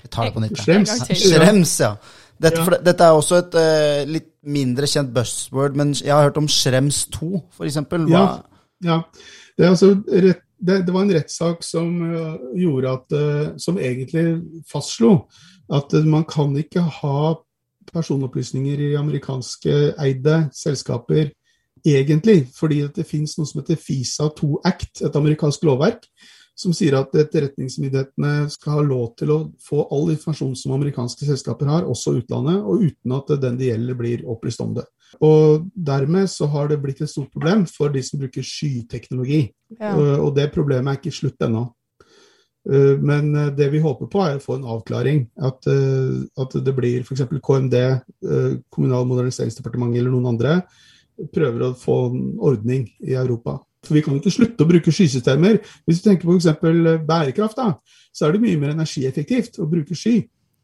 jeg 0.05 0.11
tar 0.13 0.27
det 0.27 0.33
på 0.35 0.41
nytt. 0.43 0.59
Schrems. 0.61 0.91
Schrems, 1.17 1.79
ja. 1.81 1.95
Dette, 2.37 2.59
Ja. 2.59 2.63
for 2.67 2.75
dette 2.83 3.05
er 3.05 3.15
også 3.15 3.37
et 3.39 3.55
uh, 3.57 4.01
litt 4.11 4.35
mindre 4.45 4.88
kjent 4.89 5.13
buzzword, 5.15 5.77
men 5.77 5.93
jeg 5.97 6.13
har 6.13 6.27
hørt 6.27 6.38
om 6.41 6.49
Schrems 6.49 7.05
2, 7.13 7.29
for 7.55 7.67
eksempel. 7.67 8.08
Ja. 8.12 8.41
Ja, 8.84 8.99
det, 9.58 9.69
altså 9.69 9.93
rett, 10.08 10.41
det, 10.60 10.81
det 10.88 10.93
var 10.93 11.05
en 11.05 11.13
rettssak 11.15 11.63
som 11.63 11.95
eh, 12.05 12.36
gjorde 12.60 12.91
at 12.91 13.15
eh, 13.15 13.53
Som 13.62 13.79
egentlig 13.79 14.41
fastslo 14.71 15.27
at 15.73 15.93
eh, 15.93 16.05
man 16.05 16.25
kan 16.27 16.55
ikke 16.60 16.81
ha 16.81 17.34
personopplysninger 17.93 18.81
i 18.89 18.95
amerikanske 18.99 19.73
eide 20.01 20.38
selskaper 20.53 21.31
egentlig, 21.86 22.47
fordi 22.55 22.81
det 22.95 23.05
finnes 23.05 23.36
noe 23.38 23.47
som 23.47 23.62
heter 23.62 23.77
FISA 23.79 24.29
2 24.38 24.60
Act, 24.65 25.03
et 25.05 25.15
amerikansk 25.15 25.63
lovverk, 25.67 26.08
som 26.55 26.73
sier 26.75 26.95
at 26.95 27.15
etterretningsmyndighetene 27.19 28.49
skal 28.53 28.77
ha 28.77 28.83
lov 28.85 29.09
til 29.19 29.33
å 29.33 29.39
få 29.61 29.83
all 29.91 30.13
informasjon 30.13 30.55
som 30.55 30.75
amerikanske 30.77 31.27
selskaper 31.27 31.67
har, 31.67 31.87
også 31.87 32.15
utlandet, 32.21 32.61
og 32.63 32.85
uten 32.87 33.15
at 33.17 33.33
den 33.43 33.57
det 33.59 33.73
gjelder 33.73 33.99
blir 33.99 34.23
opplyst 34.31 34.63
om 34.63 34.73
det. 34.77 34.85
Og 35.23 35.67
Dermed 35.75 36.31
så 36.31 36.47
har 36.51 36.69
det 36.71 36.81
blitt 36.83 37.01
et 37.03 37.11
stort 37.11 37.31
problem 37.33 37.65
for 37.69 37.91
de 37.91 38.03
som 38.03 38.19
bruker 38.19 38.43
skyteknologi. 38.43 39.49
Ja. 39.79 39.95
Og- 39.95 40.35
det 40.35 40.53
problemet 40.53 40.93
er 40.93 41.01
ikke 41.01 41.19
slutt 41.19 41.39
ennå. 41.43 41.67
Eh, 42.71 42.97
Men 42.99 43.35
eh, 43.35 43.51
det 43.51 43.69
vi 43.71 43.79
håper 43.79 44.09
på, 44.09 44.23
er 44.25 44.37
å 44.37 44.43
få 44.43 44.55
en 44.55 44.63
avklaring. 44.65 45.27
At, 45.37 45.67
eh, 45.67 46.25
at 46.37 46.51
det 46.51 46.75
blir 46.75 47.03
f.eks. 47.03 47.21
KMD, 47.41 48.01
Kommunal- 48.71 49.03
og 49.03 49.11
moderniseringsdepartementet 49.11 49.99
eller 49.99 50.11
noen 50.11 50.33
andre, 50.33 50.63
prøver 51.31 51.61
å 51.69 51.75
få 51.77 51.97
en 52.09 52.37
ordning 52.39 52.89
i 53.01 53.13
Europa. 53.13 53.59
For 53.88 53.93
vi 53.98 54.02
kan 54.06 54.17
ikke 54.19 54.34
slutte 54.34 54.65
å 54.65 54.69
bruke 54.69 54.91
skysystemer. 54.93 55.60
Hvis 55.86 56.02
du 56.02 56.10
tenker 56.10 56.26
på 56.30 56.38
f.eks. 56.38 57.06
bærekraft, 57.08 57.58
da, 57.60 57.74
så 58.15 58.26
er 58.28 58.34
det 58.36 58.41
mye 58.41 58.58
mer 58.62 58.74
energieffektivt 58.76 59.60
å 59.62 59.69
bruke 59.69 59.95
sky 59.98 60.17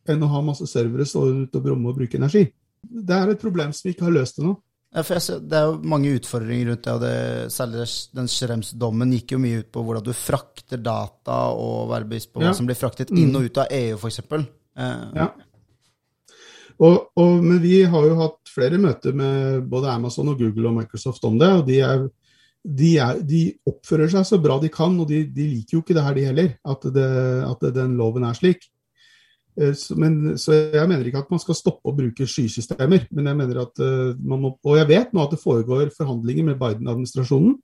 enn 0.09 0.23
å 0.25 0.29
ha 0.31 0.41
masse 0.41 0.65
servere 0.67 1.05
stående 1.05 1.45
ute 1.47 1.59
og 1.59 1.63
bromme 1.69 1.89
og 1.91 1.99
bruke 1.99 2.17
energi. 2.17 2.47
Det 2.81 3.13
er 3.15 3.29
et 3.35 3.41
problem 3.41 3.71
som 3.73 3.85
vi 3.87 3.93
ikke 3.95 4.07
har 4.07 4.15
løst 4.15 4.39
ennå. 4.41 4.55
Ja, 4.91 5.03
det 5.07 5.55
er 5.55 5.67
jo 5.69 5.75
mange 5.87 6.09
utfordringer 6.17 6.73
rundt 6.73 6.87
det, 6.99 7.11
særlig 7.53 7.85
den 8.17 8.27
Schrems-dommen 8.27 9.13
gikk 9.15 9.31
jo 9.31 9.39
mye 9.39 9.61
ut 9.61 9.69
på 9.71 9.83
hvordan 9.87 10.03
du 10.03 10.11
frakter 10.17 10.81
data, 10.83 11.37
og 11.55 11.85
være 11.93 12.09
bevisst 12.09 12.33
på 12.33 12.41
hva 12.41 12.49
Ja. 12.49 12.53
som 12.57 12.65
blir 12.67 12.75
fraktet 12.75 13.09
Mm. 13.13 13.21
inn 13.21 13.35
og 13.37 13.45
ut 13.47 13.57
av 13.57 13.67
EU, 13.71 13.95
f.eks. 13.95 14.19
Eh, 14.19 15.11
Ja. 15.15 15.29
Og, 16.81 17.11
og, 17.15 17.43
men 17.43 17.59
vi 17.61 17.83
har 17.83 18.05
jo 18.07 18.15
hatt 18.19 18.49
flere 18.49 18.77
møter 18.81 19.13
med 19.13 19.67
både 19.69 19.91
Amazon 19.93 20.29
og 20.29 20.39
Google 20.39 20.67
og 20.71 20.79
Microsoft 20.79 21.23
om 21.23 21.37
det, 21.37 21.49
og 21.59 21.67
de, 21.67 21.79
er, 21.85 22.07
de, 22.63 22.91
er, 23.01 23.21
de 23.25 23.45
oppfører 23.67 24.11
seg 24.13 24.27
så 24.27 24.37
bra 24.41 24.59
de 24.61 24.69
kan, 24.73 24.93
og 25.01 25.09
de, 25.09 25.23
de 25.33 25.47
liker 25.55 25.77
jo 25.77 25.81
ikke 25.81 25.97
det 25.97 26.05
her, 26.05 26.17
de 26.17 26.27
heller, 26.29 26.53
at, 26.61 26.85
det, 26.93 27.09
at 27.47 27.65
den 27.75 27.97
loven 27.99 28.27
er 28.27 28.37
slik. 28.37 28.67
Eh, 29.59 29.73
Så, 29.75 29.97
men, 29.99 30.37
så 30.39 30.53
jeg 30.53 30.87
mener 30.87 31.05
ikke 31.05 31.23
at 31.25 31.31
man 31.33 31.41
skal 31.43 31.57
stoppe 31.57 31.91
å 31.91 31.95
bruke 31.95 32.27
skysystemer, 32.27 33.07
men 33.11 33.27
jeg 33.27 33.39
mener 33.39 33.63
at 33.65 33.81
eh, 33.83 34.13
man 34.23 34.43
må, 34.45 34.53
og 34.63 34.77
jeg 34.79 34.87
vet 34.87 35.11
nå 35.13 35.23
at 35.25 35.33
det 35.35 35.41
foregår 35.41 35.91
forhandlinger 35.97 36.51
med 36.51 36.59
Biden-administrasjonen 36.61 37.57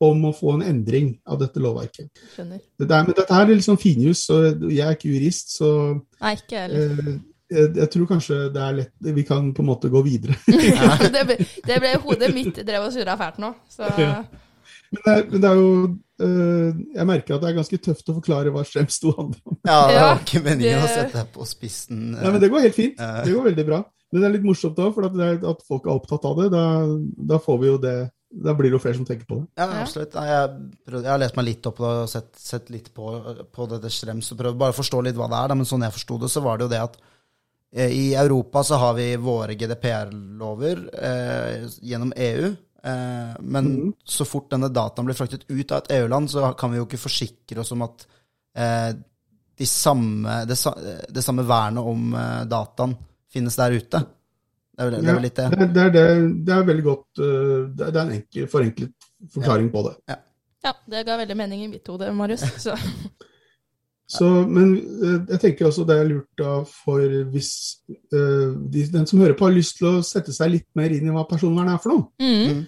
om 0.00 0.22
å 0.24 0.32
få 0.32 0.54
en 0.56 0.64
endring 0.64 1.10
av 1.28 1.40
dette 1.40 1.60
lovverket. 1.60 2.08
Skjønner. 2.34 2.60
Det 2.80 2.86
der, 2.88 3.02
men 3.04 3.16
dette 3.16 3.36
er 3.36 3.50
litt 3.50 3.66
sånn 3.66 3.80
finjus, 3.80 4.22
og 4.32 4.68
jeg 4.72 4.84
er 4.84 4.96
ikke 4.96 5.12
jurist, 5.12 5.56
så 5.58 5.72
Nei, 6.20 6.36
ikke 6.38 6.62
heller. 6.66 7.02
Eh, 7.04 7.18
jeg, 7.50 7.70
jeg 7.76 7.90
tror 7.94 8.06
kanskje 8.10 8.36
det 8.54 8.60
er 8.62 8.76
lett 8.78 9.10
Vi 9.16 9.24
kan 9.26 9.50
på 9.56 9.64
en 9.64 9.68
måte 9.70 9.90
gå 9.92 10.02
videre. 10.06 10.36
det, 11.16 11.24
ble, 11.28 11.36
det 11.66 11.80
ble 11.82 11.96
hodet 12.04 12.30
mitt 12.36 12.60
drev 12.66 12.86
og 12.86 12.94
surra 12.94 13.16
fælt 13.20 13.42
nå. 13.42 13.54
Så 13.70 13.90
Ja. 13.98 14.22
Men 14.90 15.02
det 15.04 15.12
er, 15.12 15.20
men 15.30 15.42
det 15.42 15.48
er 15.48 15.58
jo 15.60 15.66
eh, 16.26 16.78
Jeg 16.96 17.06
merker 17.06 17.36
at 17.36 17.42
det 17.44 17.48
er 17.52 17.56
ganske 17.60 17.78
tøft 17.78 18.08
å 18.10 18.14
forklare 18.16 18.50
hva 18.50 18.64
Strem 18.66 18.88
sto 18.90 19.12
handler 19.14 19.38
om. 19.46 19.58
ja, 19.66 19.76
det 19.86 20.00
var 20.02 20.22
ikke 20.24 20.42
meningen 20.42 20.82
å 20.82 20.88
sette 20.90 21.14
deg 21.20 21.28
på 21.36 21.46
spissen. 21.46 22.00
eh. 22.14 22.22
Nei, 22.24 22.32
men 22.34 22.42
det 22.42 22.50
går 22.50 22.64
helt 22.66 22.74
fint. 22.78 22.98
Det 22.98 23.34
går 23.34 23.46
veldig 23.52 23.66
bra. 23.68 23.78
Men 24.10 24.22
det 24.24 24.26
er 24.26 24.34
litt 24.34 24.46
morsomt 24.48 24.80
òg, 24.82 24.90
for 24.96 25.06
at, 25.06 25.14
det 25.14 25.28
er, 25.28 25.36
at 25.52 25.60
folk 25.68 25.86
er 25.86 25.92
opptatt 25.94 26.26
av 26.26 26.40
det. 26.40 26.48
Da, 26.50 26.64
da 27.30 27.38
får 27.42 27.60
vi 27.62 27.70
jo 27.70 27.76
det 27.82 27.94
Da 28.30 28.54
blir 28.58 28.70
det 28.70 28.76
jo 28.78 28.82
flere 28.82 28.98
som 28.98 29.06
tenker 29.06 29.26
på 29.30 29.38
det. 29.38 29.46
Ja, 29.58 29.68
absolutt. 29.84 30.14
Jeg, 30.14 30.50
prøvde, 30.86 31.06
jeg 31.06 31.12
har 31.14 31.22
lest 31.22 31.38
meg 31.38 31.46
litt 31.52 31.70
opp 31.70 31.78
og 31.86 32.10
sett, 32.10 32.30
sett 32.38 32.70
litt 32.74 32.90
på, 32.94 33.14
på 33.54 33.70
dette 33.70 33.90
Strems 33.94 34.30
og 34.34 34.42
prøvd 34.42 34.58
bare 34.58 34.74
å 34.74 34.78
forstå 34.80 35.00
litt 35.06 35.18
hva 35.18 35.30
det 35.30 35.38
er. 35.38 35.52
Da. 35.54 35.58
Men 35.62 35.70
sånn 35.70 35.86
jeg 35.86 35.94
forsto 36.00 36.18
det, 36.24 36.30
så 36.34 36.42
var 36.44 36.58
det 36.58 36.66
jo 36.66 36.72
det 36.74 36.82
at 36.88 36.98
i 37.76 38.14
Europa 38.14 38.64
så 38.66 38.74
har 38.74 38.94
vi 38.94 39.16
våre 39.16 39.54
GDPR-lover 39.54 40.80
eh, 41.02 41.68
gjennom 41.80 42.12
EU. 42.16 42.46
Eh, 42.82 43.40
men 43.40 43.66
mm. 43.66 43.92
så 44.04 44.24
fort 44.24 44.50
denne 44.50 44.68
dataen 44.68 45.06
blir 45.06 45.14
fraktet 45.14 45.44
ut 45.46 45.72
av 45.72 45.78
et 45.78 45.92
EU-land, 46.00 46.30
så 46.30 46.52
kan 46.58 46.72
vi 46.72 46.80
jo 46.80 46.86
ikke 46.88 47.02
forsikre 47.02 47.62
oss 47.62 47.70
om 47.76 47.84
at 47.86 48.06
eh, 48.56 48.88
de 49.60 49.68
samme, 49.68 50.40
det, 50.48 50.56
det 51.12 51.22
samme 51.22 51.44
vernet 51.46 51.92
om 51.92 52.14
eh, 52.16 52.42
dataen 52.50 52.96
finnes 53.32 53.58
der 53.60 53.76
ute. 53.76 54.02
Det 54.70 54.82
er 54.82 54.88
vel, 54.88 54.96
det 55.04 55.10
er 55.12 55.18
vel 55.18 55.26
litt 55.28 55.38
det. 55.38 55.48
Det, 55.52 55.62
er- 55.62 55.72
det, 55.94 56.02
er, 56.02 56.26
det, 56.48 56.56
er 56.56 56.68
veldig 56.72 56.86
godt 56.86 57.20
eh, 57.20 57.56
Det 57.76 57.86
er 57.86 57.94
det 57.94 58.00
er 58.00 58.02
en 58.02 58.14
enkel, 58.16 58.50
forenklet 58.50 59.10
forklaring 59.34 59.68
på 59.70 59.84
det. 59.86 59.96
ja, 60.64 60.74
det 60.90 61.04
ga 61.06 61.18
veldig 61.20 61.36
mening 61.36 61.66
i 61.66 61.72
mitt 61.76 61.86
hode, 61.92 62.08
Marius. 62.16 62.46
Så 62.64 62.74
Så, 64.10 64.26
men 64.50 64.72
eh, 64.74 65.18
jeg 65.36 65.40
tenker 65.44 65.68
også 65.68 65.84
det 65.86 65.96
er 66.00 66.08
lurt 66.08 66.40
da 66.40 66.56
for 66.66 67.04
hvis 67.30 67.52
uh, 68.10 68.56
de, 68.58 68.82
den 68.90 69.06
som 69.06 69.20
hører 69.22 69.36
på 69.38 69.46
har 69.46 69.54
lyst 69.54 69.78
til 69.78 69.86
å 69.92 70.02
sette 70.06 70.34
seg 70.34 70.50
litt 70.56 70.66
mer 70.78 70.90
inn 70.90 71.06
i 71.06 71.14
hva 71.14 71.22
personvern 71.30 71.70
er 71.70 71.78
for 71.82 71.94
noe, 71.94 72.08
mm. 72.18 72.64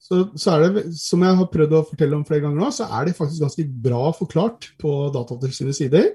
så, 0.00 0.22
så 0.40 0.54
er 0.54 0.64
det, 0.64 0.86
som 0.96 1.20
jeg 1.26 1.36
har 1.42 1.50
prøvd 1.52 1.76
å 1.76 1.84
fortelle 1.90 2.16
om 2.16 2.24
flere 2.24 2.46
ganger 2.46 2.64
nå, 2.64 2.70
så 2.72 2.88
er 2.88 3.10
det 3.10 3.16
faktisk 3.18 3.44
ganske 3.44 3.66
bra 3.84 4.08
forklart 4.16 4.70
på 4.80 4.96
Datatilsynets 5.12 5.82
sider. 5.84 6.14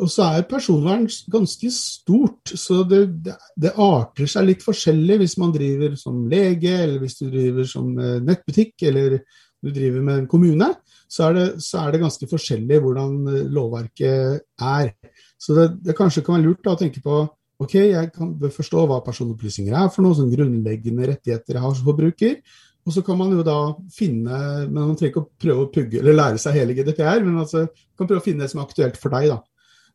Og 0.00 0.10
så 0.12 0.26
er 0.28 0.48
personvern 0.48 1.06
ganske 1.32 1.70
stort, 1.72 2.52
så 2.52 2.82
det, 2.88 3.02
det, 3.24 3.36
det 3.56 3.76
arter 3.80 4.28
seg 4.28 4.48
litt 4.50 4.64
forskjellig 4.64 5.20
hvis 5.22 5.36
man 5.40 5.54
driver 5.54 5.96
som 6.00 6.24
lege, 6.28 6.72
eller 6.72 7.00
hvis 7.00 7.16
du 7.20 7.28
driver 7.30 7.68
som 7.68 7.92
eh, 8.00 8.18
nettbutikk, 8.24 8.74
eller 8.90 9.20
du 9.64 9.70
driver 9.72 10.04
med 10.04 10.22
en 10.22 10.28
kommune. 10.28 10.68
Så 11.08 11.28
er 11.28 11.36
det, 11.36 11.46
så 11.62 11.84
er 11.84 11.94
det 11.94 12.02
ganske 12.02 12.28
forskjellig 12.30 12.82
hvordan 12.82 13.16
eh, 13.30 13.48
lovverket 13.52 14.44
er. 14.58 14.92
Så 15.38 15.56
det, 15.56 15.66
det 15.86 15.96
kanskje 15.98 16.24
kan 16.26 16.38
være 16.38 16.48
lurt 16.48 16.64
da, 16.64 16.74
å 16.74 16.80
tenke 16.80 17.02
på 17.04 17.24
ok, 17.62 17.74
jeg 17.78 18.12
kan 18.12 18.34
forstå 18.52 18.84
hva 18.88 19.00
personopplysninger 19.04 19.76
er 19.76 19.90
for 19.92 20.04
noe, 20.04 20.16
sånn 20.18 20.32
grunnleggende 20.32 21.10
rettigheter 21.12 21.56
jeg 21.56 21.64
har 21.64 21.76
som 21.76 21.88
forbruker. 21.88 22.40
Og 22.86 22.94
så 22.94 23.02
kan 23.02 23.18
man 23.18 23.32
jo 23.34 23.42
da 23.42 23.58
finne 23.90 24.36
Men 24.68 24.76
man 24.76 24.92
trenger 24.94 25.10
ikke 25.10 25.22
å 25.24 25.30
prøve 25.42 25.64
å 25.64 25.70
pugge 25.74 25.98
eller 25.98 26.14
lære 26.14 26.38
seg 26.38 26.54
hele 26.60 26.76
GDPR, 26.76 27.24
men 27.26 27.40
altså, 27.42 27.64
kan 27.98 28.06
prøve 28.08 28.22
å 28.22 28.26
finne 28.26 28.44
det 28.44 28.52
som 28.52 28.62
er 28.62 28.68
aktuelt 28.68 29.00
for 29.00 29.14
deg. 29.16 29.32
da. 29.32 29.40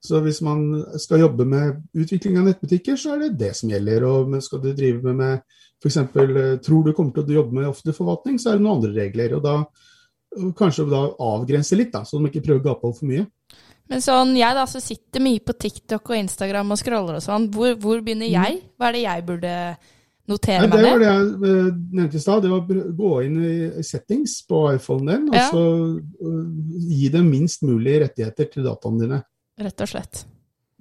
Så 0.01 0.17
hvis 0.25 0.41
man 0.41 0.65
skal 0.99 1.21
jobbe 1.21 1.45
med 1.45 1.77
utvikling 1.93 2.39
av 2.41 2.49
nettbutikker, 2.49 2.97
så 2.97 3.13
er 3.13 3.23
det 3.23 3.35
det 3.39 3.51
som 3.59 3.69
gjelder. 3.69 4.03
Og 4.09 4.35
skal 4.43 4.63
du 4.63 4.71
drive 4.73 5.05
med, 5.05 5.19
med 5.21 5.61
f.eks. 5.81 5.99
tror 6.65 6.87
du 6.87 6.91
kommer 6.97 7.13
til 7.15 7.35
å 7.35 7.39
jobbe 7.41 7.59
med 7.59 7.69
offentlig 7.69 7.95
forvaltning, 7.95 8.41
så 8.41 8.51
er 8.51 8.57
det 8.59 8.65
noen 8.65 8.79
andre 8.79 8.95
regler. 8.97 9.37
Og 9.37 9.45
da 9.45 9.55
og 10.37 10.51
kanskje 10.57 10.87
da 10.91 11.05
avgrense 11.27 11.77
litt, 11.77 11.91
da, 11.93 12.03
så 12.07 12.19
de 12.19 12.29
ikke 12.31 12.43
prøver 12.45 12.61
å 12.61 12.67
gape 12.69 12.87
over 12.87 12.97
for 12.99 13.09
mye. 13.09 13.25
Men 13.91 14.03
sånn, 14.03 14.35
jeg 14.39 14.55
da, 14.55 14.63
som 14.71 14.83
sitter 14.83 15.23
mye 15.23 15.41
på 15.43 15.55
TikTok 15.59 16.13
og 16.13 16.19
Instagram 16.21 16.71
og 16.71 16.79
scroller 16.79 17.17
og 17.19 17.25
sånn, 17.25 17.49
hvor, 17.51 17.73
hvor 17.81 18.03
begynner 18.05 18.29
jeg? 18.31 18.61
Hva 18.79 18.87
er 18.87 18.95
det 18.95 19.01
jeg 19.03 19.25
burde 19.27 19.55
notere 20.31 20.67
meg 20.67 20.71
meg 20.71 20.77
det 20.77 20.91
var 20.91 21.01
det 21.01 21.09
jeg 21.09 21.49
eh, 21.49 21.71
nevnte 21.97 22.19
i 22.19 22.23
stad. 22.23 22.45
Det 22.45 22.51
var 22.51 22.61
å 22.61 22.83
gå 23.01 23.11
inn 23.25 23.39
i 23.43 23.83
settings 23.85 24.37
på 24.47 24.61
iPhonen 24.75 25.09
din, 25.11 25.25
og 25.31 25.35
Ja. 25.35 25.47
så 25.49 25.63
eh, 25.97 26.45
gi 26.93 27.09
dem 27.13 27.27
minst 27.31 27.65
mulig 27.67 27.97
rettigheter 28.05 28.51
til 28.53 28.67
dataene 28.67 29.03
dine. 29.03 29.19
Rett 29.61 29.83
og 29.83 29.91
slett. 29.91 30.23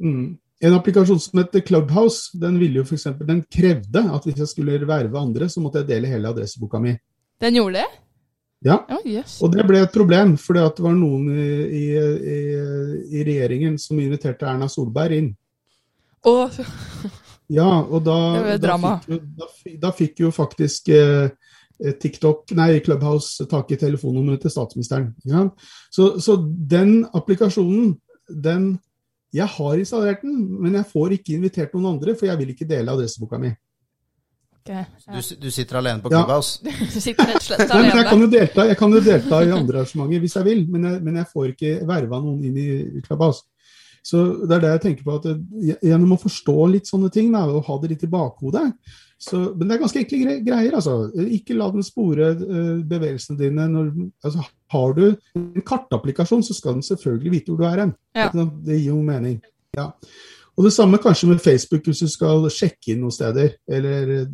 Mm. 0.00 0.38
En 0.60 0.76
applikasjon 0.76 1.20
som 1.20 1.40
heter 1.40 1.64
Clubhouse, 1.64 2.36
den, 2.38 2.58
ville 2.60 2.82
jo 2.82 2.84
for 2.84 2.98
eksempel, 2.98 3.26
den 3.26 3.42
krevde 3.48 4.04
at 4.12 4.26
hvis 4.28 4.42
jeg 4.42 4.52
skulle 4.52 4.78
verve 4.84 5.18
andre, 5.18 5.48
så 5.48 5.62
måtte 5.64 5.80
jeg 5.80 5.88
dele 5.88 6.10
hele 6.12 6.28
adresseboka 6.28 6.80
mi. 6.82 6.94
Den 7.40 7.56
gjorde 7.56 7.80
det? 7.80 7.99
Ja. 8.64 8.82
oh, 8.92 9.04
yes. 9.08 9.38
Og 9.40 9.54
det 9.54 9.64
ble 9.64 9.80
et 9.80 9.94
problem, 9.94 10.34
for 10.40 10.58
det 10.58 10.84
var 10.84 10.92
noen 10.92 11.30
i, 11.32 11.46
i, 11.80 12.34
i, 13.08 13.22
regjeringen 13.24 13.78
som 13.80 14.00
inviterte 14.02 14.48
Erna 14.48 14.68
Solberg 14.68 15.16
inn. 15.16 15.30
Å, 16.28 16.34
Ja, 17.50 17.80
og 17.82 18.04
da, 18.06 18.16
da, 18.62 18.76
fikk, 18.78 19.08
jo, 19.10 19.16
da, 19.40 19.46
da 19.82 19.90
fikk 19.90 20.20
jo 20.22 20.28
faktisk 20.30 20.92
eh, 20.94 21.32
TikTok, 21.98 22.52
nei, 22.54 22.76
Clubhouse 22.84 23.46
tak 23.50 23.72
i 23.74 23.78
telefonnummeret 23.80 24.44
til 24.44 24.52
statsministeren. 24.54 25.08
Ja. 25.26 25.48
Så, 25.90 26.12
så 26.22 26.36
den 26.46 27.00
applikasjonen, 27.10 27.96
den 28.30 28.76
Jeg 29.34 29.46
har 29.46 29.78
installert 29.78 30.22
den, 30.22 30.38
men 30.58 30.74
jeg 30.74 30.88
får 30.90 31.12
ikke 31.14 31.34
invitert 31.36 31.74
noen 31.74 31.92
andre, 31.92 32.16
for 32.18 32.26
jeg 32.26 32.38
vil 32.40 32.48
ikke 32.50 32.66
dele 32.66 32.90
adresseboka 32.90 33.38
mi. 33.38 33.52
Du, 34.66 34.72
Ja. 34.72 34.84
du, 35.08 35.20
du 35.40 35.50
sitter 35.50 35.78
alene 35.80 36.02
på 36.04 36.10
Ja. 36.12 36.20
Clubhouse? 36.22 36.60
Du 36.94 37.00
sitter 37.00 37.30
rett 37.30 37.40
og 37.40 37.46
slett 37.46 37.68
Nei, 37.68 37.82
men 37.86 37.96
jeg, 37.96 38.08
kan 38.10 38.20
jo 38.20 38.28
delta, 38.30 38.66
jeg 38.68 38.78
kan 38.80 38.92
jo 38.96 39.00
delta 39.04 39.42
i 39.44 39.54
andre 39.54 39.80
arrangementer 39.82 40.20
hvis 40.24 40.36
jeg 40.36 40.44
vil, 40.50 40.66
men 40.70 40.88
jeg, 40.88 41.02
men 41.06 41.20
jeg 41.22 41.30
får 41.32 41.54
ikke 41.54 41.72
verva 41.88 42.20
noen 42.20 42.44
inn 42.44 42.58
i 42.60 43.04
Clubhouse. 43.06 43.46
Så 44.06 44.46
det 44.48 44.56
er 44.56 44.62
det 44.64 44.72
jeg 44.74 44.82
tenker 44.86 45.04
på, 45.04 45.16
at 45.20 45.84
gjennom 45.84 46.14
å 46.16 46.20
forstå 46.20 46.56
litt 46.72 46.88
sånne 46.88 47.10
ting, 47.12 47.32
da, 47.34 47.44
og 47.52 47.66
ha 47.66 47.78
det 47.82 47.90
litt 47.94 48.04
i 48.06 48.12
bakhodet 48.12 48.64
så, 49.20 49.36
Men 49.52 49.68
det 49.68 49.74
er 49.74 49.80
ganske 49.82 50.00
enkle 50.00 50.34
greier, 50.46 50.74
altså. 50.78 50.94
Ikke 51.36 51.52
la 51.52 51.66
den 51.74 51.84
spore 51.84 52.30
eh, 52.32 52.78
bevegelsene 52.88 53.36
dine. 53.36 53.66
Når, 53.68 53.90
altså, 54.24 54.46
har 54.72 54.94
du 54.96 55.02
en 55.36 55.64
kartapplikasjon, 55.66 56.44
så 56.46 56.56
skal 56.56 56.78
den 56.78 56.86
selvfølgelig 56.86 57.34
vite 57.34 57.52
hvor 57.52 57.60
du 57.60 57.66
er 57.68 57.82
hen. 57.84 57.92
Ja. 58.16 58.30
Det 58.32 58.78
gir 58.78 58.94
jo 58.94 59.02
mening. 59.04 59.36
Ja. 59.76 59.90
Og 60.60 60.66
det 60.66 60.74
samme 60.76 60.98
kanskje 61.00 61.28
med 61.30 61.38
Facebook, 61.40 61.86
hvis 61.88 62.02
du 62.04 62.08
skal 62.12 62.42
sjekke 62.52 62.92
inn 62.92 62.98
noen 63.00 63.14
steder, 63.14 63.54
eller 63.70 64.10
eh, 64.18 64.26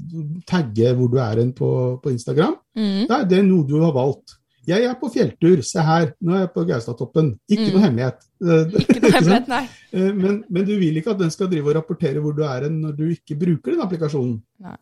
tagge 0.48 0.90
hvor 0.98 1.12
du 1.12 1.20
er 1.22 1.38
hen 1.38 1.52
på, 1.54 1.68
på 2.02 2.10
Instagram. 2.10 2.56
Mm. 2.74 3.04
Det 3.30 3.36
er 3.38 3.44
noe 3.46 3.62
du 3.68 3.76
har 3.84 3.92
valgt. 3.94 4.34
Jeg 4.66 4.82
er 4.82 4.96
på 4.98 5.06
fjelltur, 5.14 5.60
se 5.62 5.78
her, 5.86 6.08
nå 6.26 6.32
er 6.34 6.40
jeg 6.40 6.50
på 6.56 6.64
Gaustatoppen. 6.66 7.28
Ikke 7.46 7.68
Mm. 7.68 7.76
noe 7.76 7.84
hemmelighet. 7.84 8.24
Eh, 8.42 8.74
Ikke 8.82 8.98
noe 9.04 9.12
hemmelighet, 9.14 9.46
nei. 9.52 9.60
eh, 9.94 10.08
Men, 10.18 10.40
men 10.50 10.66
du 10.66 10.74
vil 10.80 10.98
ikke 10.98 11.14
at 11.14 11.20
den 11.22 11.30
skal 11.30 11.48
drive 11.52 11.70
og 11.70 11.76
rapportere 11.78 12.20
hvor 12.20 12.34
du 12.36 12.42
er 12.42 12.66
hen 12.66 12.80
når 12.82 12.96
du 12.98 13.04
ikke 13.14 13.38
bruker 13.38 13.76
den 13.76 13.84
applikasjonen. 13.86 14.40
Nei. 14.66 14.74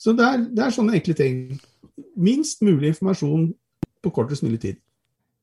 Så 0.00 0.16
det 0.16 0.24
er, 0.24 0.40
det 0.56 0.64
er 0.64 0.74
sånne 0.74 0.96
enkle 0.98 1.14
ting. 1.20 1.38
Minst 2.16 2.64
mulig 2.64 2.94
informasjon 2.94 3.46
på 4.04 4.10
kortest 4.16 4.42
mulig 4.48 4.60
tid. 4.64 4.80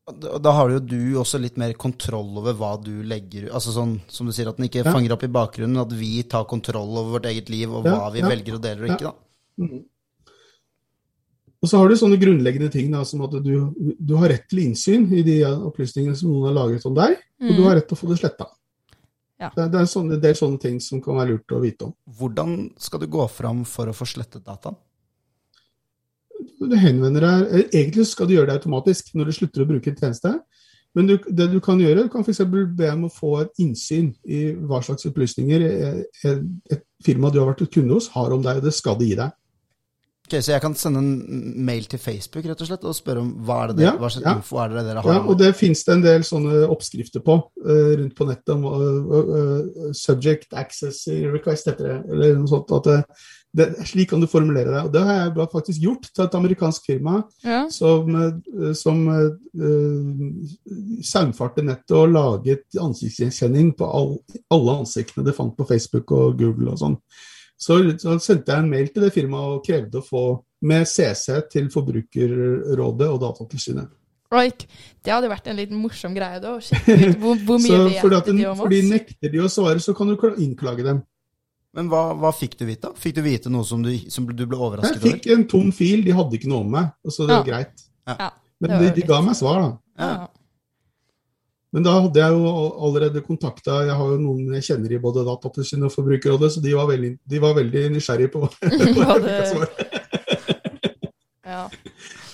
Da 0.03 0.51
har 0.51 0.69
jo 0.73 0.79
du 0.83 0.97
også 1.15 1.39
litt 1.39 1.55
mer 1.55 1.71
kontroll 1.79 2.33
over 2.41 2.53
hva 2.59 2.73
du 2.83 2.91
legger 3.07 3.45
Altså 3.55 3.71
sånn 3.71 3.93
som 4.11 4.27
du 4.27 4.33
sier, 4.35 4.49
at 4.51 4.57
den 4.59 4.67
ikke 4.67 4.81
Ja. 4.83 4.91
fanger 4.91 5.13
opp 5.15 5.23
i 5.23 5.29
bakgrunnen, 5.31 5.79
at 5.79 5.93
vi 5.95 6.23
tar 6.23 6.43
kontroll 6.43 6.91
over 6.97 7.19
vårt 7.19 7.25
eget 7.31 7.47
liv 7.49 7.71
og 7.71 7.85
Ja, 7.87 7.95
hva 7.95 8.11
vi 8.11 8.19
ja. 8.19 8.27
velger 8.27 8.57
å 8.57 8.61
dele 8.61 8.83
og 8.83 8.89
ikke, 8.89 9.07
da. 9.07 9.13
Mm. 9.63 9.85
Og 11.63 11.69
så 11.71 11.77
har 11.79 11.87
du 11.87 11.95
sånne 11.95 12.19
grunnleggende 12.19 12.69
ting 12.69 12.91
da, 12.91 13.05
som 13.07 13.21
at 13.23 13.31
du, 13.41 13.71
du 13.97 14.15
har 14.19 14.27
rett 14.33 14.49
til 14.51 14.59
innsyn 14.65 15.05
i 15.15 15.21
de 15.23 15.37
opplysningene 15.47 16.17
som 16.19 16.33
noen 16.33 16.49
har 16.49 16.57
lagret 16.57 16.85
om 16.89 16.93
deg, 16.97 17.15
og 17.39 17.47
du 17.55 17.61
Mm. 17.61 17.67
har 17.69 17.75
rett 17.79 17.87
til 17.87 17.95
å 17.95 18.01
få 18.01 18.09
det 18.09 18.19
sletta. 18.19 18.47
Ja. 19.39 19.49
Det, 19.55 19.71
det 19.71 19.79
er 19.79 20.17
det 20.19 20.29
er 20.29 20.39
sånne 20.39 20.59
ting 20.59 20.79
som 20.81 20.99
kan 21.01 21.15
være 21.15 21.29
lurt 21.37 21.47
å 21.55 21.61
vite 21.63 21.85
om. 21.87 21.93
Hvordan 22.19 22.73
skal 22.77 22.99
du 22.99 23.07
gå 23.07 23.29
fram 23.29 23.63
for 23.63 23.85
å 23.87 23.95
få 23.95 24.03
slettet 24.05 24.43
dataen? 24.43 24.75
Du 26.69 26.75
henvender 26.79 27.25
deg, 27.25 27.45
eh, 27.49 27.69
Egentlig 27.81 28.07
skal 28.09 28.29
du 28.29 28.35
gjøre 28.35 28.51
det 28.51 28.59
automatisk 28.59 29.13
når 29.17 29.29
du 29.29 29.37
slutter 29.37 29.63
å 29.63 29.69
bruke 29.69 29.91
en 29.91 29.99
tjeneste. 29.99 30.33
Men 30.93 31.07
du, 31.09 31.15
det 31.25 31.47
du 31.49 31.57
kan 31.63 31.79
gjøre, 31.81 32.05
du 32.05 32.11
kan 32.13 32.21
f.eks. 32.21 32.43
be 32.77 32.89
om 32.91 33.07
å 33.07 33.13
få 33.13 33.31
et 33.41 33.63
innsyn 33.63 34.11
i 34.29 34.51
hva 34.53 34.81
slags 34.85 35.07
opplysninger 35.09 35.65
eh, 35.67 36.01
et, 36.29 36.43
et 36.71 36.83
firma 37.03 37.31
du 37.33 37.39
har 37.41 37.49
vært 37.49 37.65
kunde 37.73 37.97
hos, 37.97 38.11
har 38.13 38.35
om 38.35 38.43
deg. 38.45 38.61
Det 38.63 38.73
skal 38.75 38.99
de 38.99 39.09
gi 39.09 39.17
deg. 39.17 39.33
Ok, 40.33 40.41
Så 40.41 40.51
jeg 40.55 40.61
kan 40.63 40.73
sende 40.73 41.01
en 41.03 41.65
mail 41.65 41.85
til 41.85 41.99
Facebook 42.01 42.47
rett 42.47 42.61
og 42.63 42.69
slett 42.69 42.85
og 42.89 42.95
spørre 42.97 43.21
om 43.21 43.29
hva 43.45 43.59
er 43.63 43.73
det 43.73 43.77
dere, 43.83 43.91
Ja, 43.91 43.99
hva 44.01 44.09
slags 44.09 44.25
ja. 44.25 44.33
info 44.39 44.57
er 44.63 44.71
det 44.71 44.85
dere 44.87 45.03
har? 45.05 45.13
Ja, 45.13 45.21
og 45.29 45.37
det 45.37 45.51
finnes 45.59 45.83
det 45.85 45.93
en 45.93 46.03
del 46.05 46.23
sånne 46.25 46.63
oppskrifter 46.73 47.21
på 47.25 47.35
uh, 47.37 47.91
rundt 47.99 48.15
på 48.17 48.25
nettet. 48.25 48.49
om 48.55 48.65
uh, 48.65 49.13
uh, 49.13 49.91
Subject 49.93 50.55
access 50.57 51.05
request 51.07 51.69
heter 51.69 51.89
det. 51.89 51.97
Eller 52.09 52.39
noe 52.39 52.49
sånt. 52.49 52.73
At 52.73 52.89
det, 52.89 52.97
det, 53.53 53.67
slik 53.85 54.09
kan 54.09 54.23
du 54.23 54.27
formulere 54.31 54.71
det. 54.73 54.81
Og 54.87 54.93
det 54.95 55.03
har 55.05 55.19
jeg 55.19 55.49
faktisk 55.51 55.83
gjort 55.83 56.09
til 56.09 56.25
et 56.25 56.37
amerikansk 56.39 56.87
firma 56.89 57.19
Ja. 57.45 57.67
som, 57.69 58.09
eh, 58.15 58.73
som 58.73 59.05
uh, 59.07 59.29
saumfarte 61.05 61.61
nettet 61.61 61.93
og 61.93 62.09
laget 62.09 62.65
ansiktsgjenkjenning 62.81 63.75
på 63.77 63.85
all, 63.85 64.17
alle 64.49 64.79
ansiktene 64.81 65.25
det 65.25 65.37
fant 65.37 65.53
på 65.57 65.67
Facebook 65.69 66.11
og 66.11 66.41
Google 66.41 66.73
og 66.73 66.81
sånn. 66.81 66.97
Så, 67.59 67.77
så 68.01 68.17
sendte 68.19 68.51
jeg 68.51 68.63
en 68.63 68.71
mail 68.71 68.89
til 68.91 69.05
det 69.05 69.13
firmaet 69.15 69.57
og 69.59 69.65
krevde 69.65 70.01
å 70.01 70.05
få 70.05 70.23
med 70.67 70.87
CC 70.89 71.37
til 71.51 71.69
Forbrukerrådet 71.71 73.07
og 73.09 73.19
Datatilsynet. 73.23 73.91
Right. 74.33 74.65
det 75.05 75.13
hadde 75.13 75.29
vært 75.29 75.47
en 75.51 75.59
litt 75.59 75.73
morsom 75.77 76.15
greie, 76.17 76.39
da. 76.41 76.55
Hvor, 76.57 77.37
hvor 77.45 77.59
mye 77.61 77.69
Så 77.69 77.81
vet 77.85 77.99
fordi, 78.01 78.17
at 78.17 78.29
den, 78.31 78.39
de 78.41 78.47
om 78.49 78.61
fordi 78.63 78.79
nekter 78.89 79.33
de 79.33 79.43
å 79.43 79.49
svare, 79.51 79.81
så 79.83 79.93
kan 79.97 80.09
du 80.09 80.15
innklage 80.41 80.85
dem. 80.87 81.03
Men 81.73 81.89
hva, 81.89 82.11
hva 82.17 82.29
fikk 82.33 82.57
du 82.59 82.65
vite? 82.69 82.89
da? 82.89 82.93
Fikk 82.97 83.17
du 83.17 83.23
vite 83.25 83.51
noe 83.53 83.65
som 83.65 83.81
du, 83.85 83.91
som 84.13 84.25
du 84.29 84.33
ble 84.45 84.57
Jeg 84.57 84.61
overrasket 84.67 85.01
fikk 85.03 85.29
en 85.33 85.45
tom 85.49 85.71
fil, 85.73 86.03
de 86.05 86.13
hadde 86.13 86.37
ikke 86.37 86.49
noe 86.51 86.65
om 86.65 86.73
meg, 86.75 86.91
så 87.09 87.25
det 87.25 87.33
var 87.33 87.41
Ja. 87.41 87.49
greit. 87.49 87.85
Ja, 88.09 88.29
Men 88.59 88.69
det 88.69 88.77
var 88.77 88.83
de, 88.83 88.93
de 89.01 89.07
ga 89.09 89.21
meg 89.25 89.37
svar, 89.39 89.61
da. 89.61 89.69
Ja. 90.03 90.27
Men 91.73 91.85
da 91.85 91.95
hadde 91.97 92.21
jeg 92.21 92.35
jo 92.35 92.51
allerede 92.85 93.23
kontakta 93.25 93.79
Jeg 93.87 93.95
har 93.97 94.11
jo 94.11 94.19
noen 94.21 94.53
jeg 94.59 94.67
kjenner 94.67 94.93
i 94.93 95.01
både 95.01 95.23
Datatilsynet 95.25 95.87
og 95.89 95.95
Forbrukerrådet, 95.95 96.51
så 96.53 96.61
de 96.61 96.75
var 96.77 96.89
veldig, 96.91 97.15
de 97.25 97.41
var 97.41 97.57
veldig 97.57 97.83
nysgjerrige 97.95 98.33
på 98.35 98.45
hva 98.45 99.17
det-. 99.25 99.89
Ja. 101.53 101.67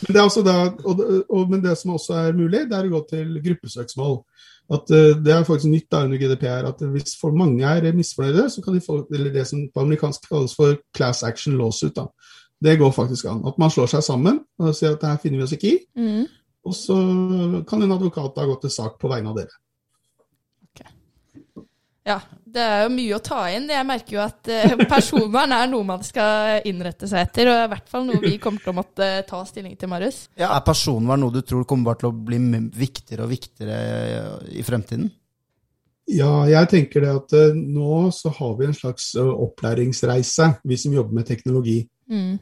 Men 0.06 0.14
det, 0.14 0.20
er 0.20 0.24
altså 0.24 0.42
da, 0.46 0.54
og, 0.88 1.02
og, 1.28 1.50
men 1.50 1.64
det 1.64 1.74
som 1.78 1.96
også 1.96 2.14
er 2.22 2.38
mulig, 2.38 2.62
det 2.70 2.78
er 2.78 2.88
å 2.88 2.94
gå 2.94 3.02
til 3.10 3.34
gruppesøksmål. 3.44 4.14
At 4.72 4.92
uh, 4.94 5.18
Det 5.18 5.34
er 5.34 5.48
faktisk 5.48 5.72
nytt 5.72 5.90
da 5.92 6.04
under 6.06 6.22
GDPR 6.22 6.70
at 6.70 6.84
hvis 6.94 7.18
for 7.20 7.36
mange 7.36 7.66
er 7.66 7.90
misfornøyde, 7.98 8.46
så 8.54 8.64
kan 8.64 8.78
de 8.78 8.84
få 8.86 9.02
eller 9.10 9.34
det 9.34 9.48
som 9.50 9.66
på 9.74 9.84
amerikansk 9.84 10.30
kalles 10.30 10.56
for 10.56 10.78
class 10.96 11.24
action 11.28 11.58
lawsuit. 11.60 11.96
da. 11.98 12.08
Det 12.64 12.78
går 12.80 12.92
faktisk 12.96 13.26
an. 13.32 13.44
At 13.48 13.60
man 13.60 13.72
slår 13.72 13.90
seg 13.92 14.06
sammen 14.06 14.42
og 14.60 14.76
sier 14.78 14.96
at 14.96 15.02
det 15.02 15.10
her 15.10 15.22
finner 15.24 15.42
vi 15.42 15.48
oss 15.48 15.56
ikke 15.58 15.74
i. 15.74 15.78
Mm. 15.98 16.26
Og 16.68 16.76
så 16.76 16.96
kan 17.68 17.82
en 17.84 17.96
advokat 17.96 18.36
da 18.36 18.46
gå 18.50 18.58
til 18.62 18.74
sak 18.74 19.00
på 19.00 19.12
vegne 19.12 19.32
av 19.32 19.40
dere. 19.40 19.60
ja. 22.10 22.20
Det 22.50 22.62
er 22.66 22.80
jo 22.82 22.90
mye 22.96 23.14
å 23.14 23.22
ta 23.22 23.44
inn. 23.54 23.68
Jeg 23.70 23.86
merker 23.86 24.16
jo 24.16 24.22
at 24.24 24.50
eh, 24.50 24.72
personvern 24.90 25.52
er 25.54 25.68
noe 25.70 25.86
man 25.86 26.02
skal 26.06 26.66
innrette 26.66 27.06
seg 27.10 27.28
etter, 27.28 27.52
og 27.52 27.60
i 27.62 27.70
hvert 27.76 27.92
fall 27.92 28.08
noe 28.08 28.22
vi 28.24 28.40
kommer 28.42 28.64
til 28.64 28.74
å 28.74 28.80
måtte 28.80 29.10
ta 29.30 29.44
stilling 29.46 29.76
til, 29.78 29.92
Marius. 29.92 30.24
Ja, 30.40 30.50
Er 30.56 30.66
personvern 30.66 31.22
noe 31.22 31.36
du 31.36 31.44
tror 31.46 31.68
kommer 31.70 31.92
bare 31.92 32.02
til 32.02 32.10
å 32.10 32.18
bli 32.30 32.40
viktigere 32.74 33.28
og 33.28 33.34
viktigere 33.36 34.48
i 34.50 34.66
fremtiden? 34.66 35.12
Ja, 36.10 36.32
jeg 36.50 36.70
tenker 36.72 37.06
det 37.06 37.12
at 37.14 37.38
eh, 37.38 37.54
nå 37.54 38.08
så 38.16 38.32
har 38.34 38.58
vi 38.58 38.66
en 38.66 38.74
slags 38.78 39.12
eh, 39.20 39.30
opplæringsreise, 39.46 40.56
vi 40.66 40.78
som 40.82 40.96
jobber 40.96 41.20
med 41.20 41.30
teknologi. 41.30 41.84
Mm. 42.10 42.40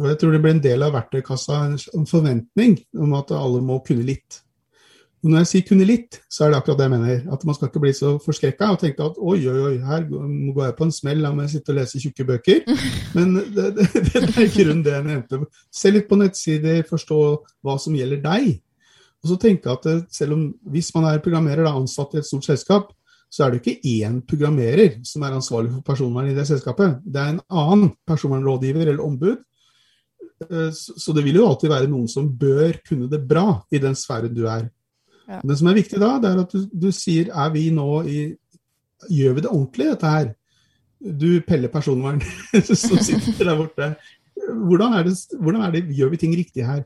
Og 0.00 0.06
jeg 0.08 0.20
tror 0.20 0.32
det 0.32 0.40
blir 0.42 0.56
en 0.56 0.62
del 0.64 0.84
av 0.84 0.94
verktøykassa 0.96 1.64
en 1.68 2.06
forventning 2.08 2.78
om 2.98 3.12
at 3.18 3.34
alle 3.36 3.60
må 3.64 3.82
kunne 3.84 4.06
litt. 4.08 4.40
Og 5.20 5.28
når 5.28 5.42
jeg 5.42 5.48
sier 5.50 5.64
kunne 5.68 5.84
litt, 5.84 6.16
så 6.32 6.46
er 6.46 6.52
det 6.52 6.58
akkurat 6.62 6.78
det 6.78 6.86
jeg 6.86 6.92
mener. 6.94 7.18
At 7.34 7.42
man 7.44 7.56
skal 7.56 7.68
ikke 7.68 7.82
bli 7.82 7.90
så 7.92 8.14
forskrekka 8.24 8.70
og 8.72 8.78
tenke 8.80 9.04
at 9.04 9.18
oi, 9.20 9.36
oi, 9.52 9.58
oi, 9.66 9.74
her 9.84 10.06
går 10.08 10.62
jeg 10.64 10.76
på 10.78 10.86
en 10.86 10.94
smell, 10.96 11.20
la 11.20 11.32
meg 11.36 11.50
sitte 11.52 11.74
og 11.74 11.76
lese 11.76 12.00
tjukke 12.00 12.24
bøker. 12.30 12.62
Men 13.16 13.34
det, 13.36 13.66
det, 13.76 13.88
det 14.06 14.22
er 14.22 14.46
ikke 14.46 14.70
rundt 14.70 14.88
det 14.88 14.94
jeg 14.94 15.06
nevnte. 15.10 15.42
Se 15.82 15.92
litt 15.92 16.08
på 16.08 16.16
nettsider, 16.22 16.80
forstå 16.88 17.20
hva 17.60 17.76
som 17.82 17.98
gjelder 17.98 18.22
deg. 18.24 18.48
Og 19.20 19.34
så 19.34 19.36
tenke 19.42 19.68
at 19.74 19.90
selv 20.16 20.38
om 20.38 20.48
hvis 20.72 20.88
man 20.96 21.10
er 21.10 21.20
programmerer, 21.20 21.66
da, 21.68 21.74
ansatt 21.76 22.16
i 22.16 22.22
et 22.22 22.30
stort 22.30 22.48
selskap, 22.48 22.88
så 23.30 23.44
er 23.44 23.52
det 23.52 23.60
ikke 23.60 23.92
én 24.00 24.18
programmerer 24.26 24.96
som 25.06 25.22
er 25.22 25.36
ansvarlig 25.36 25.74
for 25.76 25.84
personvern 25.92 26.32
i 26.32 26.34
det 26.34 26.48
selskapet. 26.48 26.96
Det 27.04 27.20
er 27.20 27.36
en 27.36 27.44
annen 27.52 27.92
personvernrådgiver 28.08 28.88
eller 28.88 29.04
ombud. 29.04 29.36
Eh, 30.48 30.70
Så 30.72 30.96
så 30.96 31.12
det 31.12 31.24
vil 31.24 31.36
jo 31.40 31.46
alltid 31.48 31.70
være 31.70 31.88
noen 31.90 32.08
som 32.08 32.28
bør 32.28 32.78
kunne 32.86 33.10
det 33.10 33.22
bra 33.28 33.62
i 33.70 33.78
den 33.78 33.94
sfæren 33.94 34.34
du 34.34 34.46
er. 34.46 34.70
Ja. 35.28 35.40
Det 35.44 35.58
som 35.58 35.68
er 35.70 35.78
viktig 35.78 36.00
da, 36.00 36.18
det 36.18 36.30
er 36.30 36.40
at 36.42 36.52
du, 36.52 36.64
du 36.72 36.90
sier 36.92 37.30
er 37.30 37.50
vi 37.54 37.70
nå 37.70 37.90
i 38.08 38.20
Gjør 39.08 39.32
vi 39.32 39.40
det 39.40 39.48
ordentlig, 39.48 39.84
dette 39.94 40.08
her? 40.12 40.26
Du 41.00 41.40
peller 41.40 41.70
personvern 41.72 42.18
som 42.68 42.98
sitter 43.00 43.46
der 43.48 43.56
borte. 43.56 43.86
Hvordan 44.68 44.92
er, 44.92 45.06
det, 45.06 45.14
hvordan 45.40 45.62
er 45.64 45.72
det, 45.72 45.86
gjør 45.96 46.10
vi 46.12 46.18
ting 46.20 46.34
riktig 46.36 46.66
her? 46.66 46.82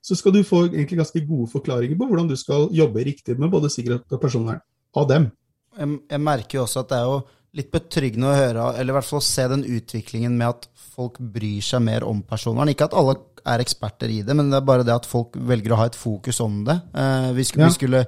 Så 0.00 0.16
skal 0.16 0.32
du 0.32 0.40
få 0.48 0.62
egentlig 0.70 0.96
ganske 1.02 1.20
gode 1.28 1.50
forklaringer 1.52 1.98
på 2.00 2.08
hvordan 2.08 2.30
du 2.30 2.36
skal 2.40 2.70
jobbe 2.72 3.04
riktig 3.04 3.36
med 3.36 3.52
både 3.52 3.68
sikkerhet 3.68 4.16
og 4.16 4.22
personvern 4.22 4.62
av 4.96 5.10
dem. 5.10 5.28
Jeg, 5.76 5.98
jeg 6.08 6.24
merker 6.24 6.56
jo 6.56 6.64
også 6.64 6.80
at 6.86 6.94
det 6.94 7.02
er 7.02 7.10
jo 7.10 7.20
litt 7.58 7.72
betryggende 7.74 8.30
å 8.30 8.36
høre, 8.38 8.66
eller 8.78 8.94
i 8.94 8.96
hvert 8.98 9.08
fall 9.10 9.24
se 9.26 9.44
den 9.50 9.64
utviklingen 9.66 10.36
med 10.38 10.48
at 10.54 10.68
folk 10.98 11.18
bryr 11.18 11.60
seg 11.62 11.82
mer 11.84 12.06
om 12.06 12.22
personvern. 12.26 12.70
Ikke 12.72 12.86
at 12.88 12.94
alle 12.98 13.16
er 13.48 13.62
eksperter 13.64 14.10
i 14.12 14.22
det, 14.26 14.34
men 14.36 14.50
det 14.52 14.58
er 14.60 14.66
bare 14.68 14.84
det 14.86 14.94
at 14.94 15.06
folk 15.08 15.36
velger 15.36 15.74
å 15.74 15.78
ha 15.82 15.86
et 15.90 15.98
fokus 15.98 16.40
om 16.44 16.62
det. 16.66 16.78
Eh, 16.94 17.28
vi, 17.36 17.44
skulle, 17.48 17.66
Ja. 17.66 17.68
vi 17.72 17.78
skulle 17.78 18.02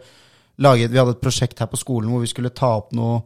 lage, 0.60 0.88
vi 0.92 0.98
hadde 0.98 1.14
et 1.16 1.22
prosjekt 1.22 1.58
her 1.62 1.70
på 1.70 1.78
skolen 1.80 2.10
hvor 2.12 2.20
vi 2.24 2.28
skulle 2.32 2.50
ta 2.54 2.72
opp 2.80 2.90
noe 2.92 3.20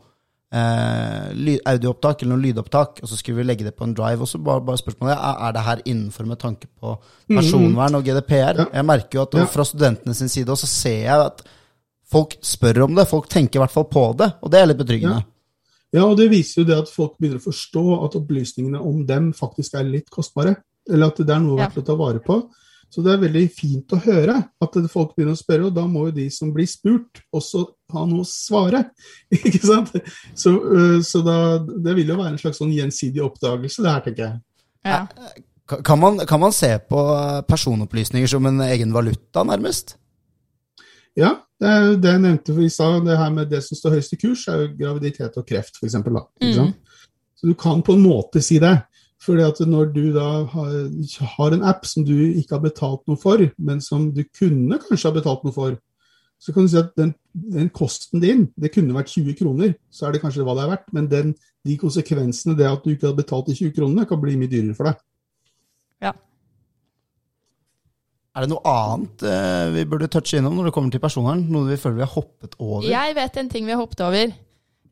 eh, 0.55 1.59
audioopptak 1.67 2.23
eller 2.23 2.37
noe 2.37 2.45
lydopptak, 2.45 3.01
og 3.03 3.09
så 3.11 3.17
skulle 3.19 3.41
vi 3.43 3.47
legge 3.49 3.65
det 3.67 3.75
på 3.77 3.85
en 3.89 3.95
drive. 3.97 4.23
Og 4.23 4.29
så 4.31 4.39
bare, 4.39 4.63
bare 4.65 4.79
spørsmålet 4.81 5.17
er, 5.17 5.43
er 5.49 5.57
det 5.57 5.65
her 5.67 5.83
innenfor 5.91 6.29
med 6.31 6.39
tanke 6.43 6.69
på 6.81 6.95
personvern 7.33 7.99
og 7.99 8.07
GDPR. 8.07 8.63
Ja. 8.63 8.69
Jeg 8.81 8.89
merker 8.93 9.19
jo 9.19 9.27
at 9.27 9.35
Ja. 9.41 9.47
fra 9.51 9.65
studentene 9.67 10.15
sin 10.15 10.29
side 10.31 10.53
også 10.55 10.67
ser 10.71 11.01
jeg 11.09 11.27
at 11.27 11.43
folk 12.15 12.37
spør 12.45 12.85
om 12.85 12.95
det. 12.95 13.09
Folk 13.11 13.29
tenker 13.33 13.59
i 13.59 13.65
hvert 13.65 13.75
fall 13.75 13.89
på 13.91 14.05
det, 14.17 14.31
og 14.43 14.51
det 14.53 14.61
er 14.61 14.67
litt 14.71 14.79
betryggende. 14.79 15.25
Ja, 15.25 15.31
og 16.03 16.17
det 16.19 16.27
viser 16.33 16.63
jo 16.63 16.67
det 16.67 16.79
at 16.83 16.91
folk 16.91 17.15
begynner 17.21 17.39
å 17.39 17.45
forstå 17.45 17.83
at 18.03 18.17
opplysningene 18.19 18.81
om 18.83 19.05
dem 19.07 19.33
faktisk 19.37 19.77
er 19.79 19.87
litt 19.87 20.11
kostbare. 20.11 20.57
Eller 20.91 21.13
at 21.13 21.21
det 21.23 21.31
er 21.31 21.41
noe 21.41 21.61
Ja. 21.61 21.69
verdt 21.69 21.79
å 21.79 21.87
ta 21.87 21.95
vare 21.95 22.19
på. 22.21 22.41
Så 22.91 23.03
det 23.03 23.13
er 23.13 23.23
veldig 23.25 23.45
fint 23.51 23.91
å 23.91 23.99
høre 24.05 24.37
at 24.63 24.77
folk 24.91 25.15
begynner 25.17 25.35
å 25.35 25.39
spørre, 25.41 25.67
og 25.67 25.75
da 25.75 25.87
må 25.87 26.07
jo 26.07 26.15
de 26.15 26.29
som 26.31 26.53
blir 26.55 26.67
spurt, 26.67 27.23
også 27.35 27.65
ha 27.95 28.05
noe 28.07 28.23
å 28.23 28.29
svare. 28.29 28.85
Ikke 29.35 29.63
sant? 29.67 29.91
Så, 30.35 30.53
øh, 30.55 31.01
så 31.03 31.23
da, 31.25 31.59
det 31.59 31.95
vil 31.97 32.13
jo 32.13 32.19
være 32.21 32.35
en 32.35 32.39
slags 32.39 32.59
sånn 32.63 32.75
gjensidig 32.75 33.23
oppdagelse, 33.25 33.83
det 33.83 33.91
her, 33.91 34.05
tenker 34.05 34.25
jeg. 34.29 34.41
Ja. 34.85 35.01
Kan 35.83 35.99
man, 35.99 36.19
kan 36.29 36.41
man 36.43 36.53
se 36.53 36.79
på 36.79 37.01
personopplysninger 37.49 38.29
som 38.31 38.47
en 38.47 38.61
egen 38.69 38.93
valuta, 38.93 39.43
nærmest? 39.49 39.97
Ja, 41.17 41.44
det, 41.63 41.75
det 42.03 42.11
jeg 42.11 42.23
nevnte 42.25 42.57
i 42.65 42.73
stad, 42.73 43.05
det 43.07 43.19
her 43.19 43.31
med 43.35 43.53
det 43.53 43.63
som 43.65 43.79
står 43.79 43.97
høyest 43.97 44.17
i 44.17 44.21
kurs, 44.21 44.49
er 44.51 44.65
jo 44.65 44.73
graviditet 44.81 45.39
og 45.39 45.47
kreft, 45.47 45.79
f.eks. 45.79 45.97
Mm. 46.03 46.75
Så 47.35 47.51
du 47.51 47.55
kan 47.59 47.83
på 47.85 47.95
en 47.95 48.05
måte 48.05 48.43
si 48.43 48.59
det. 48.63 48.77
Fordi 49.25 49.45
at 49.47 49.61
når 49.65 49.93
du 49.95 50.03
da 50.13 50.27
har, 50.53 50.73
har 51.39 51.55
en 51.55 51.65
app 51.65 51.87
som 51.89 52.05
du 52.05 52.13
ikke 52.13 52.59
har 52.59 52.65
betalt 52.65 53.07
noe 53.09 53.17
for, 53.21 53.41
men 53.57 53.81
som 53.81 54.11
du 54.13 54.21
kunne 54.37 54.77
kanskje 54.83 55.09
ha 55.09 55.15
betalt 55.15 55.47
noe 55.47 55.55
for, 55.55 55.79
så 56.43 56.53
kan 56.53 56.67
du 56.67 56.69
si 56.69 56.77
at 56.77 56.91
den, 56.99 57.15
den 57.33 57.71
kosten 57.73 58.21
din, 58.21 58.49
det 58.61 58.75
kunne 58.75 58.93
vært 58.97 59.15
20 59.15 59.39
kroner, 59.39 59.73
så 59.89 60.07
er 60.07 60.15
det 60.15 60.21
kanskje 60.21 60.45
hva 60.45 60.57
det 60.59 60.67
er 60.67 60.73
verdt, 60.75 60.91
men 60.93 61.09
den, 61.09 61.33
de 61.65 61.79
konsekvensene 61.81 62.57
det 62.59 62.69
at 62.69 62.85
du 62.85 62.93
ikke 62.93 63.09
har 63.09 63.17
betalt 63.17 63.49
de 63.49 63.57
20 63.57 63.73
kronene, 63.79 64.05
kan 64.11 64.21
bli 64.21 64.37
mye 64.41 64.53
dyrere 64.53 64.77
for 64.77 64.91
deg. 64.91 65.01
Er 68.35 68.43
det 68.43 68.51
noe 68.51 68.63
annet 68.67 69.23
eh, 69.31 69.69
vi 69.77 69.85
burde 69.87 70.09
touche 70.11 70.39
innom 70.41 70.57
når 70.59 70.69
det 70.69 70.75
kommer 70.75 70.91
til 70.91 71.03
personvern? 71.03 71.45
Noe 71.55 71.69
vi 71.71 71.77
føler 71.79 72.01
vi 72.01 72.07
har 72.07 72.15
hoppet 72.17 72.57
over? 72.59 72.87
Jeg 72.89 73.15
vet 73.15 73.37
en 73.39 73.51
ting 73.53 73.67
vi 73.69 73.75
har 73.77 73.79
hoppet 73.79 74.01
over. 74.03 74.33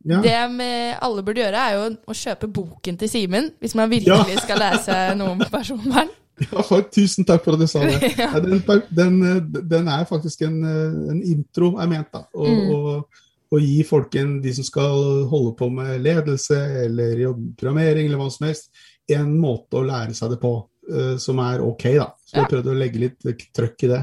Ja. 0.07 0.19
Det 0.23 0.37
med 0.55 0.97
alle 1.03 1.23
burde 1.27 1.43
gjøre, 1.43 1.63
er 1.63 1.75
jo 1.79 1.83
å 2.11 2.15
kjøpe 2.19 2.49
boken 2.51 2.97
til 2.99 3.11
Simen, 3.11 3.51
hvis 3.63 3.75
man 3.79 3.91
virkelig 3.91 4.39
skal 4.43 4.59
lære 4.63 4.81
seg 4.83 5.17
noe 5.19 5.35
om 5.37 5.43
personvern. 5.57 6.11
Ja, 6.43 6.63
for, 6.67 6.83
tusen 6.91 7.27
takk 7.29 7.43
for 7.45 7.55
at 7.55 7.61
du 7.63 7.69
sa 7.71 7.83
det. 7.87 7.99
ja. 8.19 8.31
Den, 8.43 8.63
den, 8.91 9.19
eh, 9.29 9.43
den 9.75 9.91
er 9.93 10.07
faktisk 10.09 10.43
en, 10.47 10.57
eh, 10.67 10.97
en 11.13 11.21
intro, 11.35 11.75
er 11.83 11.91
ment. 11.91 12.09
da, 12.15 12.25
Å 12.35 12.47
Mm. 12.49 12.73
å- 12.73 13.05
å 13.53 13.59
gi 13.61 13.83
folken, 13.85 14.39
de 14.41 14.49
som 14.57 14.65
skal 14.65 15.27
holde 15.29 15.51
på 15.59 15.67
med 15.71 16.01
ledelse 16.01 16.57
eller 16.87 17.19
jobbprogrammering 17.21 18.07
eller 18.09 18.17
hva 18.23 18.31
som 18.33 18.47
helst, 18.47 18.71
en 19.13 19.35
måte 19.39 19.77
å 19.77 19.83
lære 19.85 20.15
seg 20.17 20.31
det 20.33 20.39
på 20.41 20.53
uh, 20.89 21.19
som 21.21 21.39
er 21.45 21.61
ok. 21.61 21.85
da. 21.99 22.07
Så 22.33 22.39
jeg 22.41 22.47
Ja. 22.47 22.49
prøvde 22.49 22.73
å 22.73 22.79
legge 22.79 22.99
litt 23.03 23.27
eh, 23.29 23.35
trøkk 23.53 23.83
i 23.85 23.89
det. 23.93 23.99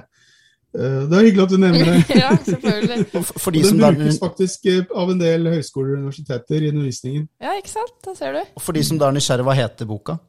Eh, 0.77 0.97
det 1.09 1.17
er 1.17 1.23
hyggelig 1.25 1.43
at 1.47 1.49
du 1.49 1.57
nevner 1.57 1.85
det. 1.89 2.15
ja, 2.23 2.29
selvfølgelig. 2.45 3.05
Og 3.17 3.23
for, 3.25 3.39
for, 3.41 3.51
de 3.55 3.61
Den 3.65 3.79
brukes 3.81 4.19
faktisk 4.21 4.65
eh, 4.69 4.83
av 4.93 5.09
en 5.09 5.17
del 5.23 5.47
høyskoler 5.49 5.95
og 5.95 6.03
universiteter 6.03 6.61
i 6.61 6.69
undervisningen. 6.69 7.23
Ja, 7.41 7.55
ikke 7.57 7.73
sant? 7.73 7.95
Da 8.05 8.13
ser 8.13 8.37
du. 8.37 8.43
for 8.61 8.77
de 8.77 8.83
som 8.85 8.99
da 9.01 9.09
er 9.09 9.17
nysgjerrig, 9.17 9.47
hva 9.49 9.55
heter 9.57 9.89
boka? 9.89 10.19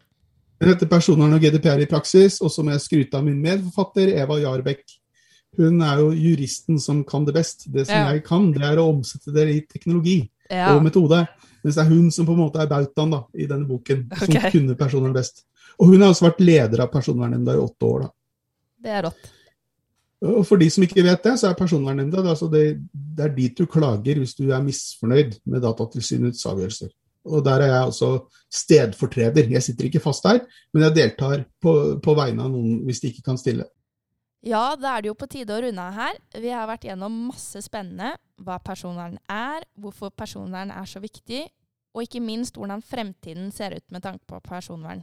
Den 0.61 0.73
heter 0.75 0.89
'Personvern 0.89 1.33
og 1.37 1.41
GDPR 1.45 1.81
i 1.85 1.87
praksis', 1.89 2.41
og 2.45 2.51
så 2.53 2.63
må 2.65 2.73
jeg 2.73 2.81
skryte 2.85 3.17
av 3.17 3.25
min 3.25 3.41
medforfatter 3.41 4.11
Eva 4.17 4.37
Jarbekk. 4.41 4.83
Hun 5.59 5.81
er 5.83 5.99
jo 5.99 6.11
juristen 6.13 6.79
som 6.81 7.05
kan 7.05 7.25
det 7.27 7.35
best. 7.35 7.65
Det 7.73 7.87
som 7.87 7.97
Ja. 7.97 8.13
jeg 8.13 8.25
kan, 8.25 8.53
det 8.53 8.63
er 8.63 8.77
å 8.77 8.89
omsette 8.95 9.33
det 9.35 9.47
i 9.49 9.61
teknologi 9.67 10.31
Ja. 10.51 10.75
og 10.77 10.83
metode. 10.85 11.27
Mens 11.65 11.75
det 11.77 11.85
er 11.85 11.89
hun 11.89 12.11
som 12.11 12.25
på 12.27 12.33
en 12.33 12.39
måte 12.41 12.61
er 12.61 12.67
bautaen 12.67 13.13
i 13.37 13.47
denne 13.47 13.67
boken, 13.69 14.09
som 14.17 14.51
kunne 14.53 14.77
personvern 14.77 15.13
best. 15.13 15.45
Og 15.81 15.93
hun 15.93 16.03
har 16.03 16.13
også 16.13 16.29
vært 16.29 16.43
leder 16.45 16.83
av 16.85 16.91
Personvernnemnda 16.93 17.57
i 17.57 17.63
åtte 17.63 17.89
år. 17.89 18.07
da. 18.07 18.11
Det 18.81 18.97
er 18.97 19.07
rått. 19.09 19.31
Og 20.21 20.43
For 20.45 20.61
de 20.61 20.69
som 20.69 20.85
ikke 20.85 21.05
vet 21.05 21.25
det, 21.25 21.35
så 21.41 21.49
er 21.49 21.57
Personvernnemnda 21.57 22.21
det, 22.21 22.33
altså 22.35 22.49
det, 22.53 22.65
det 22.93 23.25
er 23.25 23.37
dit 23.37 23.57
du 23.57 23.65
klager 23.65 24.21
hvis 24.21 24.37
du 24.37 24.51
er 24.53 24.65
misfornøyd 24.65 25.39
med 25.49 25.65
Datatilsynets 25.65 26.45
avgjørelser. 26.51 26.93
Og 27.25 27.45
Der 27.45 27.65
er 27.65 27.73
jeg 27.73 27.89
også 27.89 28.11
stedfortreder. 28.53 29.49
Jeg 29.53 29.63
sitter 29.63 29.89
ikke 29.89 30.01
fast 30.01 30.25
der, 30.25 30.41
men 30.73 30.85
jeg 30.89 30.97
deltar 30.97 31.45
på, 31.61 32.01
på 32.01 32.17
vegne 32.17 32.45
av 32.45 32.53
noen 32.53 32.83
hvis 32.85 33.01
de 33.01 33.13
ikke 33.13 33.25
kan 33.29 33.41
stille. 33.41 33.65
Ja, 34.41 34.73
da 34.81 34.95
er 34.97 35.05
det 35.05 35.11
jo 35.11 35.19
på 35.21 35.29
tide 35.29 35.53
å 35.53 35.61
runde 35.61 35.85
av 35.85 35.97
her. 35.97 36.21
Vi 36.41 36.53
har 36.53 36.69
vært 36.69 36.87
gjennom 36.89 37.17
masse 37.29 37.61
spennende. 37.65 38.15
Hva 38.41 38.57
personvern 38.65 39.19
er, 39.29 39.67
hvorfor 39.77 40.13
personvern 40.17 40.73
er 40.73 40.89
så 40.89 41.01
viktig, 41.03 41.45
og 41.93 42.07
ikke 42.07 42.23
minst 42.25 42.57
hvordan 42.57 42.81
fremtiden 42.81 43.51
ser 43.53 43.77
ut 43.77 43.85
med 43.93 44.05
tanke 44.05 44.25
på 44.29 44.41
personvern. 44.47 45.03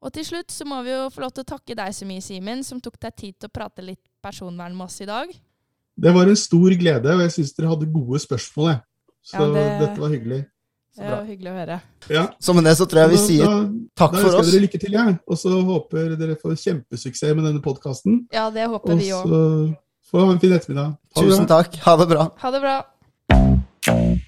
Og 0.00 0.12
til 0.14 0.24
slutt 0.24 0.52
så 0.54 0.64
må 0.68 0.78
vi 0.86 0.92
jo 0.92 1.08
få 1.10 1.24
lov 1.24 1.32
til 1.34 1.42
å 1.42 1.48
takke 1.56 1.74
deg 1.74 1.94
så 1.96 2.06
mye, 2.06 2.22
Simen, 2.22 2.62
som 2.64 2.80
tok 2.80 2.98
deg 3.02 3.16
tid 3.18 3.34
til 3.40 3.48
å 3.50 3.52
prate 3.52 3.82
litt 3.82 4.02
personvern 4.22 4.76
med 4.76 4.86
oss 4.86 5.00
i 5.02 5.08
dag. 5.08 5.32
Det 5.98 6.12
var 6.14 6.28
en 6.30 6.36
stor 6.38 6.70
glede, 6.78 7.10
og 7.16 7.20
jeg 7.24 7.30
syns 7.34 7.56
dere 7.56 7.72
hadde 7.72 7.88
gode 7.90 8.20
spørsmål. 8.22 8.68
Jeg. 8.70 8.80
Så 9.26 9.40
Ja, 9.42 9.48
det- 9.54 9.80
dette 9.80 9.98
var 10.00 10.08
hyggelig. 10.14 10.46
Det 10.98 11.10
var 11.10 11.24
hyggelig 11.24 11.50
å 11.50 11.54
høre. 11.58 11.80
Ja, 12.10 12.26
Så 12.40 12.52
med 12.54 12.64
det 12.64 12.76
så 12.76 12.86
tror 12.86 13.00
jeg 13.02 13.10
vi 13.10 13.16
da- 13.16 13.26
sier 13.26 13.44
da, 13.44 13.62
takk 13.96 14.12
da 14.12 14.18
for 14.18 14.26
oss. 14.26 14.32
Da 14.32 14.38
ønsker 14.38 14.52
dere 14.52 14.62
lykke 14.66 14.80
til, 14.80 14.90
jeg. 14.92 15.18
Og 15.28 15.36
så 15.36 15.64
håper 15.64 16.16
dere 16.16 16.36
får 16.36 16.56
kjempesuksess 16.64 17.34
med 17.36 17.44
denne 17.44 17.62
podkasten. 17.62 18.26
Ja, 18.32 18.50
det 18.50 18.66
håper 18.68 18.94
Også 18.94 18.98
vi 18.98 19.10
òg. 19.10 19.22
så 19.26 19.76
får 20.10 20.24
ha 20.26 20.32
en 20.32 20.38
fin 20.40 20.52
ettermiddag. 20.52 20.98
Ha. 21.16 21.22
Tusen 21.22 21.46
takk. 21.46 21.74
Ha 21.76 21.96
det 21.96 22.08
bra. 22.08 22.30
Ha 22.36 22.50
det 22.50 22.60
bra. 22.60 24.18